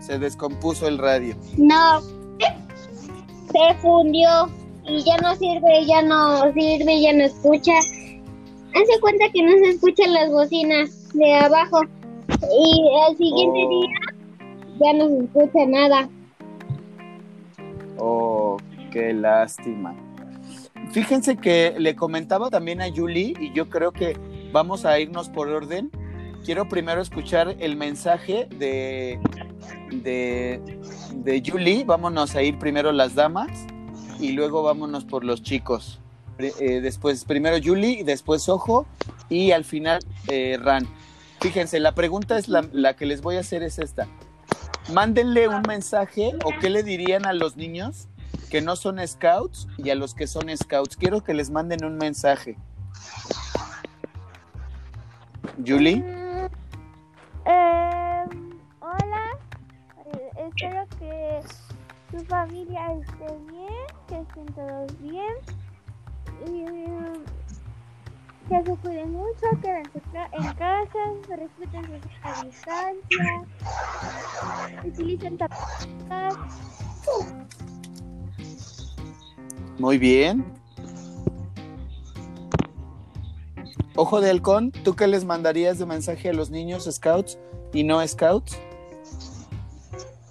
Se 0.00 0.18
descompuso 0.18 0.86
el 0.88 0.98
radio. 0.98 1.36
No, 1.56 2.00
se 2.00 3.74
fundió 3.80 4.48
y 4.86 5.02
ya 5.04 5.16
no 5.18 5.34
sirve, 5.36 5.84
ya 5.86 6.02
no 6.02 6.52
sirve, 6.52 7.00
ya 7.00 7.12
no 7.12 7.24
escucha. 7.24 7.72
Hace 7.78 9.00
cuenta 9.00 9.24
que 9.32 9.42
no 9.42 9.52
se 9.52 9.70
escuchan 9.70 10.12
las 10.12 10.30
bocinas 10.30 11.08
de 11.14 11.34
abajo 11.34 11.80
y 12.42 12.88
al 13.06 13.16
siguiente 13.16 13.60
Oh. 13.64 13.80
día 13.80 13.88
ya 14.80 14.92
no 14.92 15.08
se 15.08 15.24
escucha 15.24 15.66
nada. 15.66 16.08
Oh, 17.98 18.56
qué 18.92 19.12
lástima. 19.12 19.94
Fíjense 20.92 21.36
que 21.36 21.74
le 21.78 21.94
comentaba 21.96 22.48
también 22.50 22.80
a 22.80 22.86
Julie 22.94 23.34
y 23.40 23.52
yo 23.52 23.68
creo 23.68 23.92
que 23.92 24.16
vamos 24.52 24.84
a 24.86 24.98
irnos 24.98 25.28
por 25.28 25.48
orden. 25.48 25.90
Quiero 26.44 26.68
primero 26.68 27.00
escuchar 27.02 27.56
el 27.58 27.76
mensaje 27.76 28.46
de, 28.56 29.18
de, 29.90 30.60
de 31.16 31.42
Julie. 31.44 31.84
Vámonos 31.84 32.34
a 32.36 32.42
ir 32.42 32.58
primero 32.58 32.92
las 32.92 33.14
damas 33.14 33.50
y 34.20 34.32
luego 34.32 34.62
vámonos 34.62 35.04
por 35.04 35.24
los 35.24 35.42
chicos. 35.42 36.00
Pri- 36.36 36.52
eh, 36.60 36.80
después, 36.80 37.24
primero 37.24 37.56
Julie, 37.62 38.04
después 38.04 38.48
Ojo 38.48 38.86
y 39.28 39.50
al 39.50 39.64
final 39.64 39.98
eh, 40.28 40.56
Ran. 40.62 40.86
Fíjense, 41.40 41.78
la 41.78 41.92
pregunta 41.92 42.36
es 42.36 42.48
la, 42.48 42.94
que 42.94 43.06
les 43.06 43.22
voy 43.22 43.36
a 43.36 43.40
hacer 43.40 43.62
es 43.62 43.78
esta. 43.78 44.08
Mándenle 44.92 45.48
un 45.48 45.62
mensaje 45.62 46.32
o 46.44 46.50
qué 46.60 46.70
le 46.70 46.82
dirían 46.82 47.26
a 47.26 47.32
los 47.32 47.56
niños 47.56 48.08
que 48.50 48.60
no 48.60 48.74
son 48.76 49.06
scouts 49.06 49.68
y 49.76 49.90
a 49.90 49.94
los 49.94 50.14
que 50.14 50.26
son 50.26 50.48
scouts. 50.56 50.96
Quiero 50.96 51.22
que 51.22 51.34
les 51.34 51.50
manden 51.50 51.84
un 51.84 51.96
mensaje. 51.96 52.56
Julie, 55.64 55.96
Mm, 55.96 56.46
eh, 57.46 58.24
hola, 58.80 59.38
Eh, 60.06 60.30
espero 60.46 60.86
que 60.98 61.40
tu 62.10 62.24
familia 62.24 62.92
esté 62.92 63.26
bien, 63.50 63.86
que 64.06 64.20
estén 64.20 64.46
todos 64.54 65.00
bien 65.00 65.34
y 66.46 66.62
eh, 66.62 67.12
que 68.48 68.64
se 68.64 68.76
cuiden 68.76 69.12
mucho, 69.12 69.46
quédense 69.62 70.00
en 70.32 70.54
casa, 70.54 70.98
respeten 71.28 71.84
sus 71.84 72.44
distancia, 72.44 73.42
utilicen 74.84 75.38
tapabocas. 75.38 76.36
muy 79.78 79.98
bien. 79.98 80.44
Ojo 83.96 84.20
de 84.20 84.30
halcón, 84.30 84.70
¿tú 84.70 84.94
qué 84.94 85.06
les 85.08 85.24
mandarías 85.24 85.78
de 85.78 85.86
mensaje 85.86 86.30
a 86.30 86.32
los 86.32 86.50
niños 86.50 86.88
scouts 86.90 87.38
y 87.72 87.82
no 87.82 88.06
scouts? 88.06 88.56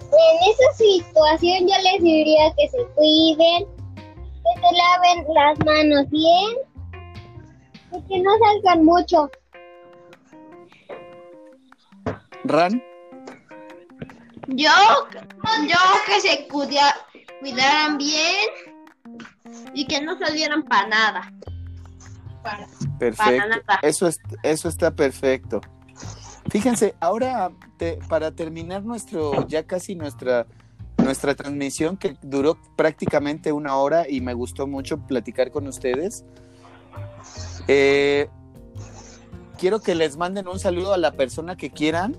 En 0.01 0.51
esa 0.51 0.73
situación 0.73 1.67
yo 1.67 1.75
les 1.83 2.01
diría 2.01 2.53
que 2.57 2.69
se 2.69 2.85
cuiden, 2.95 3.65
que 3.95 4.61
se 4.61 4.75
laven 4.75 5.25
las 5.33 5.59
manos 5.65 6.09
bien 6.09 6.66
y 7.91 8.01
que 8.07 8.19
no 8.21 8.31
salgan 8.39 8.85
mucho. 8.85 9.29
Ran, 12.43 12.81
Yo, 14.47 14.69
yo 15.67 15.77
que 16.05 16.21
se 16.21 16.47
cuida- 16.47 16.95
cuidaran 17.41 17.97
bien 17.97 18.47
y 19.73 19.85
que 19.85 20.01
no 20.01 20.17
salieran 20.17 20.63
para 20.63 20.87
nada. 20.87 21.33
Para- 22.43 22.67
perfecto. 22.97 23.47
nada. 23.49 23.79
Eso, 23.81 24.07
es, 24.07 24.17
eso 24.43 24.69
está 24.69 24.91
perfecto. 24.91 25.59
Fíjense, 26.49 26.95
ahora 27.01 27.51
te- 27.77 27.99
para 28.07 28.31
terminar 28.31 28.83
nuestro, 28.83 29.45
ya 29.47 29.67
casi 29.67 29.95
nuestra, 29.95 30.47
nuestra 31.03 31.35
transmisión 31.35 31.97
que 31.97 32.15
duró 32.21 32.57
prácticamente 32.77 33.51
una 33.51 33.75
hora 33.75 34.05
y 34.09 34.21
me 34.21 34.33
gustó 34.33 34.65
mucho 34.65 34.97
platicar 35.05 35.51
con 35.51 35.67
ustedes. 35.67 36.23
Eh, 37.67 38.29
quiero 39.57 39.79
que 39.79 39.95
les 39.95 40.17
manden 40.17 40.47
un 40.47 40.59
saludo 40.59 40.93
a 40.93 40.97
la 40.97 41.11
persona 41.11 41.55
que 41.57 41.69
quieran. 41.69 42.17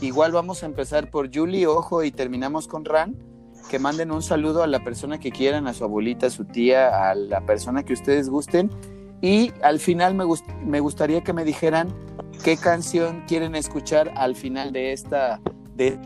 Igual 0.00 0.32
vamos 0.32 0.62
a 0.62 0.66
empezar 0.66 1.10
por 1.10 1.34
Julie, 1.34 1.66
ojo, 1.66 2.02
y 2.02 2.10
terminamos 2.10 2.68
con 2.68 2.84
Ran. 2.84 3.16
Que 3.68 3.78
manden 3.78 4.10
un 4.10 4.22
saludo 4.22 4.62
a 4.62 4.66
la 4.66 4.82
persona 4.82 5.20
que 5.20 5.30
quieran, 5.30 5.66
a 5.66 5.74
su 5.74 5.84
abuelita, 5.84 6.26
a 6.26 6.30
su 6.30 6.44
tía, 6.44 7.10
a 7.10 7.14
la 7.14 7.40
persona 7.42 7.84
que 7.84 7.92
ustedes 7.92 8.28
gusten. 8.28 8.70
Y 9.20 9.52
al 9.62 9.78
final 9.78 10.14
me, 10.14 10.24
me 10.64 10.80
gustaría 10.80 11.22
que 11.22 11.32
me 11.32 11.44
dijeran 11.44 11.88
qué 12.42 12.56
canción 12.56 13.22
quieren 13.28 13.54
escuchar 13.54 14.10
al 14.16 14.34
final 14.34 14.72
de 14.72 14.92
esta. 14.92 15.40
De... 15.74 15.98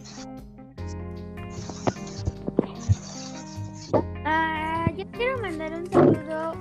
Ah, 4.24 4.91
yo 4.97 5.07
quiero 5.12 5.39
mandar 5.39 5.72
un 5.74 5.91
saludo 5.91 6.53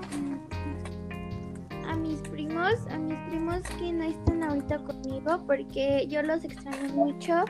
mis 2.04 2.20
primos, 2.20 2.76
a 2.91 2.97
mis 2.97 3.18
primos 3.30 3.62
que 3.80 3.93
no 3.93 4.04
están 4.04 4.43
ahorita 4.43 4.78
conmigo 4.80 5.41
porque 5.47 6.06
yo 6.10 6.22
los 6.22 6.43
extraño 6.43 6.93
mucho. 6.93 7.45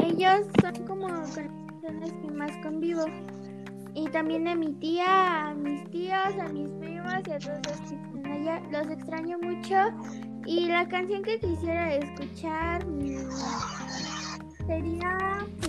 Ellos 0.00 0.46
son 0.60 0.74
como 0.86 1.06
con 1.06 1.16
las 1.16 1.30
personas 1.30 2.12
que 2.20 2.30
más 2.32 2.50
convivo. 2.64 3.04
Y 3.94 4.08
también 4.08 4.48
a 4.48 4.56
mi 4.56 4.72
tía, 4.74 5.50
a 5.50 5.54
mis 5.54 5.88
tíos, 5.90 6.36
a 6.40 6.48
mis 6.48 6.68
primos 6.72 7.14
y 7.26 7.30
a 7.30 7.38
todos 7.38 7.60
los 7.64 7.80
que 7.88 7.94
están 7.94 8.26
allá. 8.26 8.60
Los 8.72 8.90
extraño 8.90 9.38
mucho. 9.38 9.76
Y 10.44 10.66
la 10.66 10.86
canción 10.88 11.22
que 11.22 11.38
quisiera 11.38 11.94
escuchar 11.94 12.84
sería 14.66 15.16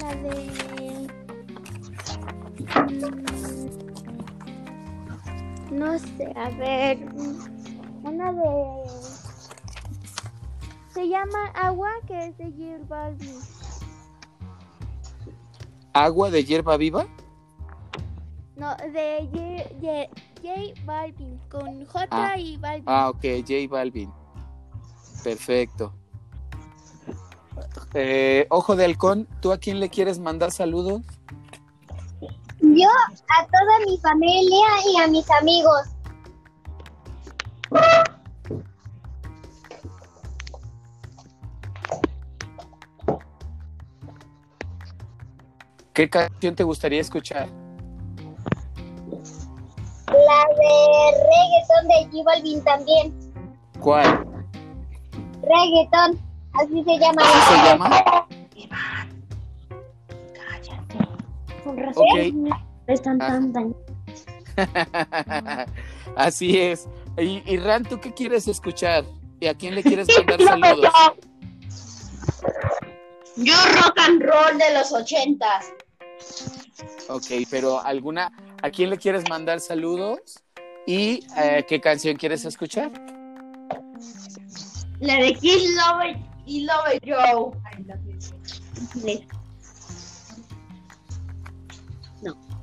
la 0.01 0.15
de... 0.23 1.07
Mm, 2.89 3.17
No 5.69 5.99
sé, 5.99 6.33
a 6.35 6.49
ver. 6.57 6.97
Una 8.07 8.31
de. 8.31 8.83
Se 10.93 11.07
llama 11.07 11.47
Agua, 11.53 11.89
que 12.07 12.27
es 12.27 12.37
de 12.37 12.45
J 12.51 12.85
Balvin. 12.87 13.39
¿Agua 15.93 16.29
de 16.29 16.43
hierba 16.43 16.77
viva? 16.77 17.05
No, 18.55 18.75
de 18.77 19.27
J, 19.31 19.69
J- 19.81 20.09
J 20.41 20.81
Balvin, 20.85 21.37
con 21.49 21.85
J 21.85 22.07
Ah. 22.11 22.37
y 22.37 22.57
Balvin. 22.57 22.83
Ah, 22.87 23.09
ok, 23.09 23.23
J 23.47 23.53
Balvin. 23.69 24.11
Perfecto. 25.23 25.93
Eh, 27.93 28.45
Ojo 28.49 28.75
de 28.75 28.85
halcón, 28.85 29.27
¿tú 29.41 29.51
a 29.51 29.57
quién 29.57 29.79
le 29.79 29.89
quieres 29.89 30.19
mandar 30.19 30.51
saludos? 30.51 31.01
Yo 32.59 32.89
a 32.89 33.45
toda 33.45 33.79
mi 33.85 33.97
familia 33.99 34.67
y 34.93 34.97
a 35.01 35.07
mis 35.07 35.29
amigos. 35.31 35.87
¿Qué 45.93 46.09
canción 46.09 46.55
te 46.55 46.63
gustaría 46.63 47.01
escuchar? 47.01 47.47
La 50.07 50.45
de 50.55 50.71
reggaetón 51.25 51.87
de 51.87 52.05
J 52.05 52.23
Balvin 52.23 52.63
también. 52.63 53.13
¿Cuál? 53.79 54.25
Reggaetón, 55.41 56.19
así 56.53 56.83
se 56.83 56.99
llama. 56.99 57.21
¿Así 57.23 57.39
se 57.49 57.63
llama? 57.67 57.89
Con 61.63 61.77
razón. 61.77 62.05
Ok. 62.05 62.17
Están 62.87 63.17
tan 63.17 63.53
tan. 63.53 63.75
Así 66.15 66.59
es. 66.59 66.87
Y, 67.17 67.41
y 67.45 67.57
Ran, 67.57 67.83
¿tú 67.83 67.99
qué 67.99 68.13
quieres 68.13 68.47
escuchar? 68.47 69.03
¿Y 69.39 69.47
a 69.47 69.55
quién 69.55 69.75
le 69.75 69.83
quieres 69.83 70.07
mandar 70.17 70.41
saludos? 70.41 70.93
Yo 73.37 73.53
rock 73.53 73.99
and 73.99 74.23
roll 74.23 74.57
de 74.57 74.73
los 74.73 74.91
ochentas. 74.91 75.73
Ok, 77.09 77.47
pero 77.49 77.79
alguna, 77.79 78.31
¿a 78.61 78.69
quién 78.69 78.89
le 78.89 78.97
quieres 78.97 79.29
mandar 79.29 79.59
saludos? 79.59 80.19
¿Y 80.85 81.25
eh, 81.37 81.65
qué 81.67 81.79
canción 81.79 82.15
quieres 82.15 82.45
escuchar? 82.45 82.91
La 84.99 85.15
de 85.17 85.33
Kiss 85.35 85.75
Love 85.75 86.17
y 86.45 86.65
Love 86.65 86.99
Joe. 87.05 87.51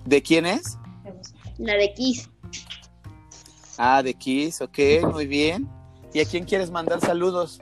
¿De 0.05 0.23
quién 0.23 0.47
es? 0.47 0.79
La 1.59 1.75
de 1.75 1.95
Kiss. 1.95 2.29
Ah, 3.79 4.03
de 4.03 4.15
Kiss, 4.15 4.61
ok, 4.61 4.79
muy 5.13 5.27
bien. 5.27 5.69
¿Y 6.13 6.21
a 6.21 6.25
quién 6.25 6.45
quieres 6.45 6.71
mandar 6.71 7.01
saludos? 7.01 7.61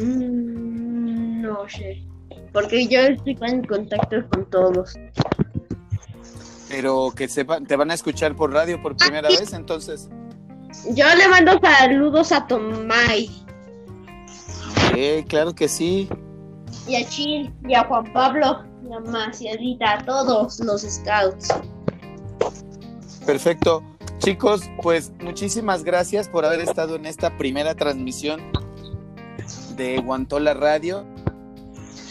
Mm, 0.00 1.42
no 1.42 1.68
sé. 1.68 2.02
Porque 2.52 2.86
yo 2.86 3.00
estoy 3.00 3.36
en 3.42 3.64
contacto 3.64 4.16
con 4.30 4.48
todos. 4.50 4.94
Pero 6.68 7.12
que 7.14 7.28
sepan, 7.28 7.66
te 7.66 7.76
van 7.76 7.90
a 7.90 7.94
escuchar 7.94 8.34
por 8.34 8.52
radio 8.52 8.80
por 8.80 8.96
primera 8.96 9.28
vez, 9.28 9.52
entonces. 9.52 10.08
Yo 10.94 11.04
le 11.14 11.28
mando 11.28 11.60
saludos 11.60 12.32
a 12.32 12.46
Tomay 12.46 13.28
Eh, 14.96 15.22
claro 15.28 15.54
que 15.54 15.68
sí. 15.68 16.08
y 16.88 16.96
a 16.96 17.06
Chin 17.08 17.54
y 17.68 17.74
a 17.74 17.84
Juan 17.84 18.10
Pablo 18.14 18.64
y 18.88 18.92
a 18.94 19.00
Macielita, 19.00 19.98
a 19.98 20.04
todos 20.04 20.60
los 20.60 20.80
scouts. 20.82 21.48
Perfecto. 23.26 23.82
Chicos, 24.22 24.70
pues 24.80 25.10
muchísimas 25.20 25.82
gracias 25.82 26.28
por 26.28 26.44
haber 26.44 26.60
estado 26.60 26.94
en 26.94 27.06
esta 27.06 27.36
primera 27.36 27.74
transmisión 27.74 28.40
de 29.76 29.98
Guantola 29.98 30.54
Radio. 30.54 31.04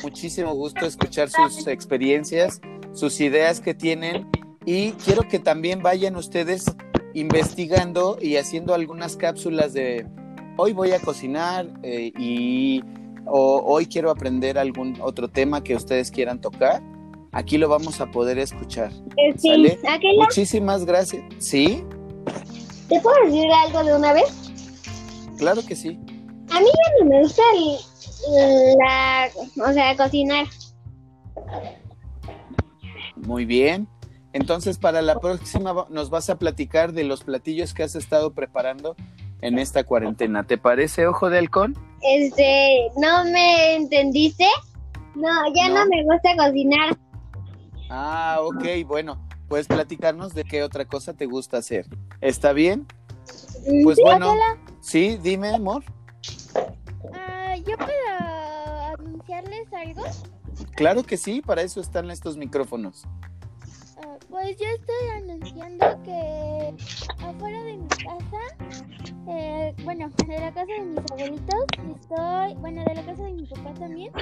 Muchísimo 0.04 0.54
gusto 0.54 0.86
escuchar 0.86 1.30
sus 1.30 1.68
experiencias, 1.68 2.60
sus 2.92 3.22
ideas 3.22 3.62
que 3.62 3.74
tienen 3.74 4.30
y 4.66 4.92
quiero 4.92 5.26
que 5.30 5.40
también 5.40 5.82
vayan 5.82 6.18
ustedes 6.18 6.66
investigando 7.14 8.18
y 8.22 8.36
haciendo 8.36 8.74
algunas 8.74 9.16
cápsulas 9.16 9.72
de 9.72 10.06
hoy 10.58 10.74
voy 10.74 10.92
a 10.92 11.00
cocinar 11.00 11.66
eh, 11.82 12.12
y 12.20 12.84
o 13.26 13.64
hoy 13.66 13.86
quiero 13.86 14.12
aprender 14.12 14.58
algún 14.58 14.98
otro 15.00 15.30
tema 15.30 15.64
que 15.64 15.76
ustedes 15.76 16.12
quieran 16.12 16.42
tocar. 16.42 16.84
Aquí 17.32 17.58
lo 17.58 17.70
vamos 17.70 18.02
a 18.02 18.12
poder 18.12 18.38
escuchar. 18.38 18.92
Eh, 19.16 19.34
sí, 19.38 19.78
Muchísimas 20.18 20.84
gracias. 20.84 21.24
¿Sí? 21.38 21.86
¿Te 22.92 23.00
puedo 23.00 23.16
decir 23.26 23.50
algo 23.66 23.84
de 23.86 23.96
una 23.96 24.12
vez? 24.14 24.26
Claro 25.38 25.62
que 25.66 25.76
sí. 25.76 25.98
A 26.54 26.60
mí 26.60 26.66
ya 26.68 27.04
no 27.04 27.10
me 27.10 27.22
gusta 27.24 27.42
el- 27.56 28.78
la, 28.78 29.30
o 29.70 29.74
sea, 29.74 29.96
cocinar. 29.96 30.46
Muy 33.16 33.46
bien. 33.46 33.88
Entonces, 34.34 34.78
para 34.78 35.02
la 35.02 35.20
próxima 35.20 35.88
nos 35.90 36.10
vas 36.10 36.30
a 36.30 36.38
platicar 36.38 36.94
de 36.94 37.04
los 37.04 37.24
platillos 37.24 37.74
que 37.74 37.84
has 37.84 37.96
estado 37.96 38.34
preparando 38.34 38.96
en 39.42 39.58
esta 39.60 39.84
cuarentena. 39.84 40.44
¿Te 40.44 40.58
parece, 40.58 41.08
ojo 41.08 41.30
de 41.30 41.38
halcón? 41.40 41.76
Este, 42.02 42.90
¿no 42.98 43.24
me 43.26 43.76
entendiste? 43.76 44.48
No, 45.16 45.30
ya 45.56 45.68
No. 45.70 45.76
no, 45.84 45.86
me 45.88 46.04
gusta 46.04 46.36
cocinar. 46.38 46.98
Ah, 47.90 48.38
ok, 48.42 48.86
bueno. 48.88 49.22
Puedes 49.52 49.68
platicarnos 49.68 50.34
de 50.34 50.46
qué 50.46 50.64
otra 50.64 50.86
cosa 50.86 51.14
te 51.14 51.26
gusta 51.26 51.58
hacer. 51.58 51.86
¿Está 52.22 52.54
bien? 52.54 52.88
Mm, 53.68 53.84
Pues 53.84 53.98
sí, 53.98 54.02
bueno. 54.02 54.32
Hola, 54.32 54.58
Sí, 54.80 55.20
dime, 55.22 55.50
amor. 55.54 55.84
ah, 57.14 57.58
¿yo 57.58 57.76
puedo 57.76 58.94
anunciarles 58.98 59.68
algo? 59.74 60.04
Claro 60.78 61.04
que 61.04 61.18
sí, 61.18 61.42
para 61.42 61.64
eso 61.64 61.82
están 61.82 62.10
estos 62.12 62.38
micrófonos. 62.38 63.04
Ah, 63.98 64.16
pues 64.30 64.56
yo 64.58 64.68
estoy 64.68 65.10
anunciando 65.18 66.02
que 66.04 66.74
afuera 67.20 67.62
de 67.64 67.74
mi 67.76 67.88
casa, 67.90 68.72
eh, 69.28 69.76
bueno, 69.84 70.10
de 70.28 70.40
la 70.40 70.54
casa 70.54 70.72
de 70.72 70.80
mis 70.82 71.12
abuelitos, 71.12 71.66
estoy, 72.00 72.54
bueno, 72.62 72.86
de 72.86 72.96
la 72.96 73.06
casa 73.06 73.24
de 73.24 73.34
mi 73.34 73.46
papá 73.48 73.74
también, 73.74 74.14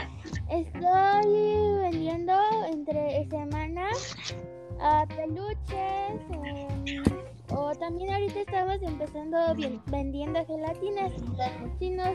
estoy 0.49 1.77
vendiendo 1.83 2.33
entre 2.73 3.27
semana 3.29 3.89
ah, 4.81 5.05
peluches, 5.07 6.21
em, 6.43 7.03
o 7.51 7.73
también 7.75 8.11
ahorita 8.13 8.39
estamos 8.41 8.81
empezando 8.81 9.55
bien- 9.55 9.81
vendiendo 9.87 10.45
gelatinas. 10.45 11.11
Si 11.79 11.89
nos, 11.91 12.09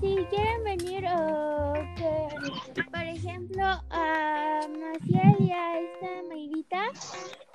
si 0.00 0.16
quieren 0.30 0.64
venir, 0.64 1.04
o 1.06 1.72
que, 1.96 2.82
por 2.90 3.02
ejemplo, 3.02 3.64
a 3.90 4.60
Maciel 4.68 5.36
y 5.40 5.50
a 5.52 5.78
esta 5.80 6.28
Mayrita, 6.28 6.82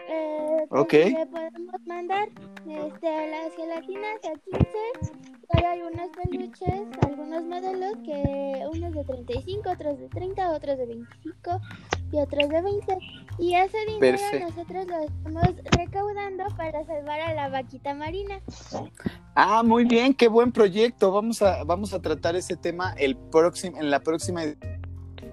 eh, 0.09 0.65
pues 0.69 0.87
le 1.13 1.25
podemos 1.25 1.81
mandar 1.85 2.29
este, 2.67 3.27
las 3.31 3.53
gelatinas 3.55 4.17
a 4.23 4.39
15. 4.39 5.17
Hay 5.53 5.63
algunos 5.63 6.09
peluches, 6.09 6.81
algunos 7.05 7.43
modelos 7.45 7.93
que 8.05 8.65
unos 8.73 8.93
de 8.93 9.03
35, 9.03 9.69
otros 9.71 9.99
de 9.99 10.09
30, 10.09 10.51
otros 10.51 10.77
de 10.77 10.85
25 10.85 11.61
y 12.11 12.17
otros 12.19 12.49
de 12.49 12.61
20. 12.61 12.97
Y 13.39 13.53
ese 13.53 13.77
dinero 13.85 13.99
Perfecto. 14.17 14.47
nosotros 14.49 14.87
lo 14.87 14.99
estamos 14.99 15.43
recaudando 15.77 16.43
para 16.55 16.83
salvar 16.85 17.19
a 17.21 17.33
la 17.33 17.49
vaquita 17.49 17.93
marina. 17.93 18.39
Ah, 19.35 19.61
muy 19.63 19.85
bien, 19.85 20.13
qué 20.15 20.27
buen 20.27 20.51
proyecto. 20.51 21.11
Vamos 21.11 21.41
a, 21.43 21.63
vamos 21.63 21.93
a 21.93 22.01
tratar 22.01 22.35
ese 22.35 22.55
tema 22.55 22.93
el 22.97 23.15
próximo, 23.15 23.77
en 23.79 23.91
la 23.91 23.99
próxima. 23.99 24.41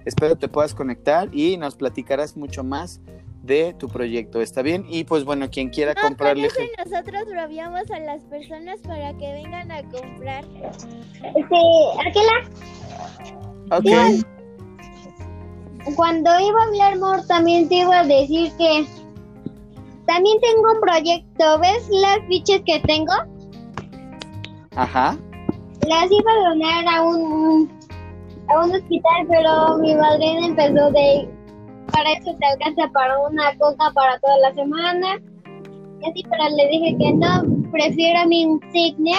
Espero 0.05 0.35
te 0.37 0.47
puedas 0.47 0.75
conectar 0.75 1.29
y 1.33 1.57
nos 1.57 1.75
platicarás 1.75 2.37
mucho 2.37 2.63
más 2.63 3.01
de 3.41 3.73
tu 3.73 3.87
proyecto. 3.87 4.39
¿Está 4.41 4.61
bien? 4.61 4.85
Y 4.87 5.03
pues 5.05 5.23
bueno, 5.23 5.49
quien 5.49 5.69
quiera 5.69 5.93
No, 5.95 6.01
comprarle. 6.01 6.49
con 6.49 6.63
ese 6.63 6.71
nosotros 6.89 7.25
bromeamos 7.27 7.89
a 7.89 7.99
las 7.99 8.23
personas 8.25 8.79
para 8.81 9.13
que 9.17 9.33
vengan 9.33 9.71
a 9.71 9.81
comprar. 9.83 10.45
Este, 11.23 11.55
Ángela, 12.05 12.49
Ok. 13.71 14.25
Cuando 15.95 16.29
iba 16.39 16.59
a 16.61 16.65
hablar, 16.65 16.97
Mor, 16.97 17.25
también 17.27 17.69
te 17.69 17.75
iba 17.75 17.99
a 17.99 18.03
decir 18.03 18.51
que 18.57 18.85
también 20.05 20.37
tengo 20.41 20.73
un 20.73 20.79
proyecto. 20.81 21.59
¿Ves 21.59 21.87
las 21.89 22.19
fichas 22.27 22.61
que 22.65 22.79
tengo? 22.81 23.13
Ajá. 24.75 25.17
Las 25.87 26.11
iba 26.11 26.31
a 26.31 26.49
donar 26.49 26.87
a 26.87 27.03
un 27.03 27.71
a 28.47 28.63
un 28.63 28.71
hospital, 28.71 29.27
pero 29.27 29.77
mi 29.79 29.95
madrina 29.95 30.47
empezó 30.47 30.91
de 30.91 31.27
para 31.91 32.11
eso 32.13 32.35
te 32.39 32.45
alcanza 32.45 32.87
para 32.91 33.17
una 33.19 33.55
coca 33.57 33.91
para 33.93 34.19
toda 34.19 34.37
la 34.39 34.53
semana. 34.53 35.21
Y 36.01 36.09
así, 36.09 36.23
pero 36.29 36.43
le 36.55 36.67
dije 36.67 36.97
que 36.97 37.13
no, 37.13 37.43
prefiero 37.71 38.27
mi 38.27 38.41
insignia 38.41 39.17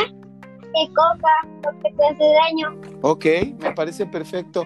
que 0.75 0.89
coca, 0.89 1.33
porque 1.62 1.95
te 1.97 2.07
hace 2.07 2.25
daño. 2.25 2.81
Ok, 3.03 3.25
me 3.62 3.73
parece 3.73 4.07
perfecto. 4.07 4.64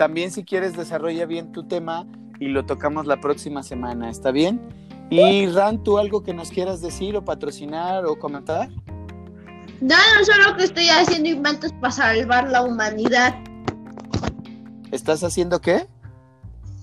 También 0.00 0.30
si 0.30 0.44
quieres 0.44 0.78
desarrolla 0.78 1.26
bien 1.26 1.52
tu 1.52 1.68
tema 1.68 2.06
y 2.38 2.48
lo 2.48 2.64
tocamos 2.64 3.04
la 3.04 3.20
próxima 3.20 3.62
semana, 3.62 4.08
¿está 4.08 4.30
bien? 4.30 4.58
Y 5.10 5.46
Ran, 5.48 5.84
¿tú 5.84 5.98
algo 5.98 6.22
que 6.22 6.32
nos 6.32 6.48
quieras 6.48 6.80
decir 6.80 7.14
o 7.18 7.22
patrocinar 7.22 8.06
o 8.06 8.18
comentar? 8.18 8.70
No, 9.82 9.96
no 10.18 10.24
solo 10.24 10.56
que 10.56 10.64
estoy 10.64 10.88
haciendo 10.88 11.28
inventos 11.28 11.74
para 11.74 11.92
salvar 11.92 12.48
la 12.48 12.62
humanidad. 12.62 13.34
¿Estás 14.90 15.22
haciendo 15.22 15.60
qué? 15.60 15.86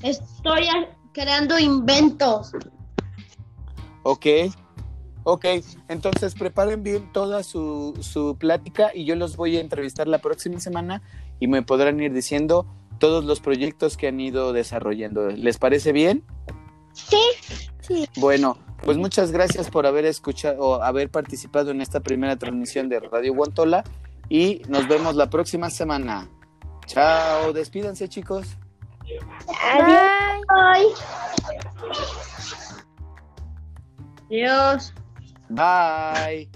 Estoy 0.04 0.68
creando 1.12 1.58
inventos. 1.58 2.52
Ok, 4.04 4.28
ok. 5.24 5.46
Entonces 5.88 6.36
preparen 6.36 6.84
bien 6.84 7.12
toda 7.12 7.42
su, 7.42 7.98
su 8.02 8.38
plática 8.38 8.92
y 8.94 9.06
yo 9.06 9.16
los 9.16 9.38
voy 9.38 9.58
a 9.58 9.62
entrevistar 9.62 10.08
la 10.08 10.20
próxima 10.20 10.60
semana 10.60 11.02
y 11.40 11.48
me 11.48 11.64
podrán 11.64 12.00
ir 12.00 12.14
diciendo 12.14 12.68
todos 13.00 13.26
los 13.26 13.40
proyectos 13.40 13.98
que 13.98 14.08
han 14.08 14.20
ido 14.20 14.54
desarrollando. 14.54 15.30
¿Les 15.30 15.58
parece 15.58 15.92
bien? 15.92 16.24
Sí, 16.94 17.18
Sí. 17.88 18.08
Bueno, 18.18 18.58
pues 18.84 18.98
muchas 18.98 19.32
gracias 19.32 19.70
por 19.70 19.86
haber 19.86 20.04
escuchado 20.06 20.60
o 20.60 20.84
haber 20.84 21.10
participado 21.10 21.72
en 21.72 21.82
esta 21.82 22.02
primera 22.02 22.36
transmisión 22.36 22.90
de 22.90 23.00
Radio 23.00 23.34
Guantola 23.34 23.86
y 24.28 24.62
nos 24.68 24.90
vemos 24.90 25.16
la 25.16 25.30
próxima 25.30 25.70
semana. 25.70 26.28
Chao, 26.86 27.54
despídanse 27.54 28.10
chicos. 28.10 28.58
adiós. 29.64 30.42
Bye. 30.50 30.88
Dios. 34.30 34.94
Bye. 35.50 36.50